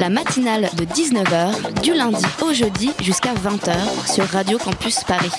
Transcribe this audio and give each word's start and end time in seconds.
La 0.00 0.08
matinale 0.10 0.68
de 0.76 0.84
19h, 0.84 1.80
du 1.82 1.94
lundi 1.94 2.24
au 2.42 2.52
jeudi 2.52 2.92
jusqu'à 3.00 3.34
20h 3.34 4.12
sur 4.12 4.24
Radio 4.24 4.58
Campus 4.58 5.04
Paris. 5.04 5.32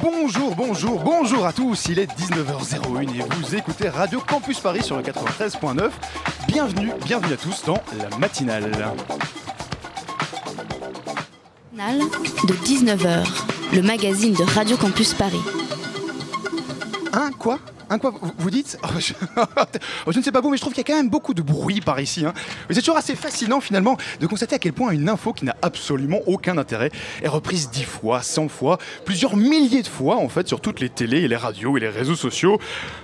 Bonjour, 0.00 0.54
bonjour, 0.54 1.00
bonjour 1.00 1.46
à 1.46 1.52
tous, 1.52 1.86
il 1.88 1.98
est 1.98 2.10
19h01 2.18 3.02
et 3.02 3.22
vous 3.36 3.54
écoutez 3.54 3.88
Radio 3.88 4.20
Campus 4.20 4.58
Paris 4.60 4.82
sur 4.82 4.96
le 4.96 5.02
93.9. 5.02 5.90
Bienvenue, 6.48 6.90
bienvenue 7.04 7.34
à 7.34 7.36
tous 7.36 7.64
dans 7.64 7.78
la 7.98 8.16
matinale. 8.18 8.70
Matinale 11.72 12.00
de 12.48 12.54
19h, 12.54 13.26
le 13.74 13.82
magazine 13.82 14.34
de 14.34 14.42
Radio 14.42 14.76
Campus 14.76 15.14
Paris. 15.14 15.42
Hein, 17.12 17.30
quoi? 17.38 17.58
Quoi 17.98 18.12
vous- 18.38 18.50
dites 18.50 18.78
Oh, 18.84 18.88
je... 18.98 19.12
je 20.12 20.18
ne 20.18 20.22
sais 20.22 20.32
pas 20.32 20.40
vous, 20.40 20.50
mais 20.50 20.56
je 20.56 20.62
trouve 20.62 20.72
qu'il 20.74 20.82
y 20.86 20.90
a 20.90 20.92
quand 20.92 20.96
même 20.98 21.10
beaucoup 21.10 21.34
de 21.34 21.42
bruit 21.42 21.80
par 21.80 22.00
ici. 22.00 22.24
Hein. 22.26 22.32
C'est 22.70 22.80
toujours 22.80 22.96
assez 22.96 23.14
fascinant 23.16 23.60
finalement 23.60 23.96
de 24.20 24.26
constater 24.26 24.56
à 24.56 24.58
quel 24.58 24.72
point 24.72 24.90
une 24.90 25.08
info 25.08 25.32
qui 25.32 25.44
n'a 25.44 25.56
absolument 25.62 26.18
aucun 26.26 26.58
intérêt 26.58 26.90
est 27.22 27.28
reprise 27.28 27.70
dix 27.70 27.84
fois, 27.84 28.22
100 28.22 28.48
fois, 28.48 28.78
plusieurs 29.04 29.36
milliers 29.36 29.82
de 29.82 29.88
fois 29.88 30.16
en 30.16 30.28
fait 30.28 30.48
sur 30.48 30.60
toutes 30.60 30.80
les 30.80 30.88
télés 30.88 31.20
et 31.22 31.28
les 31.28 31.36
radios 31.36 31.76
et 31.76 31.80
les 31.80 31.88
réseaux 31.88 32.16
sociaux. 32.16 32.58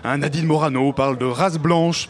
Hein, 0.05 0.19
Nadine 0.19 0.47
Morano 0.47 0.93
parle 0.93 1.19
de 1.19 1.25
race 1.27 1.59
blanche. 1.59 2.09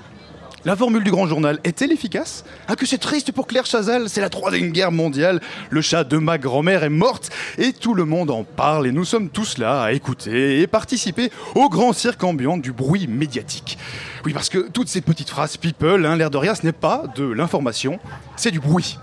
La 0.68 0.76
formule 0.76 1.02
du 1.02 1.10
grand 1.10 1.26
journal 1.26 1.60
est-elle 1.64 1.92
efficace? 1.92 2.44
Ah 2.66 2.76
que 2.76 2.84
c'est 2.84 2.98
triste 2.98 3.32
pour 3.32 3.46
Claire 3.46 3.64
Chazal, 3.64 4.10
c'est 4.10 4.20
la 4.20 4.28
troisième 4.28 4.70
guerre 4.70 4.92
mondiale, 4.92 5.40
le 5.70 5.80
chat 5.80 6.04
de 6.04 6.18
ma 6.18 6.36
grand-mère 6.36 6.84
est 6.84 6.90
morte 6.90 7.30
et 7.56 7.72
tout 7.72 7.94
le 7.94 8.04
monde 8.04 8.30
en 8.30 8.44
parle 8.44 8.86
et 8.86 8.92
nous 8.92 9.06
sommes 9.06 9.30
tous 9.30 9.56
là 9.56 9.80
à 9.80 9.92
écouter 9.92 10.60
et 10.60 10.66
participer 10.66 11.30
au 11.54 11.70
grand 11.70 11.94
cirque 11.94 12.22
ambiant 12.22 12.58
du 12.58 12.72
bruit 12.72 13.06
médiatique. 13.06 13.78
Oui 14.26 14.34
parce 14.34 14.50
que 14.50 14.68
toutes 14.68 14.88
ces 14.88 15.00
petites 15.00 15.30
phrases 15.30 15.56
people, 15.56 16.04
hein, 16.04 16.16
l'air 16.16 16.28
de 16.28 16.36
rien, 16.36 16.54
ce 16.54 16.66
n'est 16.66 16.72
pas 16.72 17.04
de 17.16 17.24
l'information, 17.24 17.98
c'est 18.36 18.50
du 18.50 18.60
bruit. 18.60 18.98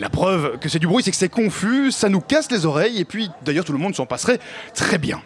La 0.00 0.08
preuve 0.08 0.58
que 0.58 0.70
c'est 0.70 0.78
du 0.78 0.86
bruit, 0.86 1.04
c'est 1.04 1.10
que 1.10 1.16
c'est 1.16 1.28
confus, 1.28 1.92
ça 1.92 2.08
nous 2.08 2.22
casse 2.22 2.50
les 2.50 2.64
oreilles, 2.64 2.98
et 2.98 3.04
puis 3.04 3.30
d'ailleurs 3.44 3.66
tout 3.66 3.72
le 3.72 3.78
monde 3.78 3.94
s'en 3.94 4.06
passerait 4.06 4.40
très 4.74 4.96
bien. 4.96 5.20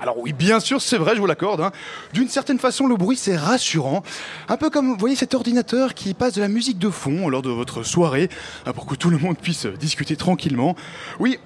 Alors 0.00 0.18
oui, 0.18 0.34
bien 0.34 0.60
sûr, 0.60 0.82
c'est 0.82 0.98
vrai, 0.98 1.14
je 1.14 1.20
vous 1.20 1.26
l'accorde. 1.26 1.62
hein. 1.62 1.72
D'une 2.12 2.28
certaine 2.28 2.58
façon, 2.58 2.86
le 2.86 2.96
bruit, 2.96 3.16
c'est 3.16 3.36
rassurant. 3.36 4.02
Un 4.50 4.58
peu 4.58 4.68
comme, 4.68 4.90
vous 4.90 4.98
voyez, 4.98 5.16
cet 5.16 5.32
ordinateur 5.34 5.94
qui 5.94 6.12
passe 6.12 6.34
de 6.34 6.42
la 6.42 6.48
musique 6.48 6.78
de 6.78 6.90
fond 6.90 7.30
lors 7.30 7.40
de 7.40 7.48
votre 7.48 7.82
soirée, 7.82 8.28
hein, 8.66 8.72
pour 8.74 8.84
que 8.84 8.94
tout 8.96 9.08
le 9.08 9.16
monde 9.16 9.38
puisse 9.38 9.64
discuter 9.64 10.14
tranquillement. 10.14 10.76
Oui. 11.20 11.38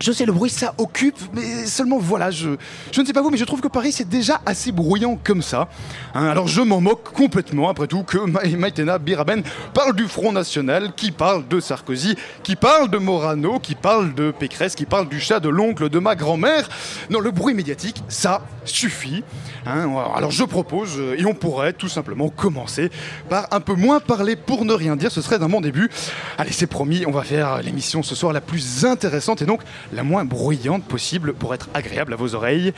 Je 0.00 0.10
sais, 0.10 0.26
le 0.26 0.32
bruit, 0.32 0.50
ça 0.50 0.74
occupe, 0.78 1.18
mais 1.32 1.64
seulement 1.66 1.98
voilà, 1.98 2.30
je, 2.32 2.50
je 2.90 3.00
ne 3.00 3.06
sais 3.06 3.12
pas 3.12 3.22
vous, 3.22 3.30
mais 3.30 3.36
je 3.36 3.44
trouve 3.44 3.60
que 3.60 3.68
Paris, 3.68 3.92
c'est 3.92 4.08
déjà 4.08 4.40
assez 4.46 4.72
bruyant 4.72 5.16
comme 5.22 5.42
ça. 5.42 5.68
Hein, 6.14 6.26
alors 6.26 6.48
je 6.48 6.60
m'en 6.60 6.80
moque 6.80 7.12
complètement, 7.12 7.68
après 7.68 7.86
tout, 7.86 8.02
que 8.02 8.18
Ma- 8.18 8.44
Maïtena 8.44 8.98
Biraben 8.98 9.42
parle 9.74 9.94
du 9.94 10.08
Front 10.08 10.32
National, 10.32 10.92
qui 10.96 11.12
parle 11.12 11.46
de 11.46 11.60
Sarkozy, 11.60 12.16
qui 12.42 12.56
parle 12.56 12.90
de 12.90 12.98
Morano, 12.98 13.60
qui 13.60 13.76
parle 13.76 14.12
de 14.14 14.32
Pécresse, 14.32 14.74
qui 14.74 14.86
parle 14.86 15.08
du 15.08 15.20
chat 15.20 15.38
de 15.38 15.48
l'oncle 15.48 15.88
de 15.88 15.98
ma 16.00 16.16
grand-mère. 16.16 16.68
Non, 17.10 17.20
le 17.20 17.30
bruit 17.30 17.54
médiatique, 17.54 18.02
ça 18.08 18.42
suffit. 18.64 19.22
Hein, 19.66 19.88
alors 20.16 20.32
je 20.32 20.42
propose, 20.42 20.98
euh, 20.98 21.14
et 21.16 21.24
on 21.24 21.34
pourrait 21.34 21.74
tout 21.74 21.88
simplement 21.88 22.28
commencer 22.28 22.90
par 23.28 23.46
un 23.52 23.60
peu 23.60 23.74
moins 23.74 24.00
parler 24.00 24.34
pour 24.34 24.64
ne 24.64 24.72
rien 24.72 24.96
dire, 24.96 25.12
ce 25.12 25.22
serait 25.22 25.38
d'un 25.38 25.48
bon 25.48 25.60
début. 25.60 25.90
Allez, 26.38 26.50
c'est 26.50 26.66
promis, 26.66 27.04
on 27.06 27.12
va 27.12 27.22
faire 27.22 27.62
l'émission 27.62 28.02
ce 28.02 28.16
soir 28.16 28.32
la 28.32 28.40
plus 28.40 28.84
intéressante 28.84 29.42
et 29.42 29.46
donc 29.46 29.60
la 29.92 30.02
moins 30.02 30.24
bruyante 30.24 30.84
possible 30.84 31.34
pour 31.34 31.54
être 31.54 31.68
agréable 31.74 32.12
à 32.12 32.16
vos 32.16 32.34
oreilles. 32.34 32.72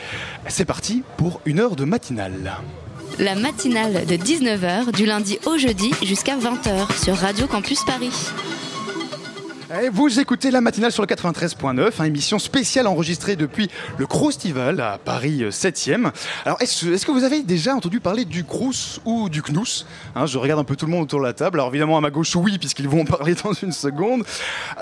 C'est 0.49 0.65
parti 0.65 1.03
pour 1.17 1.41
une 1.45 1.61
heure 1.61 1.77
de 1.77 1.85
matinale. 1.85 2.55
La 3.19 3.35
matinale 3.37 4.07
de 4.07 4.17
19h, 4.17 4.93
du 4.93 5.07
lundi 5.07 5.39
au 5.47 5.57
jeudi 5.57 5.93
jusqu'à 6.03 6.37
20h 6.37 7.05
sur 7.05 7.17
Radio 7.17 7.47
Campus 7.47 7.85
Paris. 7.85 8.11
Et 9.73 9.89
vous 9.89 10.21
écoutez 10.21 10.51
la 10.51 10.61
matinale 10.61 10.93
sur 10.93 11.03
le 11.03 11.07
93.9, 11.07 11.91
hein, 11.99 12.05
émission 12.05 12.39
spéciale 12.39 12.87
enregistrée 12.87 13.35
depuis 13.35 13.71
le 13.97 14.07
Croustival 14.07 14.79
à 14.79 14.99
Paris 14.99 15.43
euh, 15.43 15.51
7e. 15.51 16.13
Alors, 16.45 16.61
est-ce 16.61 17.07
que 17.07 17.11
vous 17.11 17.25
avez 17.25 17.43
déjà 17.43 17.75
entendu 17.75 17.99
parler 17.99 18.27
du 18.27 18.45
Crous 18.45 19.01
ou 19.07 19.31
du 19.31 19.41
Knous 19.41 19.87
Hein, 20.15 20.27
Je 20.27 20.37
regarde 20.37 20.61
un 20.61 20.65
peu 20.65 20.77
tout 20.77 20.85
le 20.85 20.93
monde 20.93 21.05
autour 21.05 21.21
de 21.21 21.25
la 21.25 21.33
table. 21.33 21.59
Alors, 21.59 21.71
évidemment, 21.71 21.97
à 21.97 22.03
ma 22.03 22.11
gauche, 22.11 22.37
oui, 22.37 22.59
puisqu'ils 22.59 22.89
vont 22.89 23.03
en 23.03 23.05
parler 23.07 23.35
dans 23.43 23.55
une 23.55 23.73
seconde. 23.73 24.25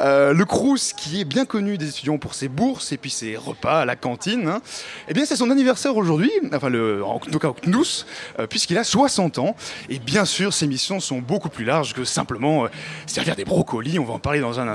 Euh, 0.00 0.32
le 0.32 0.44
Crous, 0.44 0.92
qui 0.94 1.20
est 1.20 1.24
bien 1.24 1.44
connu 1.44 1.78
des 1.78 1.88
étudiants 1.88 2.18
pour 2.18 2.34
ses 2.34 2.48
bourses 2.48 2.90
et 2.90 2.96
puis 2.96 3.10
ses 3.10 3.36
repas 3.36 3.82
à 3.82 3.84
la 3.84 3.94
cantine, 3.94 4.48
hein, 4.48 4.62
eh 5.06 5.14
bien, 5.14 5.24
c'est 5.24 5.36
son 5.36 5.50
anniversaire 5.50 5.96
aujourd'hui, 5.96 6.32
enfin, 6.52 6.70
le, 6.70 7.04
en 7.04 7.20
tout 7.20 7.38
cas 7.38 7.48
au 7.48 7.56
Knous, 7.66 8.04
euh, 8.40 8.48
puisqu'il 8.48 8.78
a 8.78 8.84
60 8.84 9.38
ans. 9.38 9.54
Et 9.88 10.00
bien 10.00 10.24
sûr, 10.24 10.52
ses 10.52 10.66
missions 10.66 10.98
sont 10.98 11.20
beaucoup 11.20 11.50
plus 11.50 11.64
larges 11.64 11.94
que 11.94 12.02
simplement 12.02 12.64
euh, 12.64 12.68
servir 13.06 13.36
des 13.36 13.44
brocolis. 13.44 14.00
On 14.00 14.04
va 14.04 14.14
en 14.14 14.18
parler 14.18 14.40
dans 14.40 14.58
un 14.58 14.71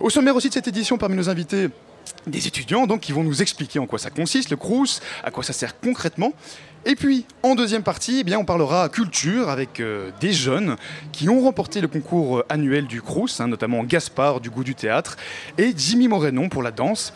Au 0.00 0.10
sommaire 0.10 0.36
aussi 0.36 0.48
de 0.48 0.54
cette 0.54 0.68
édition, 0.68 0.98
parmi 0.98 1.16
nos 1.16 1.28
invités, 1.28 1.68
des 2.26 2.46
étudiants 2.46 2.86
donc 2.86 3.00
qui 3.00 3.12
vont 3.12 3.24
nous 3.24 3.42
expliquer 3.42 3.78
en 3.78 3.86
quoi 3.86 3.98
ça 3.98 4.10
consiste, 4.10 4.50
le 4.50 4.56
Crous, 4.56 5.00
à 5.24 5.30
quoi 5.30 5.42
ça 5.42 5.52
sert 5.52 5.78
concrètement. 5.80 6.32
Et 6.84 6.96
puis, 6.96 7.26
en 7.44 7.54
deuxième 7.54 7.84
partie, 7.84 8.18
eh 8.20 8.24
bien, 8.24 8.38
on 8.40 8.44
parlera 8.44 8.88
culture 8.88 9.48
avec 9.48 9.78
euh, 9.78 10.10
des 10.20 10.32
jeunes 10.32 10.76
qui 11.12 11.28
ont 11.28 11.40
remporté 11.40 11.80
le 11.80 11.86
concours 11.86 12.38
euh, 12.38 12.46
annuel 12.48 12.88
du 12.88 13.00
Crous, 13.00 13.40
hein, 13.40 13.46
notamment 13.46 13.84
Gaspard 13.84 14.40
du 14.40 14.50
goût 14.50 14.64
du 14.64 14.74
théâtre 14.74 15.16
et 15.58 15.72
Jimmy 15.76 16.08
Morenon 16.08 16.48
pour 16.48 16.62
la 16.62 16.72
danse. 16.72 17.12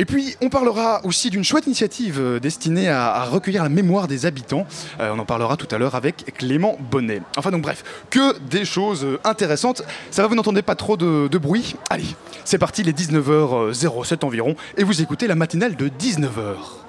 Et 0.00 0.04
puis, 0.04 0.36
on 0.40 0.48
parlera 0.48 1.00
aussi 1.04 1.28
d'une 1.28 1.42
chouette 1.42 1.66
initiative 1.66 2.20
euh, 2.20 2.38
destinée 2.38 2.88
à, 2.88 3.24
recueillir 3.24 3.64
la 3.64 3.68
mémoire 3.68 4.06
des 4.06 4.26
habitants. 4.26 4.64
Euh, 5.00 5.10
on 5.12 5.18
en 5.18 5.24
parlera 5.24 5.56
tout 5.56 5.66
à 5.74 5.78
l'heure 5.78 5.96
avec 5.96 6.32
Clément 6.36 6.78
Bonnet. 6.88 7.20
Enfin, 7.36 7.50
donc, 7.50 7.62
bref, 7.62 7.82
que 8.08 8.38
des 8.38 8.64
choses 8.64 9.04
euh, 9.04 9.18
intéressantes. 9.24 9.82
Ça 10.12 10.22
va, 10.22 10.28
vous 10.28 10.36
n'entendez 10.36 10.62
pas 10.62 10.76
trop 10.76 10.96
de, 10.96 11.26
de 11.26 11.38
bruit? 11.38 11.74
Allez, 11.90 12.06
c'est 12.44 12.58
parti, 12.58 12.82
il 12.82 12.88
est 12.88 12.96
19h07 12.96 14.24
environ, 14.24 14.54
et 14.76 14.84
vous 14.84 15.02
écoutez 15.02 15.26
la 15.26 15.34
matinale 15.34 15.74
de 15.74 15.88
19h. 15.88 16.87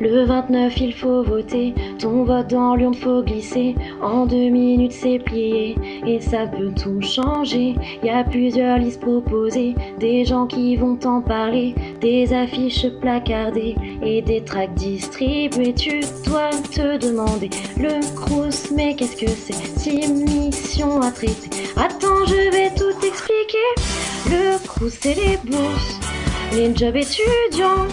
Le 0.00 0.24
29, 0.24 0.80
il 0.80 0.94
faut 0.94 1.22
voter. 1.22 1.74
Ton 1.98 2.24
vote 2.24 2.48
dans 2.48 2.74
l'urne, 2.74 2.94
faut 2.94 3.22
glisser. 3.22 3.74
En 4.00 4.24
deux 4.24 4.48
minutes, 4.48 4.92
c'est 4.92 5.18
plié. 5.18 5.76
Et 6.06 6.20
ça 6.20 6.46
peut 6.46 6.72
tout 6.72 7.02
changer. 7.02 7.74
Y 8.02 8.08
a 8.08 8.24
plusieurs 8.24 8.78
listes 8.78 9.02
proposées. 9.02 9.74
Des 9.98 10.24
gens 10.24 10.46
qui 10.46 10.76
vont 10.76 10.96
t'en 10.96 11.20
parler. 11.20 11.74
Des 12.00 12.32
affiches 12.32 12.86
placardées. 13.02 13.74
Et 14.02 14.22
des 14.22 14.42
tracts 14.42 14.72
distribués. 14.72 15.74
Tu 15.74 16.00
dois 16.24 16.48
te 16.72 16.96
demander. 16.96 17.50
Le 17.76 18.00
crous, 18.14 18.70
mais 18.74 18.94
qu'est-ce 18.96 19.16
que 19.16 19.30
c'est? 19.30 19.78
Six 19.78 20.10
missions 20.10 21.02
à 21.02 21.10
traiter. 21.10 21.50
Attends, 21.76 22.24
je 22.26 22.50
vais 22.50 22.70
tout 22.70 23.06
expliquer. 23.06 23.68
Le 24.30 24.66
crous, 24.66 24.96
c'est 24.98 25.14
les 25.14 25.36
bourses. 25.44 26.00
Les 26.52 26.74
jobs 26.74 26.96
étudiants 26.96 27.86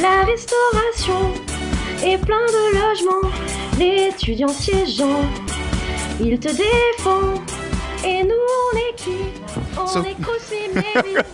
la 0.00 0.24
restauration 0.24 1.32
et 2.04 2.18
plein 2.18 2.46
de 2.46 2.74
logements. 2.74 3.30
L'étudiant 3.78 4.48
siégeant, 4.48 5.22
il 6.20 6.38
te 6.38 6.48
défend. 6.48 7.34
Et 8.06 8.22
nous, 8.22 8.30
on 8.30 8.76
est 8.76 8.94
qui 8.96 9.10
On 9.80 9.86
So- 9.86 10.00
est 10.04 10.14
Crous 10.22 10.36
Maybe. 10.74 11.16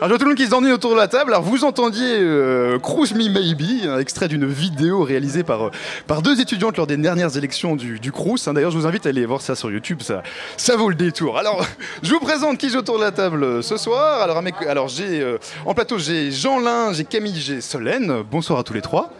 Alors, 0.00 0.02
je 0.02 0.08
vois 0.08 0.18
tout 0.18 0.24
le 0.24 0.28
monde 0.30 0.36
qui 0.36 0.44
se 0.44 0.50
s'ennuie 0.50 0.72
autour 0.72 0.92
de 0.92 0.96
la 0.96 1.08
table. 1.08 1.32
Alors, 1.32 1.42
vous 1.42 1.64
entendiez 1.64 2.16
euh, 2.20 2.78
Me 2.78 3.28
Maybe, 3.28 3.88
un 3.88 3.98
extrait 3.98 4.28
d'une 4.28 4.46
vidéo 4.46 5.02
réalisée 5.02 5.42
par, 5.42 5.66
euh, 5.66 5.70
par 6.06 6.22
deux 6.22 6.40
étudiantes 6.40 6.76
lors 6.76 6.86
des 6.86 6.96
dernières 6.96 7.36
élections 7.36 7.74
du, 7.76 7.98
du 7.98 8.12
Crous. 8.12 8.46
hein. 8.46 8.54
D'ailleurs, 8.54 8.70
je 8.70 8.78
vous 8.78 8.86
invite 8.86 9.06
à 9.06 9.08
aller 9.08 9.26
voir 9.26 9.40
ça 9.40 9.54
sur 9.56 9.70
YouTube, 9.70 10.00
ça, 10.02 10.22
ça 10.56 10.76
vaut 10.76 10.88
le 10.88 10.94
détour. 10.94 11.38
Alors, 11.38 11.64
je 12.02 12.12
vous 12.12 12.20
présente 12.20 12.58
qui 12.58 12.70
j'ai 12.70 12.78
autour 12.78 12.98
de 12.98 13.04
la 13.04 13.10
table 13.10 13.42
euh, 13.42 13.62
ce 13.62 13.76
soir. 13.76 14.22
Alors, 14.22 14.40
alors 14.68 14.88
j'ai 14.88 15.20
euh, 15.20 15.38
en 15.66 15.74
plateau, 15.74 15.98
j'ai 15.98 16.30
Jean 16.30 16.60
Lin, 16.60 16.92
j'ai 16.92 17.04
Camille, 17.04 17.34
j'ai 17.40 17.60
Solène. 17.60 18.22
Bonsoir 18.30 18.60
à 18.60 18.62
tous 18.62 18.74
les 18.74 18.82
trois. 18.82 19.10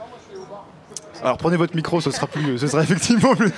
Alors 1.22 1.36
prenez 1.36 1.56
votre 1.56 1.74
micro, 1.74 2.00
ce 2.00 2.10
sera 2.10 2.26
plus, 2.26 2.58
ce 2.58 2.66
sera 2.66 2.82
effectivement 2.84 3.34
plus. 3.34 3.50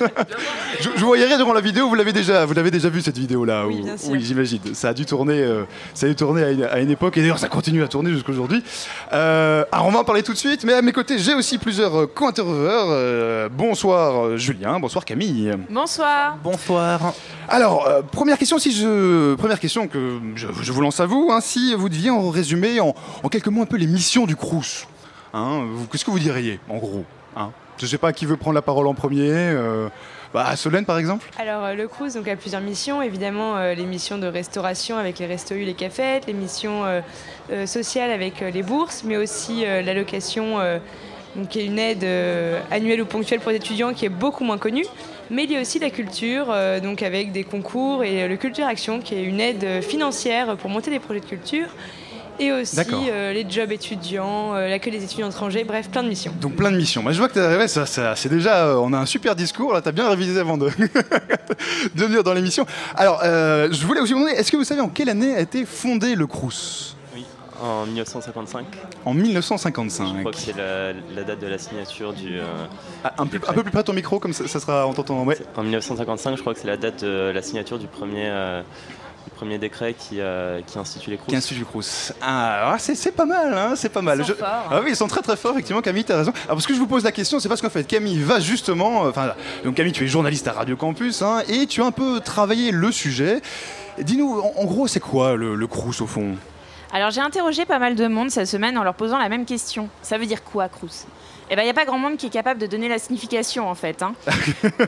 je, 0.80 0.88
je 0.94 1.00
vous 1.00 1.06
voyais 1.06 1.36
durant 1.36 1.52
la 1.52 1.60
vidéo, 1.60 1.88
vous 1.88 1.94
l'avez 1.94 2.12
déjà, 2.12 2.44
vous 2.46 2.54
l'avez 2.54 2.70
déjà 2.70 2.88
vu 2.88 3.00
cette 3.02 3.18
vidéo 3.18 3.44
là. 3.44 3.66
Oui, 3.66 3.82
bien 3.82 3.96
sûr. 3.96 4.10
oui, 4.10 4.20
j'imagine. 4.22 4.60
Ça 4.74 4.88
a 4.90 4.94
dû 4.94 5.04
tourner, 5.04 5.40
euh, 5.42 5.64
ça 5.94 6.06
a 6.06 6.08
dû 6.08 6.14
tourner 6.14 6.42
à 6.42 6.50
une, 6.50 6.64
à 6.64 6.78
une 6.80 6.90
époque 6.90 7.16
et 7.16 7.20
d'ailleurs 7.20 7.38
ça 7.38 7.48
continue 7.48 7.82
à 7.82 7.88
tourner 7.88 8.10
jusqu'aujourd'hui. 8.10 8.62
Euh, 9.12 9.64
alors 9.72 9.86
on 9.86 9.90
va 9.90 9.98
en 10.00 10.04
parler 10.04 10.22
tout 10.22 10.32
de 10.32 10.38
suite, 10.38 10.64
mais 10.64 10.72
à 10.72 10.82
mes 10.82 10.92
côtés 10.92 11.18
j'ai 11.18 11.34
aussi 11.34 11.58
plusieurs 11.58 12.00
euh, 12.02 12.06
co-intervieweurs. 12.06 12.86
Euh, 12.88 13.48
bonsoir 13.50 14.36
Julien, 14.38 14.80
bonsoir 14.80 15.04
Camille. 15.04 15.52
Bonsoir. 15.68 16.36
Bonsoir. 16.42 17.12
Alors 17.48 17.86
euh, 17.88 18.02
première 18.02 18.38
question, 18.38 18.58
si 18.58 18.72
je, 18.72 19.34
première 19.34 19.60
question 19.60 19.86
que 19.86 20.18
je, 20.34 20.46
je 20.62 20.72
vous 20.72 20.80
lance 20.80 21.00
à 21.00 21.06
vous, 21.06 21.30
hein, 21.32 21.40
si 21.40 21.74
vous 21.74 21.88
deviez 21.88 22.10
en 22.10 22.30
résumer 22.30 22.80
en, 22.80 22.94
en 23.22 23.28
quelques 23.28 23.48
mots 23.48 23.62
un 23.62 23.66
peu 23.66 23.76
les 23.76 23.86
missions 23.86 24.24
du 24.26 24.36
Crous, 24.36 24.86
hein, 25.34 25.64
qu'est-ce 25.92 26.04
que 26.04 26.10
vous 26.10 26.18
diriez 26.18 26.58
en 26.68 26.78
gros? 26.78 27.04
Hein 27.36 27.50
Je 27.78 27.86
sais 27.86 27.98
pas 27.98 28.12
qui 28.12 28.26
veut 28.26 28.36
prendre 28.36 28.54
la 28.54 28.62
parole 28.62 28.86
en 28.86 28.94
premier. 28.94 29.30
euh, 29.32 29.88
bah, 30.32 30.54
Solène 30.54 30.84
par 30.84 30.98
exemple. 30.98 31.28
Alors 31.38 31.64
euh, 31.64 31.74
le 31.74 31.88
Crous 31.88 32.14
donc 32.14 32.28
a 32.28 32.36
plusieurs 32.36 32.60
missions, 32.60 33.02
évidemment 33.02 33.56
euh, 33.56 33.74
les 33.74 33.84
missions 33.84 34.16
de 34.16 34.28
restauration 34.28 34.96
avec 34.96 35.18
les 35.18 35.26
restos 35.26 35.56
les 35.56 35.74
cafettes, 35.74 36.26
les 36.26 36.32
missions 36.32 36.84
euh, 36.84 37.66
sociales 37.66 38.12
avec 38.12 38.40
les 38.40 38.62
bourses, 38.62 39.02
mais 39.04 39.16
aussi 39.16 39.62
l'allocation 39.64 40.58
qui 41.48 41.58
est 41.60 41.66
une 41.66 41.80
aide 41.80 42.06
annuelle 42.70 43.02
ou 43.02 43.06
ponctuelle 43.06 43.40
pour 43.40 43.50
les 43.50 43.56
étudiants 43.56 43.92
qui 43.92 44.04
est 44.06 44.10
beaucoup 44.10 44.44
moins 44.44 44.56
connue. 44.58 44.86
Mais 45.30 45.44
il 45.44 45.50
y 45.50 45.56
a 45.56 45.60
aussi 45.60 45.80
la 45.80 45.90
culture, 45.90 46.54
donc 46.80 47.02
avec 47.02 47.32
des 47.32 47.42
concours 47.42 48.04
et 48.04 48.28
le 48.28 48.36
Culture 48.36 48.66
Action 48.66 49.00
qui 49.00 49.16
est 49.16 49.24
une 49.24 49.40
aide 49.40 49.82
financière 49.82 50.56
pour 50.56 50.70
monter 50.70 50.92
des 50.92 51.00
projets 51.00 51.20
de 51.20 51.26
culture. 51.26 51.66
Et 52.40 52.52
aussi 52.52 52.78
euh, 53.10 53.32
les 53.32 53.44
jobs 53.48 53.70
étudiants, 53.70 54.54
euh, 54.54 54.68
l'accueil 54.68 54.92
des 54.92 55.04
étudiants 55.04 55.28
étrangers, 55.28 55.62
bref, 55.64 55.90
plein 55.90 56.02
de 56.02 56.08
missions. 56.08 56.32
Donc 56.40 56.56
plein 56.56 56.70
de 56.72 56.76
missions. 56.76 57.02
Bah, 57.02 57.12
je 57.12 57.18
vois 57.18 57.28
que 57.28 57.34
t'es 57.34 57.40
arrivé, 57.40 57.68
ça, 57.68 57.84
ça- 57.86 58.16
c'est 58.16 58.28
déjà, 58.30 58.66
euh, 58.66 58.76
on 58.76 58.92
a 58.92 58.98
un 58.98 59.06
super 59.06 59.36
discours 59.36 59.72
là. 59.74 59.82
T'as 59.82 59.92
bien 59.92 60.08
révisé 60.08 60.40
avant 60.40 60.56
de, 60.56 60.70
de 61.94 62.04
venir 62.04 62.22
dans 62.24 62.32
l'émission. 62.32 62.64
Alors, 62.96 63.20
euh, 63.24 63.68
je 63.70 63.86
voulais 63.86 64.00
aussi 64.00 64.12
vous 64.14 64.20
demander, 64.20 64.36
est-ce 64.38 64.50
que 64.50 64.56
vous 64.56 64.64
savez 64.64 64.80
en 64.80 64.88
quelle 64.88 65.08
année 65.10 65.34
a 65.36 65.40
été 65.40 65.64
fondé 65.66 66.14
le 66.14 66.26
Crous? 66.26 66.96
Oui, 67.14 67.24
en 67.62 67.84
1955. 67.86 68.64
En 69.04 69.12
1955. 69.14 70.06
Je 70.14 70.20
crois 70.20 70.32
que 70.32 70.38
c'est 70.38 70.56
la, 70.56 70.92
la 71.14 71.22
date 71.24 71.40
de 71.40 71.46
la 71.46 71.58
signature 71.58 72.12
du. 72.12 72.38
euh, 72.38 72.44
Ah, 73.04 73.12
un, 73.18 73.26
peu, 73.26 73.38
un 73.48 73.52
peu 73.52 73.62
plus 73.62 73.70
près 73.70 73.80
de 73.82 73.86
ton 73.86 73.92
micro, 73.92 74.18
comme 74.18 74.32
ça, 74.32 74.48
ça 74.48 74.60
sera 74.60 74.86
en 74.86 74.94
t'entendant. 74.94 75.24
Ouais. 75.24 75.36
en 75.56 75.62
1955, 75.62 76.36
je 76.36 76.40
crois 76.40 76.54
que 76.54 76.60
c'est 76.60 76.66
la 76.68 76.76
date 76.78 77.04
de 77.04 77.30
la 77.34 77.42
signature 77.42 77.78
du 77.78 77.86
premier, 77.86 78.28
du 79.24 79.30
premier 79.34 79.58
décret 79.58 79.94
qui, 79.94 80.20
euh, 80.20 80.60
qui 80.66 80.78
institue 80.78 81.10
les 81.10 81.16
Crous. 81.16 81.30
15 81.30 81.52
du 81.52 81.64
Crous. 81.64 82.12
Ah, 82.22 82.72
ah, 82.72 82.76
c'est, 82.78 82.94
c'est 82.94 83.12
pas 83.12 83.24
mal, 83.26 83.52
hein, 83.56 83.74
c'est 83.76 83.88
pas 83.88 84.02
mal. 84.02 84.18
Ils 84.20 84.26
sont 84.26 84.34
forts. 84.34 84.48
Ah 84.70 84.80
oui, 84.82 84.90
ils 84.90 84.96
sont 84.96 85.08
très 85.08 85.22
très 85.22 85.36
forts, 85.36 85.52
effectivement. 85.52 85.82
Camille, 85.82 86.04
t'as 86.04 86.18
raison. 86.18 86.32
Alors, 86.44 86.56
parce 86.56 86.66
que 86.66 86.74
je 86.74 86.78
vous 86.78 86.86
pose 86.86 87.04
la 87.04 87.12
question, 87.12 87.38
c'est 87.40 87.48
parce 87.48 87.60
qu'en 87.60 87.70
fait, 87.70 87.84
Camille 87.86 88.18
va 88.22 88.40
justement. 88.40 89.04
euh, 89.04 89.10
Enfin, 89.10 89.32
donc 89.64 89.74
Camille, 89.74 89.92
tu 89.92 90.04
es 90.04 90.08
journaliste 90.08 90.46
à 90.48 90.52
Radio 90.52 90.76
Campus, 90.76 91.22
hein, 91.22 91.42
et 91.48 91.66
tu 91.66 91.82
as 91.82 91.86
un 91.86 91.92
peu 91.92 92.20
travaillé 92.20 92.70
le 92.70 92.90
sujet. 92.92 93.40
Dis-nous, 93.98 94.40
en, 94.40 94.52
en 94.60 94.64
gros, 94.64 94.86
c'est 94.86 95.00
quoi 95.00 95.36
le, 95.36 95.54
le 95.54 95.66
Crous 95.66 96.00
au 96.00 96.06
fond? 96.06 96.36
Alors 96.92 97.12
j'ai 97.12 97.20
interrogé 97.20 97.66
pas 97.66 97.78
mal 97.78 97.94
de 97.94 98.08
monde 98.08 98.30
cette 98.30 98.48
semaine 98.48 98.76
en 98.76 98.82
leur 98.82 98.94
posant 98.94 99.16
la 99.18 99.28
même 99.28 99.44
question. 99.44 99.88
Ça 100.02 100.18
veut 100.18 100.26
dire 100.26 100.42
quoi, 100.42 100.68
Crous? 100.68 101.06
Eh 101.52 101.56
ben, 101.56 101.62
il 101.62 101.64
n'y 101.64 101.70
a 101.70 101.74
pas 101.74 101.84
grand 101.84 101.98
monde 101.98 102.16
qui 102.16 102.26
est 102.26 102.30
capable 102.30 102.60
de 102.60 102.66
donner 102.68 102.88
la 102.88 103.00
signification 103.00 103.68
en 103.68 103.74
fait. 103.74 104.02
hein. 104.02 104.14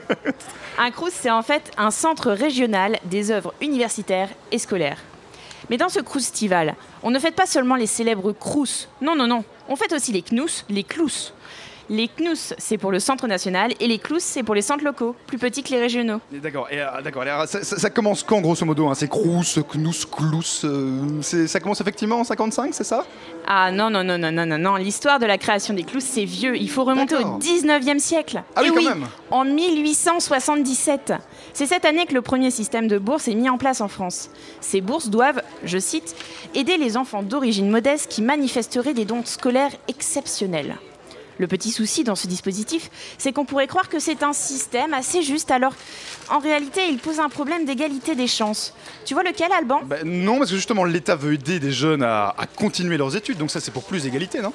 un 0.78 0.90
Crous, 0.92 1.10
c'est 1.12 1.30
en 1.30 1.42
fait 1.42 1.72
un 1.76 1.90
centre 1.90 2.30
régional 2.30 2.98
des 3.04 3.32
œuvres 3.32 3.52
universitaires 3.60 4.28
et 4.52 4.58
scolaires. 4.58 4.98
Mais 5.70 5.76
dans 5.76 5.88
ce 5.88 5.98
Croustival, 5.98 6.76
on 7.02 7.10
ne 7.10 7.18
fête 7.18 7.34
pas 7.34 7.46
seulement 7.46 7.74
les 7.74 7.86
célèbres 7.88 8.32
Crous. 8.32 8.88
Non, 9.00 9.16
non, 9.16 9.26
non. 9.26 9.44
On 9.68 9.74
fête 9.74 9.92
aussi 9.92 10.12
les 10.12 10.22
Knous, 10.22 10.62
les 10.68 10.84
Clous. 10.84 11.32
Les 11.90 12.08
Knous, 12.08 12.54
c'est 12.58 12.78
pour 12.78 12.90
le 12.92 13.00
centre 13.00 13.26
national 13.26 13.72
et 13.80 13.86
les 13.88 13.98
Clous, 13.98 14.18
c'est 14.20 14.42
pour 14.42 14.54
les 14.54 14.62
centres 14.62 14.84
locaux, 14.84 15.14
plus 15.26 15.38
petits 15.38 15.62
que 15.62 15.70
les 15.70 15.80
régionaux. 15.80 16.20
D'accord, 16.32 16.68
et, 16.70 16.80
euh, 16.80 17.02
d'accord. 17.02 17.22
alors, 17.22 17.46
ça, 17.46 17.62
ça- 17.64 17.78
ça 17.78 17.90
commence 17.90 18.22
quand, 18.22 18.40
grosso 18.40 18.64
modo 18.64 18.88
hein 18.88 18.94
C'est 18.94 19.08
Crous, 19.08 19.58
Knous, 19.74 20.06
Clous. 20.10 20.64
euh, 20.64 21.00
c'est- 21.22 21.46
ça 21.46 21.60
commence 21.60 21.80
effectivement 21.80 22.20
en 22.20 22.24
55, 22.24 22.72
c'est 22.74 22.84
ça? 22.84 23.04
Ah 23.46 23.70
non, 23.72 23.90
non, 23.90 24.04
non, 24.04 24.16
non, 24.18 24.30
non, 24.32 24.46
non, 24.46 24.58
non. 24.58 24.76
L'histoire 24.76 25.18
de 25.18 25.26
la 25.26 25.36
création 25.38 25.74
des 25.74 25.82
clous, 25.82 26.00
c'est 26.00 26.24
vieux. 26.24 26.56
Il 26.56 26.70
faut 26.70 26.84
remonter 26.84 27.16
D'accord. 27.16 27.36
au 27.36 27.38
19e 27.38 27.98
siècle. 27.98 28.42
Ah 28.54 28.60
oui, 28.62 28.68
Et 28.68 28.74
quand 28.74 28.82
même. 28.88 29.06
En 29.30 29.44
1877. 29.44 31.12
C'est 31.52 31.66
cette 31.66 31.84
année 31.84 32.06
que 32.06 32.14
le 32.14 32.22
premier 32.22 32.50
système 32.50 32.86
de 32.88 32.98
bourse 32.98 33.28
est 33.28 33.34
mis 33.34 33.48
en 33.50 33.58
place 33.58 33.80
en 33.80 33.88
France. 33.88 34.30
Ces 34.60 34.80
bourses 34.80 35.08
doivent, 35.08 35.42
je 35.64 35.78
cite, 35.78 36.14
aider 36.54 36.76
les 36.76 36.96
enfants 36.96 37.22
d'origine 37.22 37.68
modeste 37.70 38.10
qui 38.10 38.22
manifesteraient 38.22 38.94
des 38.94 39.04
dons 39.04 39.24
scolaires 39.24 39.72
exceptionnels. 39.88 40.76
Le 41.38 41.46
petit 41.46 41.70
souci 41.70 42.04
dans 42.04 42.14
ce 42.14 42.26
dispositif, 42.26 42.90
c'est 43.18 43.32
qu'on 43.32 43.44
pourrait 43.44 43.66
croire 43.66 43.88
que 43.88 43.98
c'est 43.98 44.22
un 44.22 44.32
système 44.32 44.94
assez 44.94 45.22
juste, 45.22 45.50
alors 45.50 45.72
en 46.30 46.38
réalité, 46.38 46.82
il 46.90 46.98
pose 46.98 47.20
un 47.20 47.28
problème 47.28 47.64
d'égalité 47.64 48.14
des 48.14 48.26
chances. 48.26 48.74
Tu 49.04 49.14
vois 49.14 49.22
lequel, 49.22 49.50
Alban 49.52 49.80
Ben, 49.84 50.02
Non, 50.04 50.38
parce 50.38 50.50
que 50.50 50.56
justement, 50.56 50.84
l'État 50.84 51.16
veut 51.16 51.34
aider 51.34 51.58
des 51.58 51.72
jeunes 51.72 52.02
à, 52.02 52.34
à 52.36 52.46
continuer 52.46 52.96
leurs 52.96 53.16
études, 53.16 53.38
donc 53.38 53.50
ça, 53.50 53.60
c'est 53.60 53.70
pour 53.70 53.84
plus 53.84 54.02
d'égalité, 54.04 54.40
non? 54.40 54.52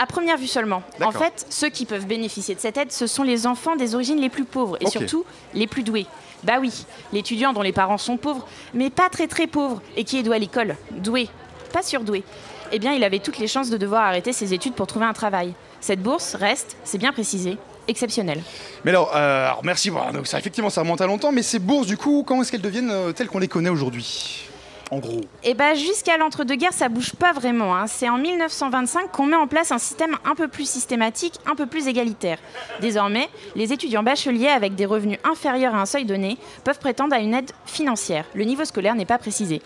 À 0.00 0.06
première 0.06 0.38
vue 0.38 0.46
seulement. 0.46 0.82
En 1.02 1.10
fait, 1.10 1.44
ceux 1.50 1.70
qui 1.70 1.84
peuvent 1.84 2.06
bénéficier 2.06 2.54
de 2.54 2.60
cette 2.60 2.76
aide, 2.76 2.92
ce 2.92 3.06
sont 3.08 3.24
les 3.24 3.46
enfants 3.48 3.74
des 3.74 3.96
origines 3.96 4.20
les 4.20 4.28
plus 4.28 4.44
pauvres 4.44 4.76
et 4.80 4.86
surtout 4.88 5.24
les 5.54 5.66
plus 5.66 5.82
doués. 5.82 6.06
Bah 6.44 6.58
oui, 6.60 6.86
l'étudiant 7.12 7.52
dont 7.52 7.62
les 7.62 7.72
parents 7.72 7.98
sont 7.98 8.16
pauvres, 8.16 8.46
mais 8.74 8.90
pas 8.90 9.08
très 9.08 9.26
très 9.26 9.48
pauvres 9.48 9.82
et 9.96 10.04
qui 10.04 10.18
est 10.18 10.22
doué 10.22 10.36
à 10.36 10.38
l'école, 10.38 10.76
doué, 10.92 11.28
pas 11.72 11.82
surdoué. 11.82 12.22
Eh 12.70 12.78
bien, 12.78 12.92
il 12.92 13.02
avait 13.02 13.18
toutes 13.18 13.38
les 13.38 13.48
chances 13.48 13.70
de 13.70 13.76
devoir 13.76 14.04
arrêter 14.04 14.32
ses 14.32 14.54
études 14.54 14.74
pour 14.74 14.86
trouver 14.86 15.06
un 15.06 15.12
travail. 15.12 15.52
Cette 15.80 16.02
bourse 16.02 16.34
reste, 16.34 16.76
c'est 16.84 16.98
bien 16.98 17.12
précisé, 17.12 17.56
exceptionnelle. 17.86 18.42
Mais 18.84 18.90
alors, 18.90 19.12
euh, 19.14 19.46
alors, 19.46 19.60
merci, 19.64 19.90
bon, 19.90 20.00
donc 20.12 20.26
ça, 20.26 20.38
effectivement, 20.38 20.70
ça 20.70 20.80
remonte 20.82 21.00
à 21.00 21.06
longtemps, 21.06 21.32
mais 21.32 21.42
ces 21.42 21.58
bourses, 21.58 21.86
du 21.86 21.96
coup, 21.96 22.24
comment 22.26 22.42
est-ce 22.42 22.50
qu'elles 22.50 22.60
deviennent 22.60 22.90
euh, 22.90 23.12
telles 23.12 23.28
qu'on 23.28 23.38
les 23.38 23.48
connaît 23.48 23.70
aujourd'hui 23.70 24.48
En 24.90 24.98
gros? 24.98 25.20
Et 25.44 25.54
bah 25.54 25.74
jusqu'à 25.74 26.16
l'entre-deux-guerres, 26.18 26.72
ça 26.72 26.88
bouge 26.88 27.12
pas 27.14 27.32
vraiment. 27.32 27.76
hein. 27.76 27.86
C'est 27.86 28.08
en 28.08 28.18
1925 28.18 29.10
qu'on 29.12 29.26
met 29.26 29.36
en 29.36 29.46
place 29.46 29.70
un 29.70 29.78
système 29.78 30.16
un 30.24 30.34
peu 30.34 30.48
plus 30.48 30.68
systématique, 30.68 31.34
un 31.50 31.54
peu 31.54 31.66
plus 31.66 31.86
égalitaire. 31.88 32.38
Désormais, 32.80 33.28
les 33.54 33.72
étudiants 33.72 34.02
bacheliers 34.02 34.48
avec 34.48 34.74
des 34.74 34.86
revenus 34.86 35.18
inférieurs 35.24 35.74
à 35.74 35.80
un 35.80 35.86
seuil 35.86 36.04
donné 36.04 36.38
peuvent 36.64 36.78
prétendre 36.78 37.14
à 37.14 37.18
une 37.20 37.34
aide 37.34 37.50
financière. 37.66 38.24
Le 38.34 38.44
niveau 38.44 38.64
scolaire 38.64 38.94
n'est 38.94 39.04
pas 39.06 39.18
précisé. 39.18 39.62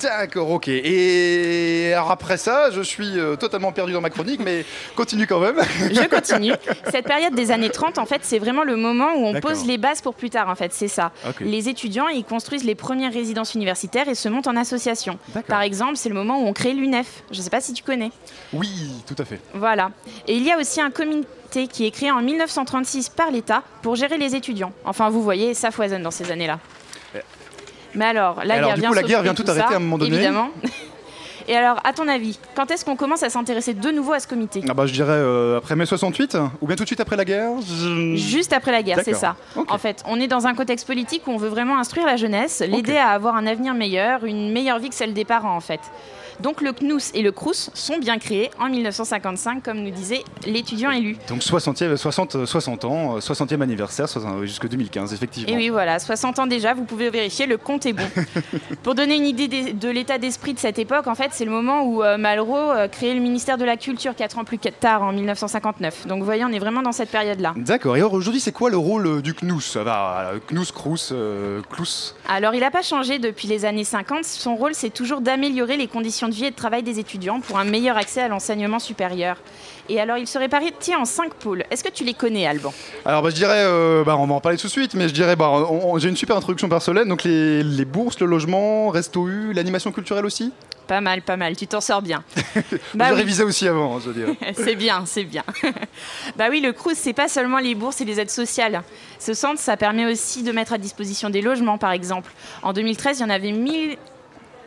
D'accord, 0.00 0.50
ok. 0.50 0.68
Et 0.68 1.92
alors 1.94 2.10
après 2.10 2.36
ça, 2.36 2.70
je 2.70 2.80
suis 2.82 3.18
euh, 3.18 3.36
totalement 3.36 3.72
perdu 3.72 3.92
dans 3.92 4.00
ma 4.00 4.10
chronique, 4.10 4.40
mais 4.44 4.64
continue 4.96 5.26
quand 5.26 5.40
même. 5.40 5.56
Je 5.78 6.08
continue. 6.08 6.52
Cette 6.90 7.06
période 7.06 7.34
des 7.34 7.50
années 7.50 7.70
30, 7.70 7.98
en 7.98 8.06
fait, 8.06 8.20
c'est 8.22 8.38
vraiment 8.38 8.64
le 8.64 8.76
moment 8.76 9.14
où 9.14 9.26
on 9.26 9.40
pose 9.40 9.66
les 9.66 9.78
bases 9.78 10.00
pour 10.00 10.14
plus 10.14 10.30
tard, 10.30 10.48
en 10.48 10.54
fait, 10.54 10.72
c'est 10.72 10.88
ça. 10.88 11.12
Les 11.40 11.68
étudiants, 11.68 12.08
ils 12.08 12.24
construisent 12.24 12.64
les 12.64 12.74
premières 12.74 13.12
résidences 13.12 13.54
universitaires 13.54 14.08
et 14.08 14.14
se 14.14 14.28
montent 14.28 14.46
en 14.46 14.56
association. 14.56 15.18
Par 15.46 15.62
exemple, 15.62 15.96
c'est 15.96 16.08
le 16.08 16.14
moment 16.14 16.42
où 16.42 16.46
on 16.46 16.52
crée 16.52 16.72
l'UNEF. 16.72 17.22
Je 17.30 17.38
ne 17.38 17.42
sais 17.42 17.50
pas 17.50 17.60
si 17.60 17.72
tu 17.72 17.82
connais. 17.82 18.10
Oui, 18.52 18.68
tout 19.06 19.16
à 19.18 19.24
fait. 19.24 19.40
Voilà. 19.54 19.90
Et 20.26 20.34
il 20.34 20.44
y 20.44 20.52
a 20.52 20.58
aussi 20.58 20.80
un 20.80 20.90
comité 20.90 21.66
qui 21.68 21.86
est 21.86 21.90
créé 21.90 22.10
en 22.10 22.20
1936 22.20 23.08
par 23.08 23.30
l'État 23.30 23.62
pour 23.82 23.96
gérer 23.96 24.18
les 24.18 24.34
étudiants. 24.34 24.72
Enfin, 24.84 25.08
vous 25.08 25.22
voyez, 25.22 25.54
ça 25.54 25.70
foisonne 25.70 26.02
dans 26.02 26.10
ces 26.10 26.30
années-là. 26.30 26.58
Mais 27.94 28.04
alors, 28.06 28.42
la 28.44 28.54
alors, 28.54 28.66
guerre 28.68 28.74
du 28.74 28.80
vient 28.80 28.88
coup, 28.90 28.94
la 28.94 29.02
guerre 29.02 29.22
vient 29.22 29.34
tout 29.34 29.44
arrêter 29.48 29.72
à 29.74 29.76
un 29.76 29.80
moment 29.80 29.98
donné. 29.98 30.14
Évidemment. 30.16 30.50
Et 31.50 31.56
alors, 31.56 31.80
à 31.82 31.94
ton 31.94 32.06
avis, 32.08 32.38
quand 32.54 32.70
est-ce 32.70 32.84
qu'on 32.84 32.94
commence 32.96 33.22
à 33.22 33.30
s'intéresser 33.30 33.72
de 33.72 33.90
nouveau 33.90 34.12
à 34.12 34.20
ce 34.20 34.26
comité 34.28 34.62
Ah 34.68 34.74
bah, 34.74 34.84
je 34.84 34.92
dirais 34.92 35.12
euh, 35.14 35.56
après 35.56 35.76
mai 35.76 35.86
68, 35.86 36.36
ou 36.60 36.66
bien 36.66 36.76
tout 36.76 36.82
de 36.82 36.88
suite 36.88 37.00
après 37.00 37.16
la 37.16 37.24
guerre 37.24 37.52
je- 37.66 38.16
Juste 38.16 38.52
après 38.52 38.70
la 38.70 38.82
guerre, 38.82 38.98
c'est 39.02 39.14
ça. 39.14 39.34
En 39.68 39.78
fait, 39.78 40.02
on 40.06 40.20
est 40.20 40.26
dans 40.28 40.46
un 40.46 40.54
contexte 40.54 40.86
politique 40.86 41.22
où 41.26 41.30
on 41.30 41.38
veut 41.38 41.48
vraiment 41.48 41.78
instruire 41.78 42.04
la 42.06 42.16
jeunesse, 42.16 42.60
l'aider 42.68 42.98
à 42.98 43.08
avoir 43.08 43.34
un 43.34 43.46
avenir 43.46 43.72
meilleur, 43.72 44.24
une 44.26 44.52
meilleure 44.52 44.78
vie 44.78 44.90
que 44.90 44.94
celle 44.94 45.14
des 45.14 45.24
parents, 45.24 45.56
en 45.56 45.60
fait. 45.60 45.80
Donc 46.40 46.60
le 46.60 46.72
CNUS 46.72 47.10
et 47.14 47.22
le 47.22 47.32
CRUS 47.32 47.70
sont 47.74 47.98
bien 47.98 48.18
créés 48.18 48.50
en 48.60 48.68
1955, 48.68 49.62
comme 49.62 49.80
nous 49.80 49.90
disait 49.90 50.22
l'étudiant 50.46 50.90
élu. 50.90 51.16
Donc 51.28 51.42
60, 51.42 51.96
60, 51.96 52.46
60 52.46 52.84
ans, 52.84 53.16
euh, 53.16 53.18
60e 53.20 53.60
anniversaire, 53.60 54.08
60 54.08 54.44
jusque 54.44 54.68
2015, 54.68 55.12
effectivement. 55.12 55.52
Et 55.52 55.56
oui, 55.56 55.68
voilà, 55.68 55.98
60 55.98 56.38
ans 56.38 56.46
déjà, 56.46 56.74
vous 56.74 56.84
pouvez 56.84 57.10
vérifier, 57.10 57.46
le 57.46 57.56
compte 57.56 57.86
est 57.86 57.92
bon. 57.92 58.08
Pour 58.82 58.94
donner 58.94 59.16
une 59.16 59.26
idée 59.26 59.48
de 59.48 59.88
l'état 59.88 60.18
d'esprit 60.18 60.54
de 60.54 60.58
cette 60.58 60.78
époque, 60.78 61.06
en 61.06 61.14
fait, 61.14 61.30
c'est 61.32 61.44
le 61.44 61.50
moment 61.50 61.82
où 61.82 62.02
euh, 62.02 62.16
Malraux 62.16 62.70
euh, 62.70 62.88
créait 62.88 63.14
le 63.14 63.20
ministère 63.20 63.58
de 63.58 63.64
la 63.64 63.76
Culture 63.76 64.14
4 64.14 64.38
ans 64.38 64.44
plus 64.44 64.58
tard, 64.58 65.02
en 65.02 65.12
1959. 65.12 66.06
Donc 66.06 66.20
vous 66.20 66.24
voyez, 66.24 66.44
on 66.44 66.52
est 66.52 66.58
vraiment 66.58 66.82
dans 66.82 66.92
cette 66.92 67.10
période-là. 67.10 67.54
D'accord, 67.56 67.96
et 67.96 68.00
alors 68.00 68.12
aujourd'hui, 68.12 68.40
c'est 68.40 68.52
quoi 68.52 68.70
le 68.70 68.76
rôle 68.76 69.06
euh, 69.06 69.22
du 69.22 69.34
CNUS 69.34 69.76
euh, 69.76 70.38
CNUS, 70.46 70.72
CRUS, 70.72 71.10
euh, 71.12 71.60
CLUS 71.70 72.14
Alors, 72.28 72.54
il 72.54 72.60
n'a 72.60 72.70
pas 72.70 72.82
changé 72.82 73.18
depuis 73.18 73.48
les 73.48 73.64
années 73.64 73.84
50. 73.84 74.24
Son 74.24 74.56
rôle, 74.56 74.74
c'est 74.74 74.90
toujours 74.90 75.20
d'améliorer 75.20 75.76
les 75.76 75.86
conditions 75.86 76.27
de 76.28 76.34
vie 76.34 76.46
et 76.46 76.50
de 76.50 76.56
travail 76.56 76.82
des 76.82 76.98
étudiants 76.98 77.40
pour 77.40 77.58
un 77.58 77.64
meilleur 77.64 77.96
accès 77.96 78.20
à 78.22 78.28
l'enseignement 78.28 78.78
supérieur. 78.78 79.36
Et 79.88 80.00
alors, 80.00 80.18
il 80.18 80.26
se 80.26 80.38
répartit 80.38 80.94
en 80.94 81.04
cinq 81.04 81.34
pôles. 81.34 81.64
Est-ce 81.70 81.82
que 81.82 81.88
tu 81.90 82.04
les 82.04 82.14
connais, 82.14 82.46
Alban? 82.46 82.72
Alors 83.04 83.22
bah, 83.22 83.30
je 83.30 83.34
dirais, 83.34 83.62
euh, 83.64 84.04
bah, 84.04 84.16
on 84.18 84.26
va 84.26 84.34
en 84.34 84.40
parler 84.40 84.58
tout 84.58 84.66
de 84.66 84.72
suite, 84.72 84.94
mais 84.94 85.08
je 85.08 85.14
dirais, 85.14 85.34
bah, 85.36 85.66
j'ai 85.96 86.08
une 86.08 86.16
super 86.16 86.36
introduction 86.36 86.68
par 86.68 86.82
Solène, 86.82 87.08
donc 87.08 87.24
les, 87.24 87.62
les 87.62 87.84
bourses, 87.84 88.20
le 88.20 88.26
logement, 88.26 88.88
Resto 88.90 89.26
U, 89.28 89.52
l'animation 89.54 89.90
culturelle 89.92 90.26
aussi? 90.26 90.52
Pas 90.86 91.00
mal, 91.02 91.20
pas 91.20 91.36
mal. 91.36 91.54
Tu 91.54 91.66
t'en 91.66 91.82
sors 91.82 92.00
bien. 92.00 92.24
Je 92.54 92.76
Bah 92.94 93.08
oui. 93.10 93.16
révisais 93.16 93.42
aussi 93.42 93.68
avant, 93.68 93.96
hein, 93.96 94.00
je 94.02 94.10
veux 94.10 94.24
dire. 94.24 94.34
c'est 94.56 94.74
bien, 94.74 95.02
c'est 95.04 95.24
bien. 95.24 95.44
bah 96.36 96.46
oui, 96.50 96.60
le 96.60 96.72
Crous, 96.72 96.94
c'est 96.96 97.12
pas 97.12 97.28
seulement 97.28 97.58
les 97.58 97.74
bourses 97.74 98.00
et 98.00 98.06
les 98.06 98.18
aides 98.20 98.30
sociales. 98.30 98.80
Ce 99.18 99.34
centre, 99.34 99.60
ça 99.60 99.76
permet 99.76 100.10
aussi 100.10 100.42
de 100.42 100.50
mettre 100.50 100.72
à 100.72 100.78
disposition 100.78 101.28
des 101.28 101.42
logements, 101.42 101.76
par 101.76 101.92
exemple. 101.92 102.32
En 102.62 102.72
2013, 102.72 103.18
il 103.18 103.22
y 103.22 103.24
en 103.26 103.28
avait 103.30 103.52
1000 103.52 103.98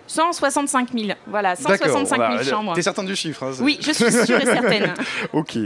165 0.07 0.89
000. 0.93 1.11
Voilà, 1.27 1.55
165 1.55 2.17
000 2.17 2.17
voilà. 2.17 2.43
chambres. 2.43 2.73
T'es 2.73 2.81
certain 2.81 3.03
du 3.03 3.15
chiffre 3.15 3.43
hein, 3.43 3.51
Oui, 3.61 3.77
je 3.81 3.91
suis 3.91 4.11
sûre 4.11 4.41
et 4.41 4.45
certaine. 4.45 4.93
ok. 5.33 5.57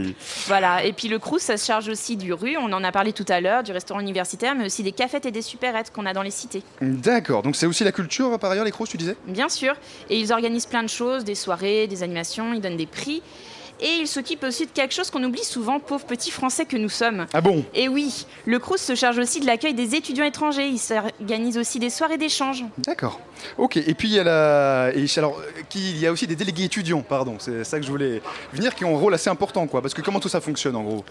Voilà, 0.46 0.84
et 0.84 0.92
puis 0.92 1.08
le 1.08 1.18
Crous, 1.18 1.40
ça 1.40 1.56
se 1.56 1.66
charge 1.66 1.88
aussi 1.88 2.16
du 2.16 2.32
rue, 2.32 2.56
on 2.56 2.72
en 2.72 2.84
a 2.84 2.92
parlé 2.92 3.12
tout 3.12 3.24
à 3.28 3.40
l'heure, 3.40 3.62
du 3.62 3.72
restaurant 3.72 4.00
universitaire, 4.00 4.54
mais 4.54 4.66
aussi 4.66 4.82
des 4.82 4.92
cafettes 4.92 5.26
et 5.26 5.30
des 5.30 5.42
supérettes 5.42 5.92
qu'on 5.92 6.06
a 6.06 6.12
dans 6.12 6.22
les 6.22 6.30
cités. 6.30 6.62
D'accord, 6.80 7.42
donc 7.42 7.56
c'est 7.56 7.66
aussi 7.66 7.84
la 7.84 7.92
culture 7.92 8.38
par 8.38 8.50
ailleurs, 8.50 8.64
les 8.64 8.70
crocs, 8.70 8.88
tu 8.88 8.96
disais? 8.96 9.16
Bien 9.26 9.48
sûr, 9.48 9.74
et 10.10 10.18
ils 10.18 10.32
organisent 10.32 10.66
plein 10.66 10.82
de 10.82 10.88
choses, 10.88 11.24
des 11.24 11.34
soirées, 11.34 11.86
des 11.86 12.02
animations, 12.02 12.52
ils 12.54 12.60
donnent 12.60 12.76
des 12.76 12.86
prix. 12.86 13.22
Et 13.80 13.98
ils 14.00 14.08
s'occupent 14.08 14.44
aussi 14.44 14.66
de 14.66 14.70
quelque 14.70 14.94
chose 14.94 15.10
qu'on 15.10 15.22
oublie 15.22 15.44
souvent, 15.44 15.78
pauvres 15.80 16.06
petits 16.06 16.30
Français 16.30 16.64
que 16.64 16.76
nous 16.76 16.88
sommes. 16.88 17.26
Ah 17.32 17.40
bon? 17.40 17.64
Et 17.74 17.88
oui, 17.88 18.26
le 18.46 18.58
Crous 18.58 18.80
se 18.80 18.94
charge 18.94 19.18
aussi 19.18 19.40
de 19.40 19.46
l'accueil 19.46 19.74
des 19.74 19.94
étudiants 19.94 20.24
étrangers. 20.24 20.66
Il 20.66 20.78
s'organise 20.78 21.58
aussi 21.58 21.78
des 21.78 21.90
soirées 21.90 22.16
d'échange. 22.16 22.64
D'accord. 22.78 23.20
Ok, 23.58 23.76
et 23.76 23.94
puis 23.94 24.08
il 24.08 24.14
y 24.14 24.18
a 24.18 24.24
la... 24.24 24.92
et 24.94 25.06
alors, 25.18 25.38
euh, 25.38 25.62
il 25.74 25.98
y 25.98 26.06
a 26.06 26.12
aussi 26.12 26.26
des 26.26 26.36
délégués 26.36 26.64
étudiants, 26.64 27.02
pardon, 27.02 27.36
c'est 27.38 27.64
ça 27.64 27.78
que 27.78 27.84
je 27.84 27.90
voulais 27.90 28.22
venir, 28.52 28.74
qui 28.74 28.84
ont 28.84 28.96
un 28.96 28.98
rôle 28.98 29.12
assez 29.12 29.28
important, 29.28 29.66
quoi, 29.66 29.82
parce 29.82 29.92
que 29.92 30.00
comment 30.00 30.20
tout 30.20 30.28
ça 30.28 30.40
fonctionne 30.40 30.76
en 30.76 30.82
gros? 30.82 31.04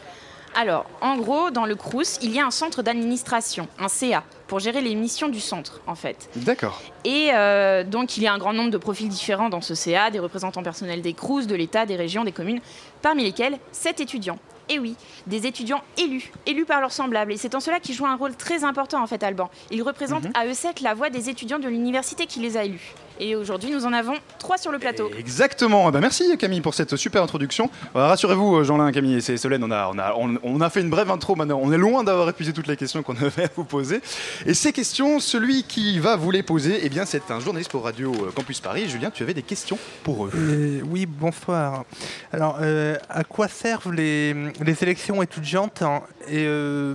Alors, 0.58 0.86
en 1.02 1.18
gros, 1.18 1.52
dans 1.52 1.66
le 1.66 1.76
Crous, 1.76 2.18
il 2.22 2.32
y 2.32 2.40
a 2.40 2.46
un 2.46 2.52
centre 2.52 2.82
d'administration, 2.82 3.68
un 3.78 3.90
CA, 3.90 4.24
pour 4.48 4.60
gérer 4.60 4.80
les 4.80 4.96
missions 4.96 5.28
du 5.28 5.42
centre, 5.42 5.82
en 5.86 5.96
fait. 5.96 6.30
D'accord. 6.38 6.82
Et 7.04 7.32
euh, 7.34 7.84
donc, 7.84 8.16
il 8.16 8.24
y 8.24 8.28
a 8.28 8.34
un 8.34 8.38
grand 8.38 8.54
nombre 8.54 8.72
de 8.72 8.78
profils 8.78 9.10
différents 9.10 9.50
dans 9.50 9.60
ce 9.60 9.76
CA, 9.76 10.12
des 10.12 10.20
représentants 10.20 10.64
personnels 10.64 11.02
des 11.02 11.14
Crous, 11.14 11.46
de 11.46 11.56
l'État, 11.56 11.86
des 11.86 11.98
régions, 11.98 12.24
des 12.24 12.32
communes, 12.32 12.62
parmi 13.02 13.24
lesquels 13.24 13.60
7 13.74 14.00
étudiants. 14.00 14.40
Et 14.70 14.80
oui, 14.80 14.96
des 15.28 15.46
étudiants 15.46 15.84
élus, 15.98 16.32
élus 16.46 16.66
par 16.66 16.80
leurs 16.80 16.94
semblables. 16.94 17.34
Et 17.34 17.38
c'est 17.38 17.54
en 17.54 17.60
cela 17.60 17.80
qu'ils 17.80 17.94
jouent 17.94 18.08
un 18.08 18.16
rôle 18.16 18.36
très 18.36 18.64
important, 18.64 19.04
en 19.04 19.08
fait, 19.08 19.22
Alban. 19.24 19.50
Ils 19.72 19.84
représentent 19.84 20.28
à 20.34 20.48
eux 20.48 20.54
7 20.54 20.80
la 20.82 20.94
voix 20.94 21.10
des 21.10 21.30
étudiants 21.30 21.60
de 21.60 21.68
l'université 21.68 22.26
qui 22.26 22.40
les 22.40 22.56
a 22.56 22.64
élus. 22.64 22.96
Et 23.20 23.36
aujourd'hui, 23.36 23.72
nous 23.72 23.86
en 23.86 23.94
avons 23.94 24.16
3 24.40 24.58
sur 24.58 24.72
le 24.72 24.80
plateau. 24.80 25.10
Exactement. 25.18 25.90
Ben, 25.92 26.02
merci 26.02 26.38
Camille 26.38 26.62
pour 26.62 26.74
cette 26.74 26.96
super 26.96 27.24
introduction. 27.24 27.70
Euh, 27.96 28.08
Rassurez-vous, 28.08 28.58
euh, 28.58 28.64
Jean-Lin, 28.64 28.92
Camille 28.92 29.16
et 29.18 29.38
Solène, 29.38 29.64
on 29.64 29.72
a, 29.72 29.90
on, 29.94 29.98
a, 29.98 30.14
on, 30.18 30.38
on 30.44 30.62
a 30.62 30.70
fait 30.70 30.82
une 30.82 30.90
brève 30.90 31.10
intro 31.10 31.36
maintenant. 31.36 31.60
On 31.62 31.72
est 31.72 31.78
loin 31.78 32.04
d'avoir 32.04 32.28
épuisé 32.30 32.52
toutes 32.52 32.68
les 32.68 32.76
questions 32.78 33.04
qu'on 33.04 33.16
avait 33.22 33.46
à 33.46 33.50
vous 33.56 33.64
poser. 33.64 34.02
Et 34.46 34.54
ces 34.54 34.74
questions, 34.74 35.20
celui 35.20 35.64
qui 35.64 36.00
va 36.00 36.16
vous 36.16 36.32
les 36.32 36.44
poser, 36.44 36.80
eh 36.84 36.90
bien, 36.90 37.06
c'est 37.06 37.32
un 37.32 37.40
journaliste 37.40 37.72
pour 37.72 37.84
Radio 37.84 38.12
euh, 38.14 38.32
Campus 38.36 38.60
Paris. 38.60 38.90
Julien, 38.90 39.12
tu 39.12 39.24
avais 39.24 39.34
des 39.34 39.44
questions 39.44 39.78
pour 40.04 40.26
eux. 40.26 40.32
Euh, 40.36 40.82
oui, 40.90 41.06
bonsoir. 41.06 41.86
Alors, 42.34 42.58
euh, 42.62 42.98
à 43.10 43.24
quoi 43.24 43.48
servent 43.48 43.94
les, 43.94 44.34
les 44.34 44.84
élections 44.84 45.22
étudiantes 45.22 45.82
hein, 45.82 46.02
et 46.28 46.46
euh, 46.46 46.94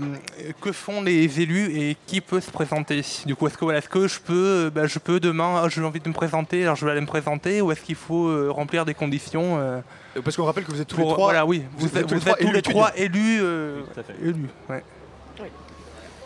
que 0.60 0.72
font 0.72 1.00
les 1.02 1.40
élus 1.40 1.76
et 1.78 1.96
qui 2.06 2.20
peut 2.20 2.40
se 2.40 2.50
présenter? 2.50 3.02
Du 3.24 3.34
coup, 3.36 3.46
est-ce 3.46 3.56
que, 3.56 3.64
voilà, 3.64 3.78
est-ce 3.78 3.88
que 3.88 4.06
je 4.06 4.20
peux, 4.20 4.70
bah, 4.74 4.86
je 4.86 4.98
peux 4.98 5.20
demain, 5.20 5.66
j'ai 5.68 5.82
envie 5.82 6.00
de 6.00 6.09
me 6.10 6.14
présenter, 6.14 6.62
alors 6.64 6.76
je 6.76 6.84
vais 6.84 6.90
aller 6.92 7.00
me 7.00 7.06
présenter, 7.06 7.62
ou 7.62 7.72
est-ce 7.72 7.80
qu'il 7.80 7.94
faut 7.94 8.26
euh, 8.28 8.50
remplir 8.50 8.84
des 8.84 8.92
conditions 8.94 9.58
euh, 9.58 9.80
Parce 10.22 10.36
qu'on 10.36 10.44
rappelle 10.44 10.64
que 10.64 10.70
vous 10.72 10.80
êtes 10.82 10.86
tous 10.88 10.96
pour- 10.96 11.06
les 11.08 11.12
trois. 11.14 11.24
Voilà, 11.28 11.46
oui, 11.46 11.64
vous, 11.78 11.86
êtes, 11.96 12.12
vous 12.12 12.28
êtes 12.28 12.38
tous 12.38 12.52
les 12.52 12.62
trois 12.62 12.90
élus. 12.96 13.38
euh, 13.42 13.80
élus, 14.22 14.48
ouais. 14.68 14.82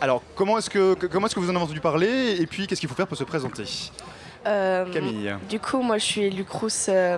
Alors, 0.01 0.21
comment 0.35 0.57
est-ce 0.57 0.69
que, 0.69 0.93
comment 0.93 1.25
est-ce 1.27 1.35
que 1.35 1.39
vous 1.39 1.47
en 1.49 1.55
avez 1.55 1.63
entendu 1.63 1.79
parler 1.79 2.35
Et 2.39 2.45
puis, 2.47 2.67
qu'est-ce 2.67 2.81
qu'il 2.81 2.89
faut 2.89 2.95
faire 2.95 3.07
pour 3.07 3.17
se 3.17 3.23
présenter? 3.23 3.63
Euh, 4.45 4.85
Camille. 4.91 5.33
Du 5.49 5.59
coup, 5.59 5.81
moi, 5.81 5.97
je 5.97 6.03
suis 6.03 6.21
élue 6.23 6.43
Crous 6.43 6.87
euh, 6.89 7.17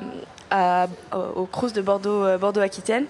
à- 0.51 0.87
au 1.35 1.45
Crous 1.45 1.73
de 1.73 1.81
Bordeaux, 1.81 2.23
euh, 2.23 2.37
Bordeaux-Aquitaine. 2.37 3.05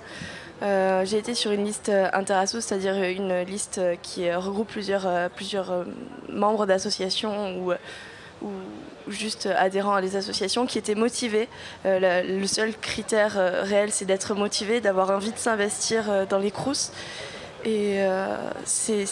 Euh, 0.63 1.05
J'ai 1.05 1.17
été 1.19 1.35
sur 1.35 1.51
une 1.51 1.65
liste 1.65 1.89
euh, 1.89 2.07
interasso, 2.13 2.59
c'est-à-dire 2.61 2.95
une 2.95 3.41
liste 3.41 3.79
qui 4.01 4.31
regroupe 4.33 4.69
plusieurs, 4.69 5.29
plusieurs 5.35 5.85
membres 6.29 6.65
d'associations 6.65 7.57
ou, 7.59 7.73
ou 8.41 8.49
juste 9.07 9.47
adhérents 9.57 9.95
à 9.95 10.01
des 10.01 10.15
associations 10.15 10.65
qui 10.65 10.77
étaient 10.77 10.95
motivés. 10.95 11.47
Euh, 11.85 12.23
le, 12.23 12.39
le 12.39 12.47
seul 12.47 12.75
critère 12.77 13.37
euh, 13.37 13.63
réel, 13.63 13.91
c'est 13.91 14.05
d'être 14.05 14.35
motivé, 14.35 14.81
d'avoir 14.81 15.09
envie 15.11 15.31
de 15.31 15.37
s'investir 15.37 16.09
euh, 16.09 16.25
dans 16.25 16.37
les 16.39 16.51
Crous. 16.51 16.91
Et 17.65 17.99
c'est- 18.65 19.05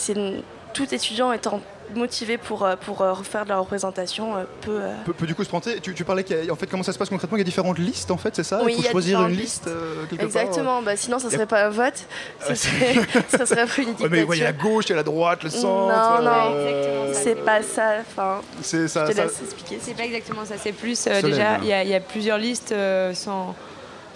tout 0.72 0.94
étudiant 0.94 1.32
étant 1.32 1.60
motivé 1.94 2.38
pour, 2.38 2.64
euh, 2.64 2.76
pour 2.76 3.00
euh, 3.02 3.14
faire 3.22 3.44
de 3.44 3.50
la 3.50 3.58
représentation 3.58 4.36
euh, 4.36 4.44
peut... 4.62 4.78
euh, 4.82 4.94
Peut, 5.04 5.12
peut 5.12 5.26
du 5.26 5.34
coup 5.34 5.44
se 5.44 5.48
présenter 5.48 5.80
tu, 5.80 5.94
tu 5.94 6.04
parlais 6.04 6.24
qu'il 6.24 6.44
y 6.44 6.48
a- 6.48 6.52
en 6.52 6.56
fait 6.56 6.66
comment 6.66 6.82
ça 6.82 6.92
se 6.92 6.98
passe 6.98 7.08
concrètement? 7.08 7.36
Il 7.36 7.40
y 7.40 7.42
a 7.42 7.44
différentes 7.44 7.78
listes 7.78 8.10
en 8.10 8.16
fait, 8.16 8.34
c'est 8.34 8.42
ça? 8.42 8.60
Oui, 8.64 8.72
Il 8.72 8.76
faut 8.76 8.80
il 8.82 8.84
y 8.84 8.88
a 8.88 8.90
choisir 8.92 9.20
une 9.26 9.36
liste 9.36 9.66
euh, 9.68 10.04
quelque 10.10 10.24
Exactement, 10.24 10.82
bah, 10.82 10.96
sinon 10.96 11.18
ça 11.18 11.30
serait 11.30 11.46
pas 11.46 11.66
un 11.66 11.70
vote, 11.70 12.04
ce 12.48 12.54
serait, 12.54 12.94
ça 13.28 13.46
serait 13.46 13.60
un 13.62 13.66
peu 13.66 13.82
une 13.82 13.94
part 13.94 14.02
Ouais, 14.02 14.08
mais 14.10 14.22
ouais, 14.24 14.36
il 14.36 14.40
y 14.40 14.42
a 14.42 14.46
la 14.46 14.52
dictature. 14.52 14.70
gauche, 14.74 14.84
il 14.86 14.90
y 14.90 14.92
a 14.92 14.96
la 14.96 15.02
droite, 15.02 15.42
le 15.44 15.50
centre. 15.50 15.66
Non, 15.66 16.22
non, 16.22 16.52
euh, 16.54 17.12
c'est 17.14 17.34
pas 17.36 17.62
ça. 17.62 17.96
Enfin, 18.00 18.40
C'est 18.62 18.88
ça. 18.88 19.06
je 19.06 19.12
te 19.12 19.16
ça- 19.16 19.24
laisse 19.24 19.42
expliquer. 19.42 19.78
C'est 19.80 19.94
pas 19.96 20.04
exactement 20.04 20.44
ça, 20.44 20.54
c'est 20.62 20.72
plus 20.72 21.06
euh, 21.06 21.22
déjà, 21.22 21.58
il 21.58 21.66
y, 21.68 21.72
a- 21.72 21.82
il 21.84 21.88
y 21.90 21.94
a 21.94 22.00
plusieurs 22.00 22.38
listes 22.38 22.72
euh, 22.72 23.14
sans, 23.14 23.54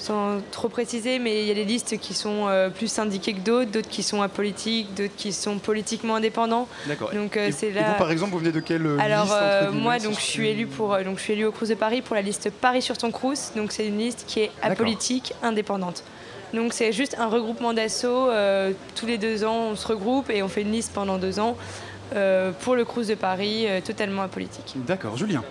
sans 0.00 0.40
trop 0.50 0.68
préciser, 0.68 1.18
mais 1.18 1.42
il 1.42 1.46
y 1.46 1.50
a 1.50 1.54
des 1.54 1.64
listes 1.64 1.98
qui 2.00 2.14
sont 2.14 2.48
euh, 2.48 2.70
plus 2.70 2.88
syndiquées 2.90 3.34
que 3.34 3.40
d'autres, 3.40 3.70
d'autres 3.70 3.88
qui 3.88 4.02
sont 4.02 4.22
apolitiques, 4.22 4.92
d'autres 4.94 5.14
qui 5.16 5.32
sont 5.32 5.58
politiquement 5.58 6.16
indépendants. 6.16 6.66
D'accord. 6.88 7.10
Donc 7.12 7.36
euh, 7.36 7.48
Et- 7.48 7.52
c'est 7.52 7.68
et 7.68 7.72
là. 7.72 7.92
vous, 7.92 7.98
par 7.98 8.10
exemple, 8.10 8.32
vous 8.32 8.38
venez 8.38 8.50
de 8.52 8.60
quelle 8.60 8.86
euh, 8.86 8.98
Alors 8.98 9.24
liste 9.24 9.36
euh, 9.40 9.70
moi 9.72 9.98
si 9.98 10.06
donc 10.06 10.14
je 10.16 10.20
suis 10.24 10.48
élue 10.48 10.66
pour 10.66 10.94
euh, 10.94 11.04
donc 11.04 11.18
je 11.18 11.22
suis 11.22 11.34
élue 11.34 11.44
au 11.44 11.52
Crous 11.52 11.68
de 11.68 11.74
Paris 11.74 12.00
pour 12.02 12.16
la 12.16 12.22
liste 12.22 12.50
Paris 12.50 12.82
sur 12.82 12.96
ton 12.98 13.10
Crous 13.10 13.52
donc 13.54 13.72
c'est 13.72 13.86
une 13.86 13.98
liste 13.98 14.24
qui 14.26 14.40
est 14.40 14.50
apolitique 14.62 15.34
indépendante 15.42 16.02
donc 16.54 16.72
c'est 16.72 16.92
juste 16.92 17.16
un 17.18 17.28
regroupement 17.28 17.74
d'assauts 17.74 18.28
euh, 18.30 18.72
tous 18.96 19.06
les 19.06 19.18
deux 19.18 19.44
ans 19.44 19.68
on 19.72 19.76
se 19.76 19.86
regroupe 19.86 20.30
et 20.30 20.42
on 20.42 20.48
fait 20.48 20.62
une 20.62 20.72
liste 20.72 20.92
pendant 20.94 21.18
deux 21.18 21.38
ans 21.38 21.56
euh, 22.16 22.50
pour 22.62 22.74
le 22.74 22.84
Crous 22.84 23.06
de 23.06 23.14
Paris 23.14 23.66
euh, 23.68 23.80
totalement 23.80 24.22
apolitique. 24.22 24.74
D'accord, 24.86 25.16
Julien. 25.16 25.44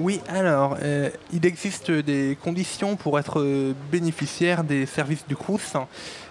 Oui, 0.00 0.20
alors, 0.28 0.76
euh, 0.82 1.08
il 1.32 1.46
existe 1.46 1.90
des 1.90 2.36
conditions 2.42 2.96
pour 2.96 3.18
être 3.18 3.40
euh, 3.40 3.74
bénéficiaire 3.92 4.64
des 4.64 4.86
services 4.86 5.24
du 5.26 5.36
Crous. 5.36 5.74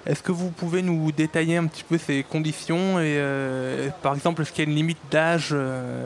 Est-ce 0.05 0.21
que 0.21 0.33
vous 0.33 0.49
pouvez 0.49 0.81
nous 0.81 1.13
détailler 1.13 1.55
un 1.55 1.67
petit 1.67 1.83
peu 1.83 1.97
ces 1.97 2.23
conditions 2.23 2.99
et, 2.99 3.15
euh, 3.17 3.87
par 4.01 4.15
exemple, 4.15 4.41
est-ce 4.41 4.51
qu'il 4.51 4.65
y 4.65 4.67
a 4.67 4.69
une 4.69 4.75
limite 4.75 4.97
d'âge 5.09 5.55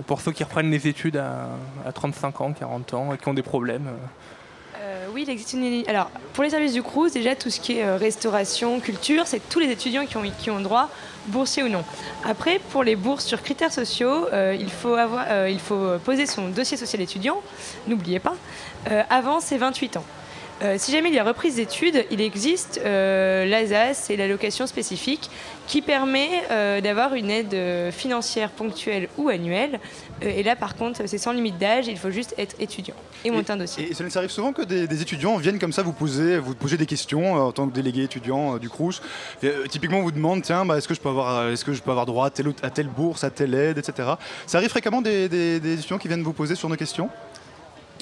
pour 0.06 0.22
ceux 0.22 0.32
qui 0.32 0.44
reprennent 0.44 0.70
les 0.70 0.88
études 0.88 1.18
à, 1.18 1.48
à 1.84 1.92
35 1.92 2.42
ans, 2.42 2.54
40 2.54 2.94
ans 2.94 3.14
et 3.14 3.18
qui 3.18 3.28
ont 3.28 3.34
des 3.34 3.44
problèmes 3.44 3.90
oui, 5.14 5.24
il 5.26 5.30
existe 5.32 5.54
une 5.54 5.62
ligne. 5.62 5.86
Alors, 5.88 6.12
pour 6.34 6.44
les 6.44 6.50
services 6.50 6.74
du 6.74 6.84
Crous, 6.84 7.12
déjà, 7.12 7.34
tout 7.34 7.50
ce 7.50 7.60
qui 7.60 7.78
est 7.78 7.96
restauration, 7.96 8.80
culture, 8.80 9.26
c'est 9.26 9.40
tous 9.50 9.60
les 9.60 9.72
étudiants 9.72 10.06
qui 10.06 10.18
ont, 10.18 10.24
qui 10.38 10.52
ont 10.52 10.60
droit, 10.60 10.90
boursiers 11.27 11.63
ou 11.63 11.69
non. 11.69 11.84
Après, 12.24 12.60
pour 12.72 12.84
les 12.84 12.96
bourses 12.96 13.25
sur 13.25 13.41
critères 13.41 13.72
sociaux, 13.72 14.27
euh, 14.34 14.55
il, 14.60 14.69
faut 14.69 14.96
avoir, 14.96 15.25
euh, 15.29 15.50
il 15.50 15.60
faut 15.60 15.98
poser 16.03 16.25
son 16.25 16.50
dossier 16.50 16.77
social 16.77 17.01
étudiant, 17.01 17.41
n'oubliez 17.88 18.19
pas, 18.19 18.36
euh, 18.89 19.03
avant 19.10 19.39
ses 19.39 19.57
28 19.57 19.98
ans. 19.98 20.05
Euh, 20.64 20.76
si 20.80 20.92
jamais 20.92 21.10
il 21.10 21.16
y 21.16 21.20
a 21.20 21.24
reprise 21.24 21.56
d'études, 21.58 22.06
il 22.10 22.20
existe 22.20 22.82
euh, 22.84 23.46
l'ASAS 23.46 24.10
et 24.10 24.18
l'allocation 24.18 24.66
spécifique 24.66 25.30
qui 25.68 25.84
permet 25.84 26.30
euh, 26.50 26.82
d'avoir 26.82 27.14
une 27.14 27.30
aide 27.30 27.92
financière 27.92 28.50
ponctuelle 28.50 29.08
ou 29.18 29.30
annuelle. 29.30 29.80
Et 30.22 30.42
là, 30.42 30.56
par 30.56 30.76
contre, 30.76 31.02
c'est 31.06 31.20
sans 31.20 31.32
limite 31.32 31.60
d'âge, 31.60 31.88
il 31.88 31.98
faut 31.98 32.10
juste 32.10 32.34
être 32.40 32.56
étudiant 32.60 32.96
et 33.24 33.30
monter 33.30 33.52
un 33.52 33.58
dossier. 33.58 33.92
Et 33.92 33.94
ça 33.94 34.04
arrive 34.20 34.32
souvent 34.32 34.52
que 34.52 34.64
des, 34.64 34.88
des 34.88 35.02
étudiants 35.04 35.38
viennent 35.38 35.60
comme 35.60 35.74
ça 35.74 35.84
vous 35.84 35.94
poser, 35.94 36.40
vous 36.40 36.56
poser 36.56 36.78
des 36.78 36.86
questions 36.88 37.34
en 37.36 37.52
tant 37.52 37.68
que 37.68 37.74
délégué 37.74 38.04
étudiant 38.04 38.58
du. 38.58 38.68
Et, 39.44 39.48
euh, 39.48 39.68
typiquement, 39.68 40.00
on 40.00 40.04
vous 40.04 40.12
demande 40.12 40.42
tiens, 40.42 40.66
bah, 40.66 40.78
est-ce 40.78 40.88
que 40.88 40.94
je 40.96 41.00
peux 41.02 41.10
avoir, 41.10 41.50
est-ce 41.50 41.66
que 41.66 41.74
je 41.74 41.82
peux 41.84 41.92
avoir 41.92 42.06
droit 42.08 42.26
à 42.28 42.30
telle, 42.32 42.48
ou- 42.48 42.56
à 42.64 42.70
telle 42.72 42.88
bourse, 42.88 43.24
à 43.24 43.30
telle 43.30 43.54
aide, 43.54 43.78
etc. 43.78 44.10
Ça 44.48 44.58
arrive 44.58 44.70
fréquemment 44.70 45.02
des, 45.02 45.30
des- 45.30 45.60
des 45.60 45.74
étudiants 45.74 46.00
qui 46.00 46.08
viennent 46.08 46.24
vous 46.24 46.34
poser 46.34 46.56
sur 46.56 46.68
nos 46.70 46.76
questions? 46.78 47.10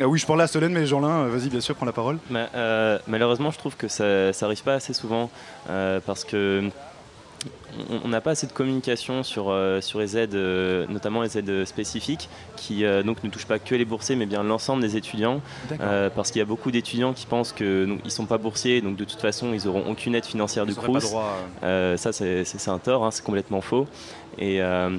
Ah 0.01 0.07
oui, 0.07 0.19
je 0.19 0.25
parlais 0.25 0.43
à 0.43 0.47
Solène, 0.47 0.73
mais 0.73 0.85
Jean-Lin, 0.85 1.25
euh, 1.25 1.29
vas-y, 1.29 1.49
bien 1.49 1.61
sûr, 1.61 1.75
prends 1.75 1.85
la 1.85 1.93
parole. 1.93 2.17
Euh, 2.55 2.99
malheureusement, 3.07 3.51
je 3.51 3.57
trouve 3.57 3.75
que 3.77 3.87
ça 3.87 4.31
n'arrive 4.41 4.63
pas 4.63 4.73
assez 4.75 4.93
souvent 4.93 5.29
euh, 5.69 5.99
parce 6.05 6.23
que 6.25 6.69
on- 8.03 8.07
n'a 8.07 8.21
pas 8.21 8.31
assez 8.31 8.47
de 8.47 8.51
communication 8.53 9.21
sur, 9.23 9.49
euh, 9.49 9.79
sur 9.81 9.99
les 9.99 10.17
aides, 10.17 10.35
euh, 10.35 10.85
notamment 10.89 11.21
les 11.21 11.37
aides 11.37 11.65
spécifiques, 11.65 12.29
qui 12.55 12.83
euh, 12.85 13.03
donc 13.03 13.23
ne 13.23 13.29
touchent 13.29 13.45
pas 13.45 13.59
que 13.59 13.75
les 13.75 13.85
boursiers, 13.85 14.15
mais 14.15 14.25
bien 14.25 14.43
l'ensemble 14.43 14.81
des 14.81 14.97
étudiants. 14.97 15.41
Euh, 15.81 16.09
parce 16.09 16.31
qu'il 16.31 16.39
y 16.39 16.41
a 16.41 16.45
beaucoup 16.45 16.71
d'étudiants 16.71 17.13
qui 17.13 17.25
pensent 17.25 17.51
que 17.53 17.85
donc, 17.85 17.99
ils 18.03 18.11
sont 18.11 18.25
pas 18.25 18.37
boursiers, 18.37 18.81
donc 18.81 18.95
de 18.97 19.03
toute 19.05 19.19
façon 19.21 19.53
ils 19.53 19.67
auront 19.67 19.83
aucune 19.89 20.15
aide 20.15 20.25
financière 20.25 20.63
Ils 20.65 20.69
du 20.69 20.75
pas 20.75 20.81
droit, 20.81 21.37
Euh, 21.63 21.95
ça 21.97 22.11
c'est 22.11 22.67
un 22.69 22.79
tort, 22.79 23.05
hein, 23.05 23.11
c'est 23.11 23.23
complètement 23.23 23.61
faux. 23.61 23.87
Et 24.37 24.61
euh, 24.61 24.89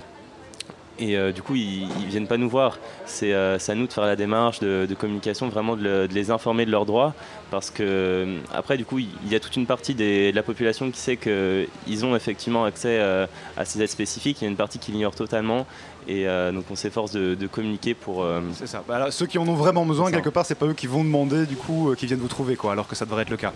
et 0.99 1.17
euh, 1.17 1.33
du 1.33 1.43
coup, 1.43 1.55
ils, 1.57 1.83
ils 2.00 2.07
viennent 2.07 2.26
pas 2.26 2.37
nous 2.37 2.49
voir. 2.49 2.79
C'est 3.05 3.33
euh, 3.33 3.59
c'est 3.59 3.73
à 3.73 3.75
nous 3.75 3.87
de 3.87 3.93
faire 3.93 4.05
la 4.07 4.17
démarche 4.17 4.61
de, 4.61 4.87
de 4.88 4.95
communication, 4.95 5.49
vraiment 5.49 5.76
de, 5.76 5.83
le- 5.83 6.09
de 6.09 6.15
les 6.15 6.31
informer 6.31 6.65
de 6.67 6.71
leurs 6.71 6.87
droits. 6.87 7.15
Parce 7.50 7.71
que, 7.71 7.83
euh, 7.83 8.38
après, 8.53 8.76
du 8.76 8.85
coup, 8.85 8.99
il 8.99 9.09
y 9.31 9.35
a 9.35 9.41
toute 9.41 9.57
une 9.57 9.67
partie 9.67 9.95
des- 9.95 10.31
de 10.33 10.37
la 10.37 10.43
population 10.43 10.91
qui 10.91 10.99
sait 10.99 11.17
qu'ils 11.17 12.05
ont 12.05 12.17
effectivement 12.17 12.65
accès 12.65 12.99
euh, 13.00 13.26
à 13.57 13.65
ces 13.65 13.83
aides 13.83 13.88
spécifiques. 13.91 14.38
Il 14.41 14.45
y 14.45 14.47
a 14.47 14.50
une 14.50 14.57
partie 14.57 14.79
qui 14.79 14.93
l'ignore 14.93 15.15
totalement. 15.15 15.67
Et 16.09 16.25
donc, 16.53 16.65
on 16.71 16.76
s'efforce 16.76 17.11
de, 17.11 17.35
de 17.35 17.47
communiquer 17.49 17.95
pour. 17.95 18.25
C'est 18.53 18.69
ça. 18.69 18.85
Bah, 18.87 19.11
ceux 19.11 19.26
qui 19.26 19.38
en 19.38 19.49
ont 19.49 19.55
vraiment 19.55 19.85
besoin, 19.85 20.12
quelque 20.12 20.29
part, 20.29 20.47
c'est 20.47 20.55
pas 20.55 20.67
eux 20.67 20.73
qui 20.73 20.87
vont 20.87 21.03
demander, 21.03 21.47
du 21.47 21.57
coup, 21.57 21.93
qui 21.99 22.07
viennent 22.07 22.21
vous 22.21 22.29
trouver, 22.29 22.55
quoi, 22.55 22.71
alors 22.71 22.87
que 22.87 22.95
ça 22.95 23.05
devrait 23.07 23.23
être 23.23 23.31
le 23.31 23.37
cas. 23.37 23.53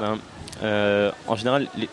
Ben, 0.00 0.18
en 1.28 1.36
général, 1.36 1.68
les, 1.76 1.88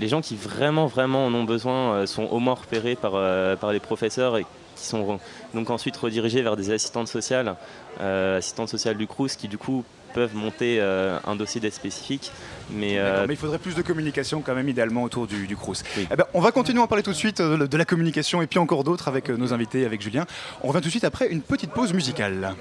les 0.00 0.08
gens 0.08 0.20
qui 0.20 0.34
vraiment, 0.34 0.86
vraiment 0.86 1.26
en 1.26 1.34
ont 1.34 1.44
besoin 1.44 1.92
euh, 1.92 2.06
sont 2.06 2.24
au 2.24 2.38
moins 2.38 2.54
repérés 2.54 2.96
par, 2.96 3.12
euh, 3.14 3.54
par 3.56 3.72
les 3.72 3.80
professeurs 3.80 4.36
et 4.36 4.44
qui 4.76 4.86
sont 4.86 5.20
donc 5.54 5.70
ensuite 5.70 5.96
redirigés 5.96 6.42
vers 6.42 6.56
des 6.56 6.70
assistantes 6.70 7.08
sociales, 7.08 7.54
euh, 8.00 8.38
assistantes 8.38 8.68
sociales 8.68 8.96
du 8.96 9.06
CRUS, 9.06 9.36
qui 9.36 9.46
du 9.46 9.58
coup 9.58 9.84
peuvent 10.10 10.34
monter 10.34 10.78
euh, 10.80 11.18
un 11.26 11.36
dossier 11.36 11.60
d'aide 11.60 11.72
spécifique. 11.72 12.32
Mais, 12.70 12.98
euh, 12.98 13.26
il 13.28 13.36
faudrait 13.36 13.58
plus 13.58 13.74
de 13.74 13.82
communication 13.82 14.42
quand 14.42 14.54
même 14.54 14.68
idéalement 14.68 15.02
autour 15.02 15.26
du, 15.26 15.46
du 15.46 15.56
Crous. 15.56 15.82
Eh 15.98 16.16
ben, 16.16 16.24
on 16.34 16.40
va 16.40 16.52
continuer 16.52 16.80
à 16.80 16.84
en 16.84 16.86
parler 16.86 17.02
tout 17.02 17.10
de 17.10 17.16
suite 17.16 17.40
euh, 17.40 17.66
de 17.66 17.76
la 17.76 17.84
communication 17.84 18.42
et 18.42 18.46
puis 18.46 18.58
encore 18.58 18.84
d'autres 18.84 19.08
avec 19.08 19.28
nos 19.28 19.52
invités, 19.52 19.84
avec 19.84 20.00
Julien. 20.02 20.26
On 20.62 20.68
revient 20.68 20.80
tout 20.80 20.88
de 20.88 20.90
suite 20.90 21.04
après 21.04 21.28
une 21.28 21.42
petite 21.42 21.70
pause 21.70 21.92
musicale. 21.92 22.54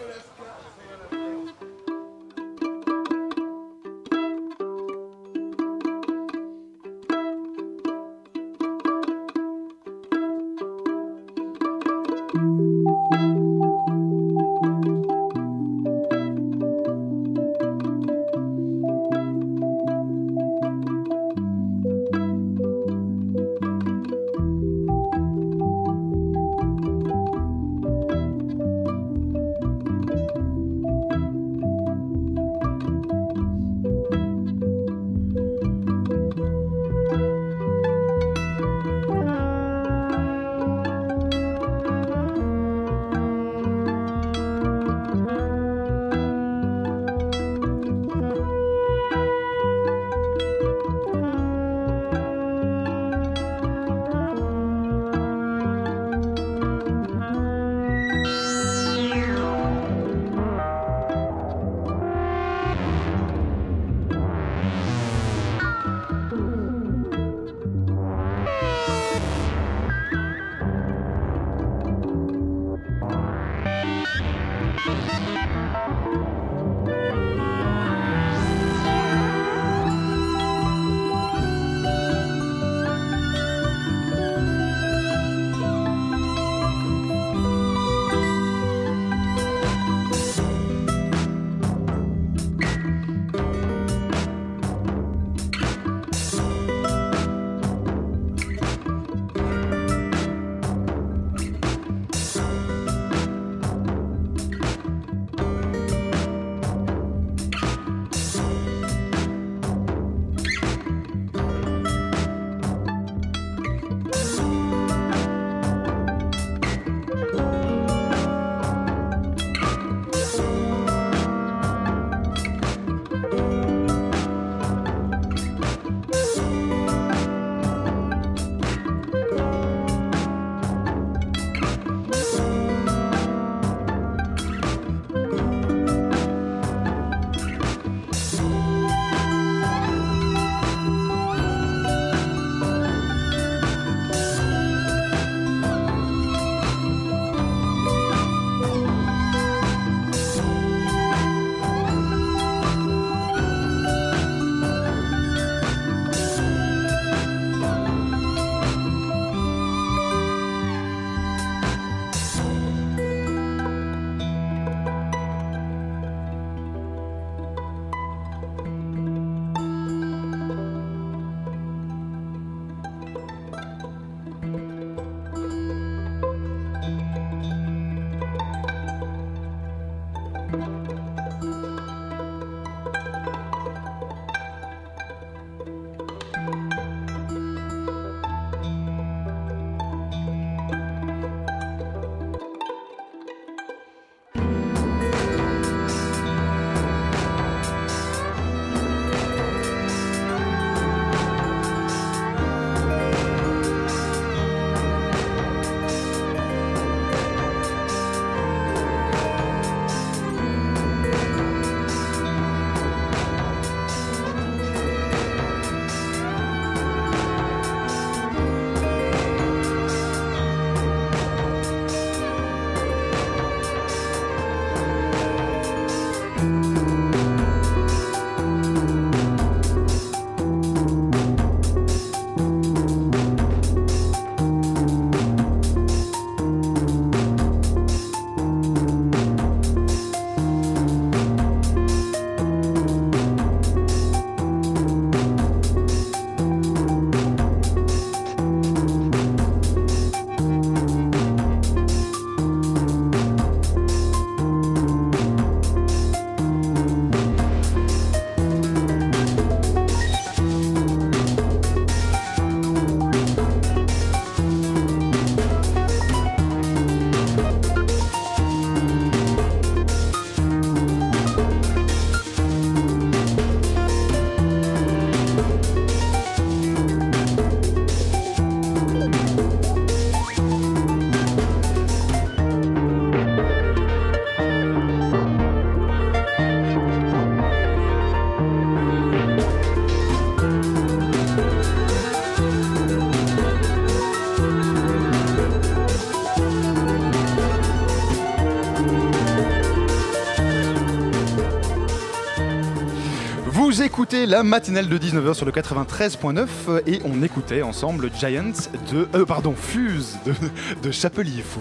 Écoutez 304.00 304.26
la 304.26 304.44
matinale 304.44 304.88
de 304.88 304.98
19h 304.98 305.34
sur 305.34 305.46
le 305.46 305.52
93.9 305.52 306.48
euh, 306.70 306.80
et 306.88 307.02
on 307.04 307.22
écoutait 307.22 307.64
ensemble 307.64 308.10
Giants 308.18 308.70
de. 308.94 309.10
Euh, 309.14 309.26
pardon, 309.26 309.54
Fuse 309.54 310.16
de, 310.26 310.34
de 310.82 310.90
Chapelier 310.90 311.42
Fou. 311.42 311.60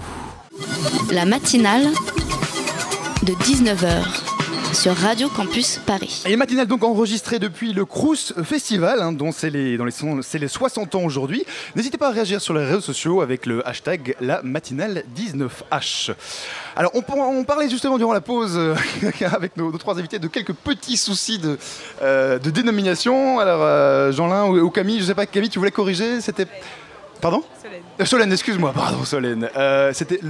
La 1.10 1.24
matinale 1.24 1.88
de 3.24 3.32
19h 3.32 4.04
sur 4.72 4.94
Radio 4.94 5.28
Campus 5.28 5.80
Paris. 5.84 6.22
Et 6.26 6.36
matinale 6.36 6.66
donc 6.66 6.84
enregistrée 6.84 7.40
depuis 7.40 7.72
le 7.72 7.84
Crous 7.84 8.32
Festival, 8.44 9.00
hein, 9.00 9.12
dont 9.12 9.32
c'est 9.32 9.50
les, 9.50 9.76
dans 9.76 9.84
les, 9.84 9.92
c'est 10.22 10.38
les 10.38 10.48
60 10.48 10.94
ans 10.94 11.02
aujourd'hui. 11.02 11.44
N'hésitez 11.74 11.98
pas 11.98 12.08
à 12.08 12.12
réagir 12.12 12.40
sur 12.40 12.54
les 12.54 12.64
réseaux 12.64 12.80
sociaux 12.80 13.20
avec 13.20 13.46
le 13.46 13.66
hashtag 13.66 14.14
la 14.20 14.42
matinale 14.42 15.02
19H. 15.16 16.14
Alors 16.78 16.92
on, 16.94 17.42
parlait 17.42 17.68
justement 17.68 17.98
durant 17.98 18.12
la 18.12 18.20
pause 18.20 18.56
euh, 18.56 18.76
avec 19.32 19.56
nos, 19.56 19.76
trois 19.78 19.98
invités 19.98 20.20
de 20.20 20.28
quelques 20.28 20.52
petits 20.52 20.96
soucis 20.96 21.40
de, 21.40 21.58
euh, 22.02 22.38
dénomination. 22.38 23.40
Alors 23.40 23.62
euh, 23.62 24.12
Jean-Lin 24.12 24.46
ou, 24.46 24.70
Camille, 24.70 25.00
je 25.00 25.06
sais 25.06 25.14
pas, 25.16 25.26
Camille, 25.26 25.50
tu 25.50 25.58
voulais 25.58 25.72
corriger? 25.72 26.20
C'était. 26.20 26.46
Pardon 27.20 27.42
Solène. 27.60 27.82
Euh, 28.00 28.04
Solène, 28.04 28.32
excuse-moi, 28.32 28.72
pardon 28.72 29.04
Solène. 29.04 29.48
Euh, 29.56 29.92
C'était 29.92 30.20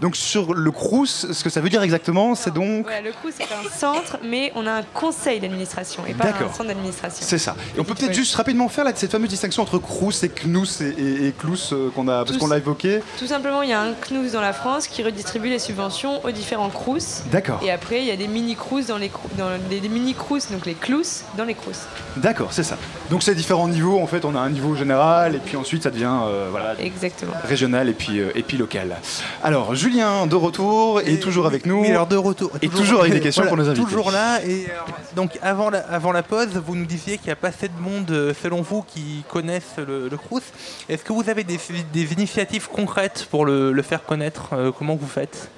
donc 0.00 0.16
sur 0.16 0.54
le 0.54 0.70
Crous, 0.70 1.26
ce 1.32 1.44
que 1.44 1.50
ça 1.50 1.60
veut 1.60 1.68
dire 1.68 1.82
exactement, 1.82 2.34
c'est 2.34 2.52
donc. 2.52 2.86
Le 3.04 3.12
CRUS 3.12 3.34
c'est 3.36 3.44
un 3.44 3.70
centre, 3.70 4.18
mais 4.24 4.50
on 4.54 4.66
a 4.66 4.72
un 4.72 4.82
conseil 4.82 5.38
d'administration 5.40 6.02
et 6.08 6.14
pas 6.14 6.24
D'accord. 6.24 6.48
un 6.50 6.52
centre 6.54 6.68
d'administration. 6.68 7.24
C'est 7.28 7.38
ça. 7.38 7.54
Et 7.76 7.80
on 7.80 7.84
peut 7.84 7.94
peut-être 7.94 8.14
juste 8.14 8.34
rapidement 8.36 8.68
faire 8.68 8.84
là, 8.84 8.92
cette 8.94 9.10
fameuse 9.12 9.28
distinction 9.28 9.62
entre 9.62 9.78
Crous 9.78 10.22
et 10.22 10.30
Knous 10.30 10.80
et, 10.82 10.88
et, 10.98 11.26
et 11.28 11.32
Clous 11.32 11.72
euh, 11.72 11.90
qu'on 11.94 12.08
a, 12.08 12.24
parce 12.24 12.38
qu'on 12.38 12.46
l'a 12.46 12.56
évoqué. 12.58 13.02
Tout 13.18 13.26
simplement, 13.26 13.60
il 13.62 13.68
y 13.70 13.74
a 13.74 13.80
un 13.82 13.92
CNUS 13.92 14.30
dans 14.32 14.40
la 14.40 14.52
France 14.54 14.86
qui 14.86 15.02
redistribue 15.02 15.48
les 15.50 15.58
subventions 15.58 16.24
aux 16.24 16.30
différents 16.30 16.70
CRUS. 16.70 17.22
D'accord. 17.30 17.60
Et 17.62 17.70
après, 17.70 18.00
il 18.00 18.06
y 18.06 18.10
a 18.10 18.16
des 18.16 18.28
mini 18.28 18.56
CRUS 18.56 18.86
dans 18.86 18.98
les, 18.98 19.08
crous- 19.10 19.30
dans 19.36 19.50
les, 19.70 19.80
des 19.80 19.88
mini 19.88 20.14
CRUS, 20.14 20.50
donc 20.50 20.64
les 20.64 20.74
CLUS 20.74 21.24
dans 21.36 21.44
les 21.44 21.54
CRUS. 21.54 21.76
D'accord, 22.16 22.48
c'est 22.52 22.62
ça. 22.64 22.78
Donc 23.10 23.22
c'est 23.22 23.34
différents 23.34 23.68
niveaux. 23.68 24.00
En 24.00 24.06
fait, 24.06 24.24
on 24.24 24.34
a 24.34 24.40
un 24.40 24.50
niveau 24.50 24.74
général 24.74 25.34
et 25.34 25.38
puis 25.38 25.56
ensuite 25.56 25.82
ça 25.82 25.90
devient 25.90 26.10
euh, 26.24 26.29
voilà, 26.50 26.74
Exactement. 26.80 27.32
régional 27.44 27.88
et 27.88 27.92
puis, 27.92 28.20
euh, 28.20 28.30
et 28.34 28.42
puis 28.42 28.56
local. 28.56 28.96
Alors 29.42 29.74
Julien 29.74 30.26
de 30.26 30.34
retour 30.36 31.00
et, 31.00 31.18
toujours 31.20 31.46
avec 31.46 31.66
nous. 31.66 31.84
Alors 31.84 32.06
de 32.06 32.16
retour. 32.16 32.50
Et 32.62 32.68
toujours 32.68 33.00
avec 33.00 33.12
des 33.12 33.20
questions 33.20 33.42
Voilà, 33.42 33.56
pour 33.56 33.64
nos 33.64 33.70
invités. 33.70 33.86
Toujours 33.86 34.10
là. 34.10 34.38
Et 34.44 34.66
alors, 34.70 34.86
donc 35.14 35.38
avant 35.42 35.70
la, 35.70 35.78
avant 35.80 36.12
la 36.12 36.22
pause, 36.22 36.48
vous 36.66 36.76
nous 36.76 36.86
disiez 36.86 37.16
qu'il 37.18 37.26
n'y 37.26 37.32
a 37.32 37.36
pas 37.36 37.48
assez 37.48 37.68
de 37.68 37.80
monde, 37.80 38.10
euh, 38.10 38.32
selon 38.42 38.62
vous, 38.62 38.82
qui 38.82 39.24
connaissent 39.28 39.76
le, 39.78 40.08
le 40.08 40.16
Crous. 40.16 40.42
Est-ce 40.88 41.04
que 41.04 41.12
vous 41.12 41.28
avez 41.28 41.44
des, 41.44 41.58
des 41.92 42.12
initiatives 42.12 42.68
concrètes 42.68 43.26
pour 43.30 43.44
le, 43.44 43.72
le 43.72 43.82
faire 43.82 44.04
connaître 44.04 44.50
Euh, 44.52 44.70
Comment 44.76 44.96
vous 44.96 45.06
faites? 45.08 45.50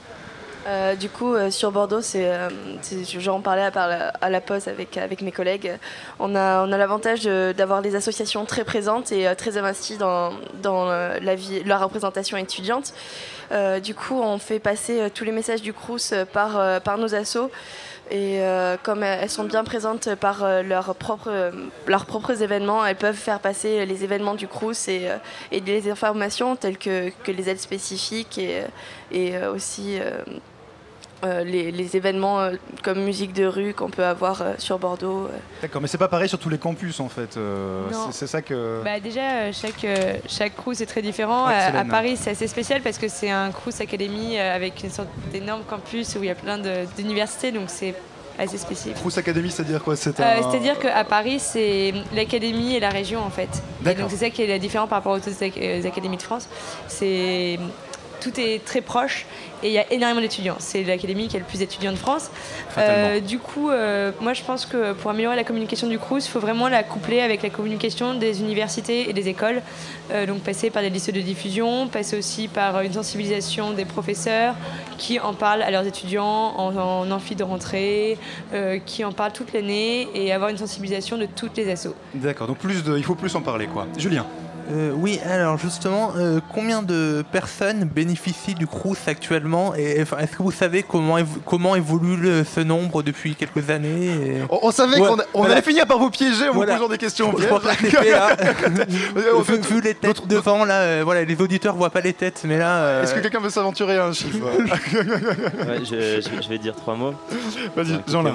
Euh, 0.67 0.95
du 0.95 1.09
coup, 1.09 1.35
euh, 1.35 1.51
sur 1.51 1.73
Bordeaux, 1.73 2.01
euh, 2.15 2.49
j'en 3.19 3.41
parlais 3.41 3.63
à, 3.63 3.71
la, 4.21 4.37
à 4.39 4.41
pause 4.41 4.69
avec, 4.69 5.23
mes 5.23 5.33
collègues. 5.33 5.73
On 6.21 6.35
a, 6.35 6.67
l'avantage 6.67 7.25
d'avoir 7.25 7.83
des 7.83 7.97
associations 7.97 8.45
très 8.45 8.65
présentes 8.65 9.13
et 9.13 9.35
très 9.37 9.57
investies 9.57 9.97
dans, 9.97 10.33
dans 10.63 10.87
la, 10.87 11.79
représentation 11.79 12.37
étudiante. 12.37 12.95
Du 13.83 13.95
coup, 13.95 14.21
on 14.21 14.39
fait 14.39 14.59
passer 14.59 15.11
tous 15.15 15.25
les 15.25 15.33
messages 15.33 15.63
du 15.63 15.73
Crous 15.73 16.15
par, 16.33 16.99
nos 16.99 17.15
assos. 17.15 17.51
Et 18.11 18.41
comme 18.83 19.03
elles 19.03 19.31
sont 19.31 19.45
bien 19.45 19.65
présentes 19.65 20.15
par 20.17 20.45
leurs 20.63 20.95
propres, 20.95 22.43
événements, 22.43 22.85
elles 22.85 22.97
peuvent 22.97 23.15
faire 23.15 23.41
passer 23.41 23.85
les 23.87 24.05
événements 24.05 24.35
du 24.35 24.49
Crous 24.49 24.89
et, 24.89 25.09
et 25.51 25.61
des 25.61 25.91
informations 25.91 26.57
telles 26.57 26.79
que, 26.79 27.11
les 27.27 27.51
aides 27.51 27.61
spécifiques 27.61 28.39
et, 28.39 28.63
et 29.11 29.39
aussi 29.47 29.99
euh, 31.25 31.45
les, 31.45 31.71
les 31.71 31.97
événements 31.97 32.41
euh, 32.41 32.53
comme 32.83 33.01
musique 33.03 33.33
de 33.33 33.45
rue 33.47 33.75
qu'on 33.75 33.91
peut 33.91 34.05
avoir 34.05 34.43
euh, 34.43 34.53
sur 34.59 34.79
Bordeaux. 34.79 35.27
euh. 35.33 35.37
D'accord, 35.63 35.81
mais 35.81 35.89
c'est 35.89 35.99
pas 35.99 36.09
pareil 36.09 36.29
sur 36.29 36.39
tous 36.39 36.49
les 36.49 36.59
campus 36.59 37.01
en 37.01 37.09
fait. 37.09 37.37
euh, 37.37 37.83
Non. 37.93 38.09
c'est- 38.11 38.27
ça 38.27 38.43
que. 38.43 38.81
Bah 38.85 38.99
déjà, 39.01 39.53
chaque, 39.53 39.87
chaque 40.29 40.57
CRUS 40.57 40.81
est 40.81 40.87
très 40.87 41.03
différent. 41.03 41.47
Ouais, 41.49 41.55
À- 41.55 41.81
à. 41.81 41.85
Paris, 41.85 42.17
c'est 42.17 42.31
assez 42.31 42.49
spécial 42.49 42.81
parce 42.83 42.99
que 42.99 43.09
c'est 43.09 43.31
un 43.31 43.51
CRUS 43.51 43.81
Academy 43.81 44.39
euh, 44.39 44.57
avec 44.57 44.83
une 44.83 44.91
sorte 44.91 45.09
d'énorme 45.33 45.63
campus 45.69 46.15
où 46.17 46.23
il 46.23 46.27
y 46.27 46.31
a 46.31 46.35
plein 46.35 46.59
d'universités, 46.97 47.53
donc 47.53 47.65
c'est 47.69 47.95
assez 48.39 48.57
spécifique. 48.57 48.95
Crous 48.95 49.19
Academy, 49.19 49.51
c'est-à-dire 49.51 49.83
quoi? 49.85 49.95
C'est 49.95 50.19
Euh, 50.19 50.23
un- 50.39 50.51
C'est-à-dire 50.51 50.79
qu'à 50.79 51.05
Paris, 51.05 51.39
c'est 51.39 51.93
l'académie 52.15 52.75
et 52.75 52.81
la 52.81 52.89
région 52.89 53.21
en 53.21 53.29
fait. 53.29 53.43
Et 53.83 53.85
D'accord. 53.85 54.03
donc 54.05 54.11
c'est 54.11 54.25
ça 54.25 54.31
qui 54.31 54.41
est 54.43 54.47
la 54.47 54.59
différence 54.59 54.89
par 54.89 54.99
rapport 55.01 55.13
aux 55.13 55.17
autres 55.17 55.29
ac- 55.45 55.87
académies 55.87 56.17
de 56.17 56.23
France. 56.23 56.49
C'est 56.89 57.59
tout 58.23 58.39
est 58.39 58.65
très 58.65 58.81
proche 58.81 59.27
et 59.63 59.69
il 59.69 59.73
y 59.73 59.79
a 59.79 59.93
énormément 59.93 60.21
d'étudiants. 60.21 60.57
C'est 60.59 60.85
l'académie 60.85 61.29
qui 61.29 61.37
a 61.37 61.41
le 61.41 61.45
plus 61.45 61.59
d'étudiants 61.59 61.93
de 61.93 61.97
France. 61.97 62.31
Euh, 62.79 63.21
du 63.21 63.39
coup, 63.39 63.71
euh, 63.71 64.13
moi 64.21 64.33
je 64.33 64.43
pense 64.43 64.65
que 64.65 64.93
pour 64.93 65.11
améliorer 65.11 65.37
la 65.37 65.45
communication 65.45 65.89
du 65.89 65.99
CRUS, 65.99 66.25
il 66.27 66.31
faut 66.31 66.41
vraiment 66.41 66.69
la 66.69 66.83
coupler 66.83 67.21
avec 67.21 67.43
la 67.43 67.51
communication 67.51 68.15
des 68.15 68.41
universités 68.41 69.11
et 69.11 69.13
des 69.13 69.29
écoles. 69.29 69.61
Euh, 70.13 70.27
donc 70.27 70.41
passer 70.41 70.71
par 70.71 70.83
des 70.83 70.91
listes 70.91 71.13
de 71.13 71.21
diffusion, 71.21 71.89
passer 71.89 72.17
aussi 72.17 72.49
par 72.49 72.81
une 72.81 72.93
sensibilisation 72.93 73.73
des 73.73 73.85
professeurs 73.85 74.55
qui 74.99 75.19
en 75.19 75.35
parlent 75.35 75.63
à 75.63 75.71
leurs 75.71 75.87
étudiants 75.87 76.55
en, 76.57 76.77
en 76.77 77.11
amphi 77.11 77.35
de 77.35 77.43
rentrée, 77.43 78.19
qui 78.87 79.05
en 79.05 79.13
parlent 79.13 79.33
toute 79.33 79.53
l'année 79.53 80.09
et 80.15 80.33
avoir 80.33 80.51
une 80.51 80.59
sensibilisation 80.59 81.19
de 81.19 81.27
toutes 81.27 81.57
les 81.57 81.71
assos. 81.71 81.95
D'accord, 82.15 82.47
donc 82.47 82.59
plus 82.59 82.85
de, 82.85 82.97
il 82.97 83.05
faut 83.05 83.15
plus 83.15 83.35
en 83.35 83.41
parler 83.41 83.67
quoi. 83.67 83.87
Julien. 83.99 84.27
Euh, 84.73 84.93
oui, 84.95 85.21
alors 85.29 85.59
justement, 85.59 86.13
euh, 86.17 86.41
combien 86.55 86.83
de 86.83 87.23
personnes 87.31 87.85
bénéficient 87.85 88.55
du 88.55 88.67
Crous 88.67 88.97
actuellement 89.07 89.75
Et 89.77 90.01
est-ce 90.01 90.37
que 90.37 90.43
vous 90.43 90.53
savez 90.53 90.83
comment, 90.83 91.19
évo- 91.19 91.41
comment 91.45 91.77
évolue 91.77 92.17
le- 92.17 92.45
ce 92.45 92.61
nombre 92.61 93.03
depuis 93.03 93.35
quelques 93.35 93.69
années 93.71 94.07
et- 94.07 94.43
On, 94.51 94.61
on 94.63 94.71
savait 94.71 94.99
Ouais, 94.99 95.07
qu'on 95.09 95.19
a- 95.19 95.25
on 95.35 95.39
voilà. 95.41 95.55
allait 95.55 95.63
finir 95.63 95.87
par 95.87 95.99
vous 95.99 96.11
piéger 96.11 96.49
en 96.49 96.55
Voilà. 96.55 96.73
vous 96.75 96.79
posant 96.79 96.91
des 96.91 96.99
questions. 96.99 97.35
Je 97.37 97.45
crois 97.47 97.61
que 97.61 97.67
fait. 97.75 98.15
On 99.37 99.43
vu, 99.61 99.81
les 99.83 99.95
têtes 99.95 100.27
devant, 100.27 100.65
là, 100.65 100.81
euh, 100.81 101.03
voilà, 101.05 101.25
les 101.25 101.41
auditeurs 101.41 101.77
voient 101.77 101.91
pas 101.91 102.01
les 102.01 102.13
têtes, 102.15 102.43
mais 102.45 102.57
là. 102.59 102.77
euh, 102.83 103.03
Est-ce 103.03 103.15
que 103.15 103.21
quelqu'un 103.21 103.41
veut 103.41 103.51
s'aventurer 103.51 103.99
à 103.99 104.07
un 104.07 104.13
chiffre 104.13 104.39
Ouais, 104.59 105.79
je, 105.85 106.21
je- 106.21 106.43
je 106.43 106.49
vais 106.49 106.59
dire 106.59 106.75
trois 106.75 106.95
mots. 106.97 107.15
Vas-y, 107.77 108.01
Jean-Là. 108.11 108.33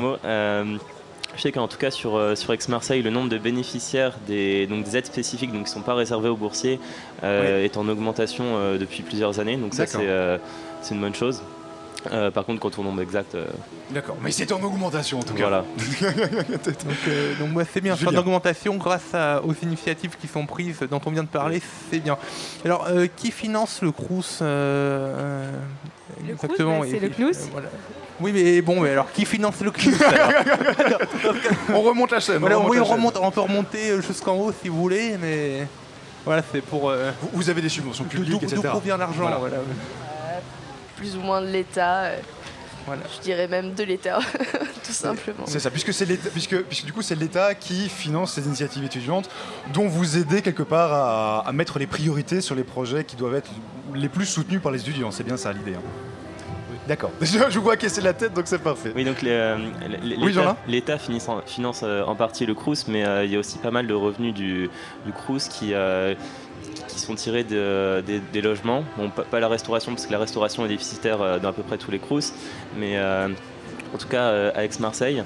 Je 1.37 1.41
sais 1.43 1.51
qu'en 1.51 1.67
tout 1.67 1.77
cas 1.77 1.91
sur, 1.91 2.15
euh, 2.17 2.35
sur 2.35 2.51
Aix-Marseille, 2.53 3.01
le 3.01 3.09
nombre 3.11 3.29
de 3.29 3.37
bénéficiaires 3.37 4.17
des, 4.27 4.67
donc 4.67 4.83
des 4.83 4.97
aides 4.97 5.05
spécifiques 5.05 5.51
donc, 5.51 5.63
qui 5.65 5.69
ne 5.69 5.73
sont 5.75 5.81
pas 5.81 5.93
réservées 5.95 6.29
aux 6.29 6.35
boursiers 6.35 6.79
euh, 7.23 7.63
est 7.63 7.77
en 7.77 7.87
augmentation 7.87 8.43
euh, 8.57 8.77
depuis 8.77 9.03
plusieurs 9.03 9.39
années. 9.39 9.55
Donc 9.57 9.73
ça, 9.73 9.85
D'accord. 9.85 10.01
c'est 10.01 10.07
euh, 10.09 10.37
c'est 10.81 10.95
une 10.95 11.01
bonne 11.01 11.15
chose. 11.15 11.41
Euh, 12.13 12.31
par 12.31 12.45
contre, 12.45 12.59
quant 12.61 12.71
au 12.77 12.83
nombre 12.83 13.01
exact, 13.01 13.35
euh, 13.35 13.45
D'accord, 13.91 14.15
mais 14.21 14.31
c'est 14.31 14.51
en 14.51 14.61
augmentation 14.63 15.19
en 15.19 15.23
tout 15.23 15.33
cas. 15.33 15.47
voilà. 15.49 15.65
Donc, 16.63 16.95
euh, 17.07 17.33
donc 17.39 17.55
ouais, 17.57 17.65
c'est 17.73 17.81
bien, 17.81 17.95
c'est 17.97 18.05
en 18.05 18.09
Julien. 18.09 18.21
augmentation 18.21 18.75
grâce 18.75 19.13
à- 19.13 19.41
aux 19.43 19.53
initiatives 19.63 20.15
qui 20.21 20.27
sont 20.27 20.45
prises, 20.45 20.79
dont 20.89 21.01
on 21.05 21.11
vient 21.11 21.23
de 21.23 21.27
parler, 21.27 21.61
c'est 21.91 21.99
bien. 21.99 22.17
Alors, 22.63 22.85
euh, 22.87 23.07
qui 23.13 23.31
finance 23.31 23.81
le 23.81 23.91
Crous 23.91 24.39
euh, 24.41 25.13
euh, 25.17 25.51
Le 26.29 26.35
Crous, 26.35 26.57
bah, 26.59 26.85
c'est 26.89 26.99
le 26.99 27.09
CNUS. 27.09 27.49
voilà. 27.51 27.67
Oui, 28.19 28.31
mais 28.33 28.61
bon, 28.61 28.81
mais 28.81 28.89
alors 28.91 29.11
qui 29.11 29.25
finance 29.25 29.59
le 29.61 29.71
CNUS 29.71 29.95
alors 30.03 30.99
On 31.73 31.81
remonte 31.81 32.11
la 32.11 32.19
chaîne. 32.19 32.37
Voilà, 32.39 32.57
on 32.57 32.63
remonte 32.63 32.71
oui, 32.71 32.77
la 32.77 32.83
on, 32.83 32.85
chaîne. 32.85 32.95
remonte, 32.95 33.17
on 33.21 33.31
peut 33.31 33.41
remonter 33.41 33.89
euh, 33.91 34.01
jusqu'en 34.01 34.33
haut 34.35 34.51
si 34.61 34.69
vous 34.69 34.77
voulez, 34.81 35.17
mais 35.21 35.67
voilà, 36.25 36.41
c'est 36.51 36.61
pour. 36.61 36.89
euh, 36.89 37.11
Vous, 37.21 37.29
vous 37.33 37.49
avez 37.49 37.61
des 37.61 37.69
subventions 37.69 38.03
d'où 38.05 38.09
publiques, 38.09 38.39
d'où 38.41 38.45
etc. 38.47 38.61
provient 38.69 38.97
l'argent 38.97 39.19
Voilà. 39.21 39.37
voilà. 39.37 39.57
plus 40.95 41.15
ou 41.15 41.21
moins 41.21 41.41
de 41.41 41.47
l'État. 41.47 42.05
euh, 42.05 42.17
Voilà. 42.87 43.03
Je 43.15 43.21
dirais 43.21 43.47
même 43.47 43.73
de 43.75 43.83
l'État, 43.83 44.19
tout 44.83 44.91
simplement. 44.93 45.45
C'est 45.45 45.59
ça, 45.59 45.69
puisque 45.69 45.93
c'est 45.93 46.05
l'État, 46.05 46.29
puisque, 46.31 46.59
puisque 46.63 46.85
du 46.85 46.93
coup 46.93 47.01
c'est 47.03 47.15
l'État 47.15 47.53
qui 47.53 47.87
finance 47.87 48.33
ces 48.33 48.45
initiatives 48.47 48.83
étudiantes, 48.83 49.29
dont 49.73 49.87
vous 49.87 50.17
aidez 50.17 50.41
quelque 50.41 50.63
part 50.63 50.91
à, 50.93 51.47
à 51.47 51.51
mettre 51.51 51.77
les 51.79 51.87
priorités 51.87 52.41
sur 52.41 52.55
les 52.55 52.63
projets 52.63 53.03
qui 53.03 53.15
doivent 53.15 53.35
être 53.35 53.51
les 53.93 54.09
plus 54.09 54.25
soutenus 54.25 54.61
par 54.61 54.71
les 54.71 54.79
étudiants. 54.81 55.11
C'est 55.11 55.23
bien 55.23 55.37
ça 55.37 55.53
l'idée. 55.53 55.75
hein. 55.75 55.81
D'accord. 56.87 57.11
Je 57.21 57.57
vous 57.57 57.63
vois 57.63 57.75
caisser 57.77 58.01
la 58.01 58.13
tête, 58.13 58.33
donc 58.33 58.45
c'est 58.47 58.59
parfait. 58.61 58.91
Oui, 58.95 59.03
donc 59.03 59.23
euh, 59.23 59.57
Oui, 60.21 60.33
l'État 60.67 60.97
finance, 60.97 61.27
en, 61.27 61.41
finance, 61.41 61.81
euh, 61.83 62.03
en 62.03 62.15
partie 62.15 62.45
le 62.45 62.53
Crous, 62.53 62.87
mais 62.87 63.05
euh, 63.05 63.25
il 63.25 63.31
y 63.31 63.35
a 63.35 63.39
aussi 63.39 63.57
pas 63.57 63.71
mal 63.71 63.87
de 63.87 63.93
revenus 63.93 64.33
du, 64.33 64.69
du 65.05 65.11
Crous 65.11 65.47
qui, 65.49 65.73
euh, 65.73 66.15
qui 66.87 66.99
sont 66.99 67.15
tirés 67.15 67.43
de- 67.43 68.01
des, 68.05 68.19
des 68.19 68.41
logements. 68.41 68.83
Bon, 68.97 69.09
pas, 69.09 69.23
pas 69.23 69.39
la 69.39 69.47
restauration, 69.49 69.91
parce 69.93 70.05
que 70.05 70.11
la 70.13 70.19
restauration 70.19 70.65
est 70.65 70.69
déficitaire 70.69 71.39
dans 71.41 71.49
à 71.49 71.53
peu 71.53 71.63
près 71.63 71.77
tous 71.77 71.91
les 71.91 71.99
Crous, 71.99 72.31
mais 72.77 72.97
en 72.99 73.97
tout 73.99 74.07
cas 74.07 74.51
à 74.51 74.63
Aix-Marseille. 74.63 75.23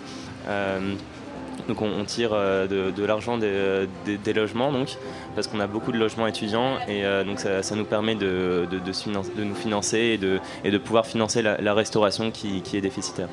Donc 1.67 1.81
on, 1.81 1.87
on 1.89 2.03
tire 2.05 2.31
euh, 2.33 2.67
de, 2.67 2.91
de 2.91 3.05
l'argent 3.05 3.37
des, 3.37 3.87
des- 4.05 4.17
des 4.17 4.33
logements, 4.33 4.71
donc, 4.71 4.89
parce 5.35 5.47
qu'on 5.47 5.59
a 5.59 5.67
beaucoup 5.67 5.91
de 5.91 5.97
logements 5.97 6.27
étudiants, 6.27 6.77
et 6.87 7.05
euh, 7.05 7.23
donc 7.23 7.39
ça, 7.39 7.63
ça 7.63 7.75
nous 7.75 7.85
permet 7.85 8.15
de, 8.15 8.67
de- 8.69 8.79
de 8.79 8.91
se 8.91 9.03
finan- 9.09 9.23
de 9.35 9.43
nous 9.43 9.55
financer 9.55 9.97
et 9.97 10.17
de, 10.17 10.39
et 10.63 10.71
de 10.71 10.77
pouvoir 10.77 11.05
financer 11.05 11.41
la, 11.41 11.59
la 11.61 11.73
restauration 11.73 12.31
qui- 12.31 12.61
qui 12.61 12.77
est 12.77 12.81
déficitaire. 12.81 13.27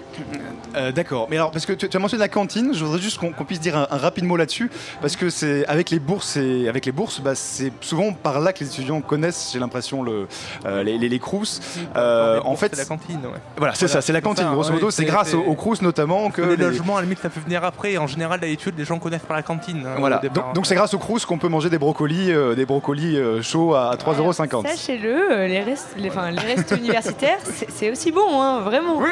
Euh, 0.76 0.92
D'accord. 0.92 1.26
Mais 1.30 1.36
alors, 1.36 1.50
parce 1.50 1.66
que 1.66 1.72
tu, 1.72 1.88
tu 1.88 1.96
as 1.96 2.00
mentionné 2.00 2.20
la 2.22 2.28
cantine, 2.28 2.72
je 2.74 2.84
voudrais 2.84 3.00
juste 3.00 3.18
qu'on 3.18 3.32
puisse 3.44 3.60
dire 3.60 3.76
un, 3.76 3.86
un 3.90 3.96
rapide 3.98 4.24
mot 4.24 4.36
là-dessus, 4.36 4.70
parce 5.00 5.16
que 5.16 5.30
c'est 5.30 5.66
avec 5.66 5.90
les 5.90 5.98
bourses 5.98 6.36
et 6.36 6.68
avec 6.68 6.86
les 6.86 6.92
bourses, 6.92 7.20
bah, 7.20 7.34
c'est 7.34 7.72
souvent 7.80 8.12
par 8.12 8.40
là 8.40 8.52
que 8.52 8.60
les 8.60 8.66
étudiants 8.70 9.00
connaissent, 9.00 9.50
j'ai 9.52 9.58
l'impression, 9.58 10.02
le, 10.02 10.26
euh, 10.66 10.82
les, 10.82 10.98
les, 10.98 11.08
les 11.08 11.18
crous. 11.18 11.60
Euh, 11.96 12.40
en 12.44 12.56
fait, 12.56 12.74
c'est 12.74 12.82
la 12.82 12.86
cantine, 12.86 13.16
ouais. 13.16 13.40
voilà, 13.56 13.74
c'est 13.74 13.86
Voilà, 13.86 13.92
ça, 13.94 14.00
c'est 14.00 14.12
la 14.12 14.20
cantine. 14.20 14.44
ça, 14.44 14.50
grosso 14.52 14.72
modo, 14.72 14.90
c'est 14.90 15.02
c'est- 15.02 15.08
grâce 15.08 15.34
aux, 15.34 15.40
aux 15.40 15.54
crous 15.54 15.80
notamment 15.82 16.30
que 16.30 16.42
les, 16.42 16.56
les- 16.56 16.64
logements, 16.64 16.96
à 16.96 17.00
la 17.00 17.04
limite, 17.04 17.20
ça 17.20 17.30
peut 17.30 17.40
venir 17.40 17.64
après. 17.64 17.96
En 17.96 18.06
général, 18.18 18.40
d'habitude, 18.40 18.74
les 18.76 18.84
gens 18.84 18.98
connaissent 18.98 19.22
par 19.22 19.36
la 19.36 19.42
cantine. 19.42 19.84
hein, 19.86 19.96
Voilà, 19.98 20.18
au 20.18 20.20
départ. 20.20 20.44
donc 20.46 20.54
donc 20.54 20.66
c'est 20.66 20.74
grâce 20.74 20.92
au 20.92 20.98
Crous 20.98 21.24
qu'on 21.24 21.38
peut 21.38 21.48
manger 21.48 21.70
des 21.70 21.78
brocolis, 21.78 22.32
euh, 22.32 22.54
des 22.56 22.66
brocolis 22.66 23.16
euh, 23.16 23.42
chauds 23.42 23.74
à 23.74 23.94
3,50€. 23.96 24.66
Sachez-le, 24.66 25.32
euh, 25.32 25.46
les 25.46 25.60
restes, 25.60 25.94
les, 25.96 26.08
enfin, 26.10 26.30
les 26.32 26.40
restes 26.40 26.74
universitaires, 26.76 27.38
c'est 27.44 27.70
c'est 27.70 27.90
aussi 27.92 28.10
bon, 28.10 28.42
hein, 28.42 28.60
vraiment. 28.60 28.98
Oui, 28.98 29.08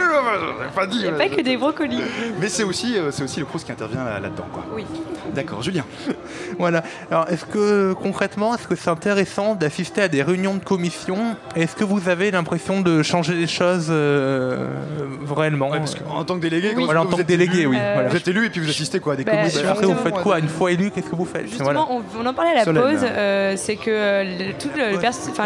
pas 0.74 0.86
dit. 0.86 0.96
Il 0.98 1.02
n'y 1.02 1.08
a 1.08 1.12
pas 1.12 1.28
que 1.28 1.40
des 1.40 1.56
brocolis. 1.56 2.00
Mais 2.40 2.48
c'est 2.48 2.64
aussi, 2.64 2.96
euh, 2.98 3.10
c'est 3.12 3.22
aussi 3.22 3.38
le 3.40 3.46
Crous 3.46 3.62
qui 3.62 3.70
intervient 3.72 4.04
là- 4.04 4.18
là-dedans. 4.18 4.46
quoi. 4.52 4.64
Oui. 4.74 4.84
D'accord, 5.34 5.62
Julien. 5.62 5.84
Voilà. 6.58 6.82
Alors, 7.10 7.28
est-ce 7.28 7.44
que 7.44 7.92
concrètement, 7.92 8.54
est-ce 8.54 8.66
que 8.66 8.74
c'est 8.76 8.88
intéressant 8.90 9.54
d'assister 9.54 10.02
à 10.02 10.08
des 10.08 10.22
réunions 10.22 10.54
de 10.54 10.64
commission? 10.64 11.36
Est-ce 11.54 11.76
que 11.76 11.84
vous 11.84 12.08
avez 12.08 12.30
l'impression 12.30 12.80
de 12.80 13.02
changer 13.02 13.34
les 13.34 13.46
choses 13.46 13.88
euh, 13.90 14.68
vraiment 15.22 15.70
En 16.10 16.24
tant 16.24 16.36
que 16.36 16.40
délégué, 16.40 16.72
comment 16.74 16.86
voilà, 16.86 17.02
en 17.02 17.04
vous 17.04 17.10
tant 17.10 17.16
que 17.16 17.22
êtes 17.22 17.28
délégué, 17.28 17.66
oui. 17.66 17.76
Euh, 17.78 17.92
voilà. 17.94 18.08
Vous 18.08 18.16
êtes 18.16 18.28
élu 18.28 18.46
et 18.46 18.50
puis 18.50 18.60
vous 18.60 18.68
assistez 18.70 18.95
quoi 19.00 19.16
des 19.16 19.24
Bah, 19.24 19.32
commissions 19.36 19.68
Après, 19.68 19.86
vous 19.86 19.94
faites 19.94 20.14
quoi 20.14 20.38
Une 20.38 20.48
fois 20.48 20.72
élu, 20.72 20.90
qu'est-ce 20.90 21.08
que 21.10 21.16
vous 21.16 21.24
faites? 21.24 21.48
Justement, 21.48 21.88
on, 21.90 22.02
on 22.20 22.26
en 22.26 22.34
parlait 22.34 22.52
à 22.52 22.54
la 22.54 22.64
Solène. 22.64 22.82
pause, 22.82 23.00
euh, 23.04 23.54
c'est 23.56 23.76
que 23.76 23.90
euh, 23.90 24.24
le- 24.24 24.52
toute 24.58 24.72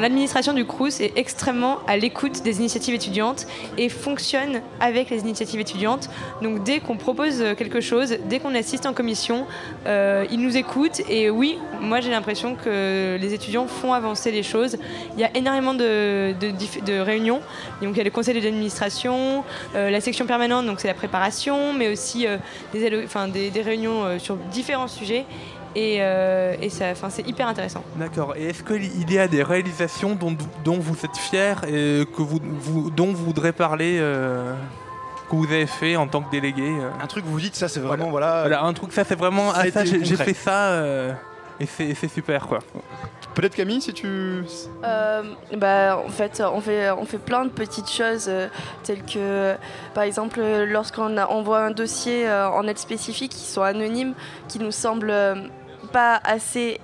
l'administration 0.01 0.53
du 0.53 0.65
Crous 0.65 1.01
est 1.01 1.13
extrêmement 1.17 1.79
à 1.87 1.97
l'écoute 1.97 2.43
des 2.43 2.59
initiatives 2.59 2.95
étudiantes 2.95 3.47
et 3.79 3.89
fonctionne 3.89 4.61
avec 4.81 5.11
les 5.11 5.21
initiatives 5.21 5.61
étudiantes. 5.61 6.09
Donc 6.43 6.63
dès 6.65 6.81
qu'on 6.81 6.97
propose 6.97 7.41
euh, 7.41 7.55
quelque 7.55 7.81
chose, 7.81 8.17
dès 8.29 8.39
qu'on 8.39 8.55
assiste 8.55 8.87
en 8.87 8.93
commission, 8.93 9.47
euh, 9.87 10.25
ils 10.31 10.41
nous 10.41 10.57
écoutent 10.57 11.01
et 11.09 11.31
oui, 11.31 11.59
moi 11.81 12.01
j'ai 12.01 12.11
l'impression 12.11 12.55
que 12.55 13.17
les 13.21 13.35
étudiants 13.35 13.67
font 13.67 13.93
avancer 13.93 14.31
les 14.31 14.43
choses. 14.43 14.77
Il 15.15 15.21
y 15.21 15.25
a 15.25 15.31
énormément 15.37 15.75
de, 15.75 16.33
de 16.39 16.51
de 16.85 16.99
réunions. 17.01 17.41
Donc 17.81 17.93
il 17.95 17.97
y 17.97 18.01
a 18.01 18.05
le 18.05 18.11
conseil 18.11 18.35
d'administration, 18.41 19.45
euh, 19.75 19.89
la 19.91 20.01
section 20.01 20.27
permanente, 20.27 20.67
donc 20.67 20.79
c'est 20.81 20.89
la 20.89 20.95
préparation, 20.95 21.73
mais 21.73 21.89
aussi 21.91 22.27
euh, 22.27 22.37
des, 22.73 22.87
allo- 22.87 23.03
enfin, 23.05 23.27
des, 23.29 23.39
des 23.48 23.62
réunions 23.62 24.05
euh, 24.05 24.18
sur 24.18 24.37
différents 24.37 24.88
sujets. 24.88 25.24
Et, 25.76 25.98
euh, 26.00 26.57
et 26.61 26.68
ça, 26.68 26.87
enfin, 26.90 27.09
c'est 27.11 27.26
hyper 27.26 27.46
intéressant. 27.46 27.83
D'accord. 27.96 28.35
Et 28.37 28.46
est-ce 28.48 28.62
qu'il 28.64 29.11
y 29.11 29.18
a 29.18 29.29
des 29.29 29.42
réalisations 29.44 30.16
dont, 30.16 30.37
dont 30.64 30.79
vous 30.79 30.96
êtes 31.05 31.16
fier 31.16 31.62
et 31.68 32.05
que 32.14 32.22
vous, 32.22 32.40
vous- 32.42 32.90
dont 32.90 33.07
vous 33.12 33.24
voudrez 33.24 33.53
parler 33.53 33.98
euh, 34.00 34.53
que 35.31 35.37
vous 35.37 35.44
avez 35.44 35.66
fait 35.68 35.94
en 35.94 36.09
tant 36.09 36.22
que 36.22 36.31
délégué 36.33 36.64
euh 36.68 36.90
Un 37.00 37.07
truc, 37.07 37.24
vous 37.24 37.31
vous 37.35 37.40
dites, 37.40 37.55
ça 37.55 37.68
c'est 37.68 37.79
vraiment, 37.79 38.11
voilà. 38.11 38.40
Voilà, 38.40 38.64
un 38.64 38.72
truc, 38.72 38.92
ça 38.92 39.05
c'est 39.05 39.14
vraiment. 39.14 39.53
Ah, 39.55 39.70
ça, 39.70 39.85
j'ai 39.85 40.16
fait 40.16 40.35
ça 40.35 40.70
euh, 40.72 41.12
et 41.61 41.66
c'est 41.66 41.94
c'est 41.94 42.09
super 42.09 42.48
quoi. 42.48 42.59
Peut-être 43.35 43.55
Camille, 43.55 43.81
si 43.81 43.93
tu. 43.93 44.45
Euh, 44.85 45.23
bah, 45.57 46.03
en 46.05 46.09
fait, 46.09 46.43
on 46.53 46.61
fait, 46.61 46.90
on 46.90 47.05
fait 47.05 47.19
plein 47.19 47.45
de 47.45 47.51
petites 47.51 47.90
choses, 47.90 48.27
euh, 48.29 48.49
telles 48.83 49.05
que, 49.05 49.55
par 49.95 50.03
exemple, 50.03 50.40
lorsqu'on 50.66 51.16
envoie 51.16 51.61
un 51.61 51.71
dossier 51.71 52.29
euh, 52.29 52.49
en 52.49 52.66
aide 52.66 52.79
spécifique 52.79 53.31
qui 53.31 53.45
sont 53.45 53.62
anonymes, 53.62 54.14
qui 54.49 54.59
nous 54.59 54.73
semblent 54.73 55.11
euh, 55.11 55.37
pas 55.93 56.21
assez 56.25 56.81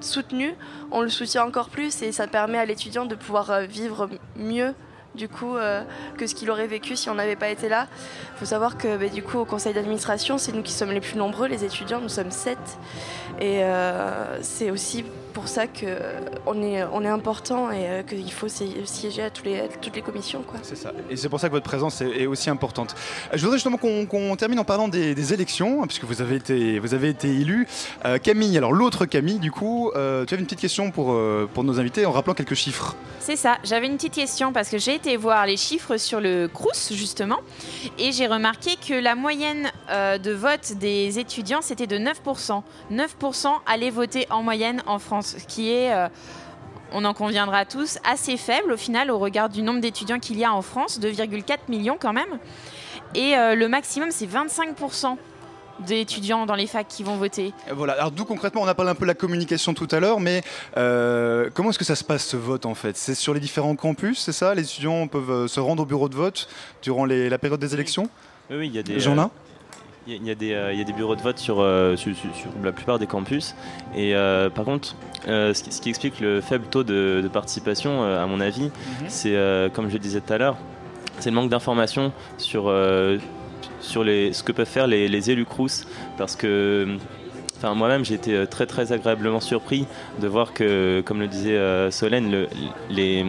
soutenus, 0.00 0.54
on 0.90 1.02
le 1.02 1.08
soutient 1.08 1.44
encore 1.44 1.68
plus 1.68 2.02
et 2.02 2.12
ça 2.12 2.26
permet 2.26 2.58
à 2.58 2.64
l'étudiant 2.64 3.04
de 3.04 3.14
pouvoir 3.14 3.60
vivre 3.60 4.08
mieux 4.36 4.74
du 5.14 5.28
coup 5.28 5.56
que 6.16 6.26
ce 6.26 6.34
qu'il 6.34 6.50
aurait 6.50 6.66
vécu 6.66 6.96
si 6.96 7.10
on 7.10 7.14
n'avait 7.14 7.36
pas 7.36 7.48
été 7.48 7.68
là. 7.68 7.86
Il 8.34 8.38
faut 8.38 8.44
savoir 8.44 8.76
que 8.76 8.96
bah, 8.96 9.08
du 9.08 9.22
coup 9.22 9.38
au 9.38 9.44
conseil 9.44 9.74
d'administration, 9.74 10.38
c'est 10.38 10.52
nous 10.52 10.62
qui 10.62 10.72
sommes 10.72 10.90
les 10.90 11.00
plus 11.00 11.16
nombreux, 11.16 11.46
les 11.46 11.64
étudiants, 11.64 12.00
nous 12.00 12.08
sommes 12.08 12.30
sept. 12.30 12.58
Et 13.40 13.62
c'est 14.40 14.70
aussi 14.70 15.04
pour 15.38 15.46
ça 15.48 15.66
qu'on 15.68 16.62
est, 16.62 16.82
on 16.92 17.04
est 17.04 17.08
important 17.08 17.70
et 17.70 17.86
euh, 17.88 18.02
qu'il 18.02 18.32
faut 18.32 18.48
si- 18.48 18.74
siéger 18.84 19.22
à, 19.22 19.30
tous 19.30 19.44
les, 19.44 19.60
à 19.60 19.68
toutes 19.68 19.94
les 19.94 20.02
commissions. 20.02 20.42
C'est 20.62 20.74
ça. 20.76 20.92
Et 21.10 21.16
c'est 21.16 21.28
pour 21.28 21.38
ça 21.38 21.46
que 21.48 21.52
votre 21.52 21.64
présence 21.64 22.00
est, 22.00 22.22
est 22.22 22.26
aussi 22.26 22.50
importante. 22.50 22.96
Euh, 23.32 23.36
Je 23.36 23.42
voudrais 23.42 23.56
justement 23.58 23.76
qu'on 23.76 24.34
termine 24.36 24.58
en 24.58 24.64
parlant 24.64 24.88
des, 24.88 25.14
des 25.14 25.32
élections, 25.32 25.82
hein, 25.82 25.86
puisque 25.86 26.04
vous 26.04 26.20
avez 26.22 26.34
été, 26.36 26.80
vous 26.80 26.92
avez 26.92 27.10
été 27.10 27.28
élu. 27.28 27.68
Euh, 28.04 28.18
Camille, 28.18 28.56
alors 28.58 28.72
l'autre 28.72 29.06
Camille, 29.06 29.38
du 29.38 29.52
coup, 29.52 29.92
euh, 29.94 30.24
tu 30.24 30.34
avais 30.34 30.40
une 30.40 30.46
petite 30.46 30.60
question 30.60 30.90
pour, 30.90 31.12
euh, 31.12 31.48
pour 31.54 31.62
nos 31.62 31.78
invités 31.78 32.04
en 32.04 32.10
rappelant 32.10 32.34
quelques 32.34 32.54
chiffres. 32.54 32.96
C'est 33.20 33.36
ça, 33.36 33.58
j'avais 33.62 33.86
une 33.86 33.96
petite 33.96 34.14
question 34.14 34.52
parce 34.52 34.70
que 34.70 34.78
j'ai 34.78 34.94
été 34.94 35.16
voir 35.16 35.44
les 35.46 35.56
chiffres 35.58 35.98
sur 35.98 36.18
le 36.20 36.48
Crous 36.48 36.92
justement 36.92 37.38
et 37.98 38.10
j'ai 38.10 38.26
remarqué 38.26 38.70
que 38.76 38.94
la 38.94 39.14
moyenne 39.14 39.70
euh, 39.90 40.16
de 40.18 40.32
vote 40.32 40.72
des 40.80 41.18
étudiants 41.18 41.60
c'était 41.60 41.86
de 41.86 41.98
9%. 41.98 42.62
9% 42.90 43.48
allaient 43.66 43.90
voter 43.90 44.26
en 44.30 44.42
moyenne 44.42 44.82
en 44.86 44.98
France, 44.98 45.27
ce 45.38 45.44
qui 45.46 45.70
est, 45.70 45.92
euh, 45.92 46.08
on 46.92 47.04
en 47.04 47.12
conviendra 47.14 47.64
tous, 47.64 47.98
assez 48.08 48.36
faible 48.36 48.72
au 48.72 48.76
final 48.76 49.10
au 49.10 49.18
regard 49.18 49.48
du 49.48 49.62
nombre 49.62 49.80
d'étudiants 49.80 50.18
qu'il 50.18 50.38
y 50.38 50.44
a 50.44 50.52
en 50.52 50.62
France, 50.62 50.98
2,4 51.00 51.58
millions 51.68 51.98
quand 52.00 52.12
même. 52.12 52.38
Et 53.14 53.36
euh, 53.36 53.54
le 53.54 53.68
maximum 53.68 54.10
c'est 54.10 54.26
25% 54.26 55.16
d'étudiants 55.86 56.44
dans 56.44 56.56
les 56.56 56.66
facs 56.66 56.88
qui 56.88 57.04
vont 57.04 57.16
voter. 57.16 57.52
Euh, 57.70 57.74
Voilà, 57.74 57.92
alors 57.92 58.10
d'où 58.10 58.24
concrètement, 58.24 58.62
on 58.62 58.66
a 58.66 58.74
parlé 58.74 58.90
un 58.90 58.94
peu 58.96 59.04
de 59.04 59.08
la 59.08 59.14
communication 59.14 59.74
tout 59.74 59.86
à 59.92 60.00
l'heure, 60.00 60.18
mais 60.18 60.42
euh, 60.76 61.50
comment 61.54 61.70
est-ce 61.70 61.78
que 61.78 61.84
ça 61.84 61.94
se 61.94 62.02
passe 62.04 62.26
ce 62.26 62.36
vote 62.36 62.66
en 62.66 62.74
fait? 62.74 62.96
C'est 62.96 63.14
sur 63.14 63.32
les 63.32 63.38
différents 63.40 63.76
campus, 63.76 64.18
c'est 64.18 64.32
ça? 64.32 64.54
Les 64.56 64.62
étudiants 64.62 65.06
peuvent 65.06 65.46
se 65.46 65.60
rendre 65.60 65.82
au 65.84 65.86
bureau 65.86 66.08
de 66.08 66.16
vote 66.16 66.48
durant 66.82 67.04
les- 67.04 67.28
la 67.28 67.38
période 67.38 67.60
des 67.60 67.74
élections? 67.74 68.08
Oui, 68.50 68.56
oui, 68.56 68.66
il 68.66 68.74
y 68.74 68.78
a 68.78 68.82
des. 68.82 68.98
J'en 68.98 69.16
ai 69.16 69.20
euh, 69.20 69.26
Il 70.10 70.26
y, 70.26 70.30
a- 70.30 70.34
des, 70.34 70.54
euh, 70.54 70.72
il 70.72 70.78
y 70.78 70.80
a 70.80 70.84
des 70.84 70.94
bureaux 70.94 71.16
de 71.16 71.20
vote 71.20 71.38
sur, 71.38 71.60
euh, 71.60 71.94
sur, 71.96 72.16
sur- 72.16 72.34
sur 72.34 72.48
la 72.64 72.72
plupart 72.72 72.98
des 72.98 73.06
campus. 73.06 73.54
Et 73.94 74.14
euh, 74.14 74.48
par 74.48 74.64
contre, 74.64 74.96
ce, 75.26 75.62
qui, 75.62 75.70
ce 75.70 75.80
qui 75.82 75.90
explique 75.90 76.20
le 76.20 76.40
faible 76.40 76.64
taux 76.70 76.82
de, 76.82 77.20
de 77.22 77.28
participation, 77.28 78.02
à 78.02 78.24
mon 78.26 78.40
avis, 78.40 78.70
c'est, 79.06 79.36
euh, 79.36 79.68
comme 79.68 79.88
je 79.88 79.94
le 79.94 79.98
disais 79.98 80.20
tout 80.22 80.32
à 80.32 80.38
l'heure, 80.38 80.56
c'est 81.18 81.28
le 81.28 81.36
manque 81.36 81.50
d'informations 81.50 82.12
sur, 82.38 82.72
sur 83.80 84.02
les, 84.04 84.32
ce 84.32 84.42
que 84.42 84.52
peuvent 84.52 84.66
faire 84.66 84.86
les, 84.86 85.08
les 85.08 85.30
élus 85.30 85.44
Crous. 85.44 85.84
Parce 86.16 86.36
que. 86.36 86.96
Enfin, 87.58 87.74
moi-même, 87.74 88.04
j'ai 88.04 88.14
été 88.14 88.46
très 88.46 88.66
très 88.66 88.92
agréablement 88.92 89.40
surpris 89.40 89.84
de 90.22 90.28
voir 90.28 90.52
que, 90.54 91.02
comme 91.04 91.18
le 91.18 91.26
disait 91.26 91.90
Solène, 91.90 92.30
le- 92.30 92.48
les, 92.88 93.26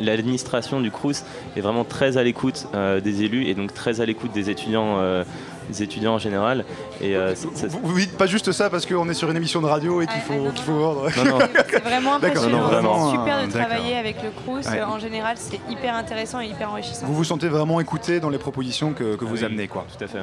l'administration 0.00 0.80
du 0.80 0.90
Crous 0.90 1.22
est 1.54 1.60
vraiment 1.60 1.84
très 1.84 2.16
à 2.16 2.22
l'écoute 2.22 2.66
euh, 2.74 3.00
des 3.02 3.24
élus 3.24 3.44
et 3.46 3.54
donc 3.54 3.74
très 3.74 4.00
à 4.00 4.06
l'écoute 4.06 4.32
des 4.32 4.48
étudiants, 4.48 4.96
euh, 5.00 5.22
des 5.68 5.82
étudiants 5.82 6.14
en 6.14 6.18
général. 6.18 6.64
Et 7.00 7.16
euh, 7.16 7.34
Vous, 7.68 7.78
vous 7.82 7.98
dites 7.98 8.16
pas 8.16 8.26
juste 8.26 8.52
ça 8.52 8.70
parce 8.70 8.86
qu'on 8.86 9.08
est 9.08 9.14
sur 9.14 9.30
une 9.30 9.36
émission 9.36 9.60
de 9.60 9.66
radio 9.66 10.00
et 10.02 10.06
qu'il 10.06 10.20
faut, 10.20 10.50
qu'il 10.50 10.64
faut 10.64 10.72
vendre. 10.78 11.08
Non, 11.16 11.24
non. 11.24 11.38
C'est 11.70 11.82
vraiment 11.82 12.18
D'accord, 12.18 12.44
impressionnant. 12.44 12.58
non, 12.62 12.66
vraiment, 12.68 13.10
c'est 13.10 13.16
super 13.18 13.36
euh, 13.38 13.46
de 13.46 13.52
d'accord. 13.52 13.68
travailler 13.68 13.96
avec 13.96 14.16
le 14.22 14.30
Crous. 14.30 14.66
Ouais. 14.66 14.82
En 14.82 14.98
général, 14.98 15.36
c'est 15.38 15.60
hyper 15.70 15.94
intéressant 15.94 16.40
et 16.40 16.46
hyper 16.46 16.70
enrichissant. 16.70 17.06
Vous 17.06 17.14
vous 17.14 17.24
sentez 17.24 17.48
vraiment 17.48 17.80
écouté 17.80 18.20
dans 18.20 18.30
les 18.30 18.38
propositions 18.38 18.92
que, 18.92 19.16
que 19.16 19.24
vous 19.24 19.38
oui, 19.38 19.44
amenez, 19.44 19.68
quoi. 19.68 19.84
Tout 19.96 20.02
à 20.04 20.08
fait. 20.08 20.18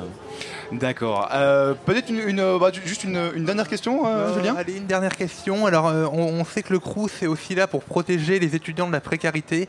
D'accord. 0.72 1.30
Euh, 1.34 1.74
Peut-être 1.86 2.10
une, 2.10 2.20
une, 2.28 2.40
euh, 2.40 2.58
bah, 2.60 2.72
juste 2.86 3.04
une, 3.04 3.20
une 3.36 3.46
dernière 3.46 3.68
question, 3.68 4.06
euh, 4.08 4.30
Euh, 4.30 4.34
Julien? 4.36 4.56
Allez, 4.58 4.78
une 4.78 4.86
dernière 4.88 5.16
question. 5.16 5.66
Alors, 5.66 5.88
euh, 5.88 6.06
on, 6.12 6.22
on 6.24 6.46
sait 6.46 6.64
que 6.64 6.74
le 6.74 6.80
CRUS 6.80 7.22
est 7.22 7.28
aussi 7.28 7.54
là 7.56 7.68
pour 7.68 7.84
protéger 7.84 8.40
les 8.40 8.56
étudiants 8.56 8.88
de 8.88 8.92
la 8.92 9.02
précarité. 9.02 9.68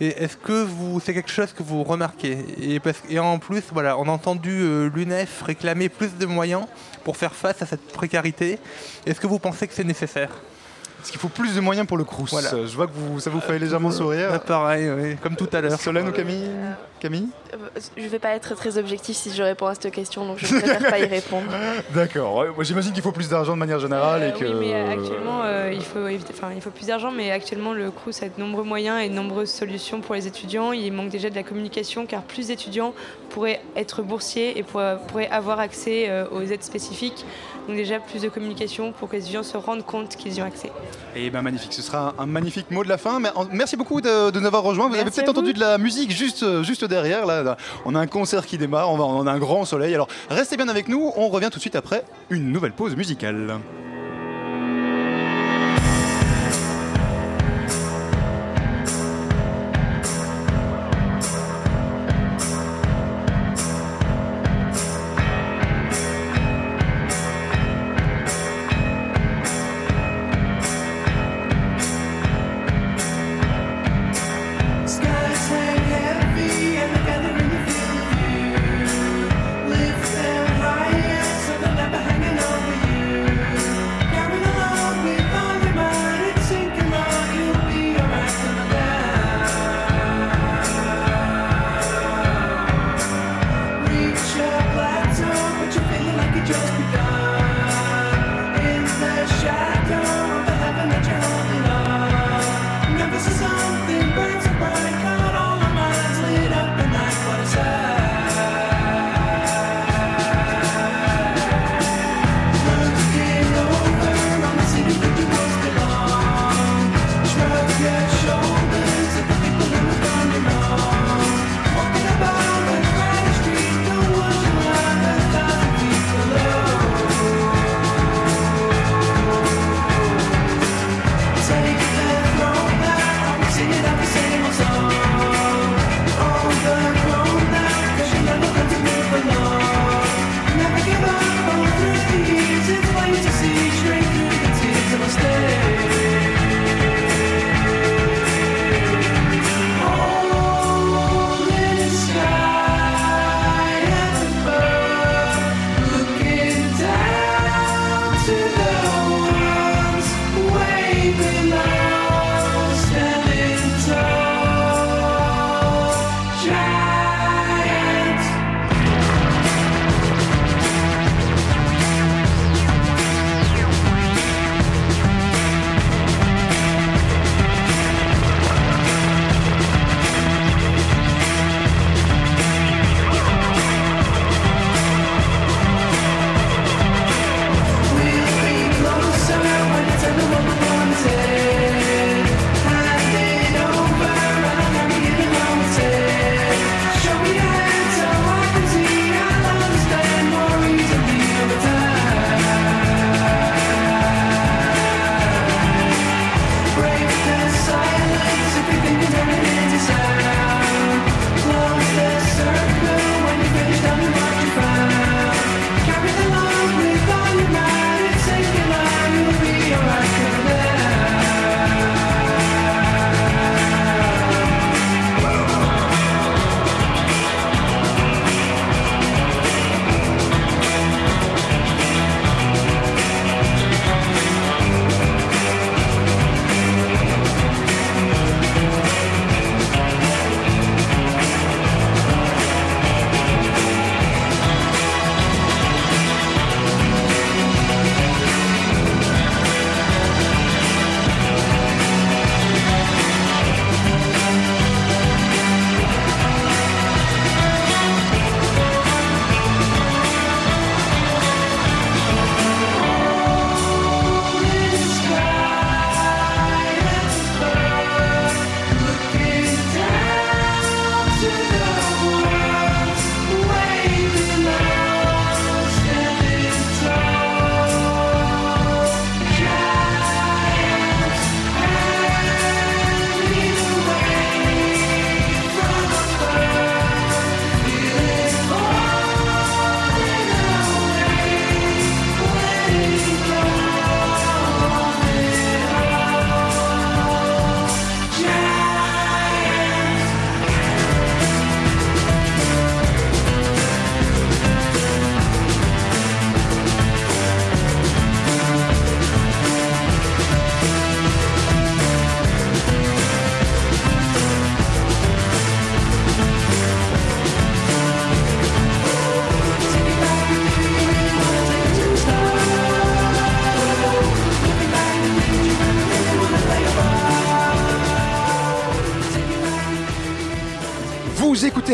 Et 0.00 0.08
est-ce 0.08 0.36
que 0.36 0.64
vous, 0.64 1.00
c'est 1.00 1.14
quelque 1.14 1.30
chose 1.30 1.52
que 1.52 1.62
vous 1.62 1.84
remarquez? 1.84 2.38
Et, 2.60 2.80
parce- 2.80 3.02
et 3.08 3.18
en 3.18 3.38
plus, 3.38 3.62
voilà, 3.72 3.98
on 3.98 4.04
a 4.08 4.10
entendu 4.10 4.50
euh, 4.62 4.90
réclamer 5.44 5.88
plus 5.88 6.16
de 6.18 6.26
moyens 6.26 6.66
pour 7.04 7.16
faire 7.16 7.34
face 7.34 7.62
à 7.62 7.66
cette 7.66 7.86
précarité. 7.92 8.58
Est-ce 9.06 9.20
que 9.20 9.26
vous 9.26 9.38
pensez 9.38 9.66
que 9.66 9.74
c'est 9.74 9.84
nécessaire? 9.84 10.30
Est-ce 11.02 11.10
qu'il 11.10 11.20
faut 11.20 11.28
plus 11.28 11.54
de 11.56 11.60
moyens 11.60 11.86
pour 11.86 11.96
le 11.96 12.04
Crous 12.04 12.30
Voilà. 12.30 12.48
Je 12.50 12.76
vois 12.76 12.86
que 12.86 12.92
vous, 12.94 13.18
ça 13.18 13.28
vous 13.28 13.40
fait 13.40 13.58
légèrement 13.58 13.90
sourire. 13.90 14.28
Ah, 14.32 14.38
pareil, 14.38 14.88
oui, 14.88 15.16
comme 15.20 15.34
tout 15.34 15.48
à 15.52 15.60
l'heure. 15.60 15.78
Solène 15.80 16.08
ou 16.08 16.12
Camille 16.12 16.48
Camille 17.00 17.28
Euh, 17.52 17.56
Je 17.96 18.06
vais 18.06 18.20
pas 18.20 18.30
être 18.36 18.54
très 18.54 18.78
objectif 18.78 19.16
si 19.16 19.32
je 19.34 19.42
réponds 19.42 19.66
à 19.66 19.74
cette 19.74 19.90
question, 19.92 20.24
donc 20.24 20.38
je 20.38 20.46
préfère 20.56 20.88
pas 20.88 21.00
y 21.00 21.06
répondre. 21.06 21.50
D'accord. 21.92 22.44
J'imagine 22.60 22.92
qu'il 22.92 23.02
faut 23.02 23.10
plus 23.10 23.28
d'argent 23.28 23.54
de 23.54 23.58
manière 23.58 23.80
générale 23.80 24.22
et 24.22 24.26
Euh, 24.26 24.30
que. 24.30 24.44
Oui, 24.44 24.52
mais 24.60 24.74
euh, 24.74 24.92
actuellement, 24.92 25.40
euh, 25.44 25.70
il, 25.74 25.82
faut 25.82 26.06
éviter- 26.06 26.32
enfin, 26.36 26.50
il 26.54 26.60
faut 26.62 26.70
plus 26.70 26.86
d'argent, 26.86 27.10
mais 27.10 27.32
actuellement, 27.32 27.72
le 27.72 27.90
Crous 27.90 28.22
a 28.22 28.26
de 28.26 28.38
nombreux 28.40 28.62
moyens 28.62 29.02
et 29.02 29.08
de 29.08 29.14
nombreuses 29.14 29.50
solutions 29.50 30.00
pour 30.00 30.14
les 30.14 30.28
étudiants. 30.28 30.70
Il 30.70 30.92
manque 30.92 31.08
déjà 31.08 31.28
de 31.30 31.34
la 31.34 31.42
communication, 31.42 32.06
car 32.06 32.22
plus 32.22 32.46
d'étudiants 32.46 32.94
pourraient 33.30 33.60
être 33.74 34.02
boursiers 34.02 34.56
et 34.56 34.62
pour- 34.62 34.80
pourraient 35.08 35.28
avoir 35.30 35.58
accès 35.58 36.06
euh, 36.08 36.26
aux 36.30 36.42
aides 36.42 36.62
spécifiques. 36.62 37.26
Donc 37.68 37.76
déjà, 37.76 38.00
plus 38.00 38.20
de 38.22 38.28
communication 38.28 38.92
pour 38.92 39.08
que 39.08 39.16
les 39.16 39.22
étudiants 39.22 39.42
se 39.42 39.56
rendent 39.56 39.84
compte 39.84 40.16
qu'ils 40.16 40.34
y 40.36 40.42
ont 40.42 40.44
accès. 40.46 40.72
Et 41.14 41.30
ben 41.30 41.42
magnifique, 41.42 41.72
ce 41.72 41.82
sera 41.82 42.14
un, 42.18 42.22
un 42.22 42.26
magnifique 42.26 42.70
mot 42.70 42.82
de 42.82 42.88
la 42.88 42.98
fin. 42.98 43.20
Merci 43.52 43.76
beaucoup 43.76 44.00
de, 44.00 44.30
de 44.30 44.40
nous 44.40 44.46
avoir 44.46 44.62
rejoints. 44.62 44.88
Vous 44.88 44.94
avez 44.94 45.04
peut-être 45.10 45.28
entendu 45.28 45.52
de 45.52 45.60
la 45.60 45.78
musique 45.78 46.10
juste, 46.10 46.42
euh, 46.42 46.62
juste 46.62 46.84
derrière. 46.84 47.26
Là, 47.26 47.42
Là, 47.42 47.56
on 47.84 47.94
a 47.94 48.00
un 48.00 48.06
concert 48.06 48.46
qui 48.46 48.58
démarre, 48.58 48.90
on, 48.90 48.96
va, 48.96 49.04
on 49.04 49.26
a 49.26 49.32
un 49.32 49.38
grand 49.38 49.64
soleil. 49.64 49.94
Alors 49.94 50.08
restez 50.28 50.56
bien 50.56 50.68
avec 50.68 50.88
nous, 50.88 51.12
on 51.16 51.28
revient 51.28 51.48
tout 51.50 51.58
de 51.58 51.62
suite 51.62 51.76
après 51.76 52.04
une 52.30 52.52
nouvelle 52.52 52.72
pause 52.72 52.96
musicale. 52.96 53.58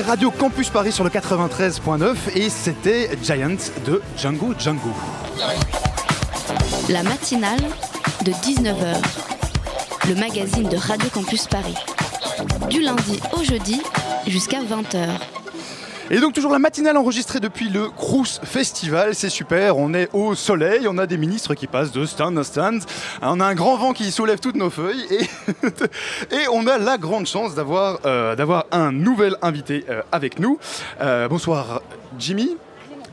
Radio 0.08 0.30
Campus 0.30 0.70
Paris 0.70 0.90
sur 0.90 1.04
le 1.04 1.10
93.9 1.10 2.34
et 2.34 2.48
c'était 2.48 3.10
Giant 3.22 3.58
de 3.84 4.00
Django 4.16 4.54
Django. 4.58 4.88
La 6.88 7.02
matinale 7.02 7.60
de 8.24 8.32
19h. 8.32 8.96
Le 10.08 10.14
magazine 10.14 10.66
de 10.66 10.78
Radio 10.78 11.10
Campus 11.10 11.46
Paris. 11.46 11.74
Du 12.70 12.80
lundi 12.80 13.20
au 13.38 13.44
jeudi 13.44 13.82
jusqu'à 14.26 14.62
20h. 14.62 15.37
Et 16.10 16.20
donc 16.20 16.32
toujours 16.32 16.52
la 16.52 16.58
matinale 16.58 16.96
enregistrée 16.96 17.38
depuis 17.38 17.68
le 17.68 17.90
Crous 17.90 18.40
Festival, 18.42 19.14
c'est 19.14 19.28
super, 19.28 19.76
on 19.76 19.92
est 19.92 20.08
au 20.14 20.34
soleil, 20.34 20.88
on 20.88 20.96
a 20.96 21.06
des 21.06 21.18
ministres 21.18 21.52
qui 21.54 21.66
passent 21.66 21.92
de 21.92 22.06
stand 22.06 22.38
à 22.38 22.44
stand, 22.44 22.82
on 23.20 23.40
a 23.40 23.44
un 23.44 23.54
grand 23.54 23.76
vent 23.76 23.92
qui 23.92 24.10
soulève 24.10 24.38
toutes 24.40 24.56
nos 24.56 24.70
feuilles 24.70 25.04
et, 25.10 26.48
on 26.52 26.66
a 26.66 26.78
la 26.78 26.96
grande 26.96 27.26
chance 27.26 27.54
d'avoir 27.54 27.98
euh, 28.06 28.34
un 28.72 28.90
nouvel 28.90 29.36
invité 29.42 29.84
euh, 29.90 30.00
avec 30.10 30.38
nous. 30.38 30.58
Euh, 31.02 31.28
bonsoir 31.28 31.82
Jimmy 32.18 32.56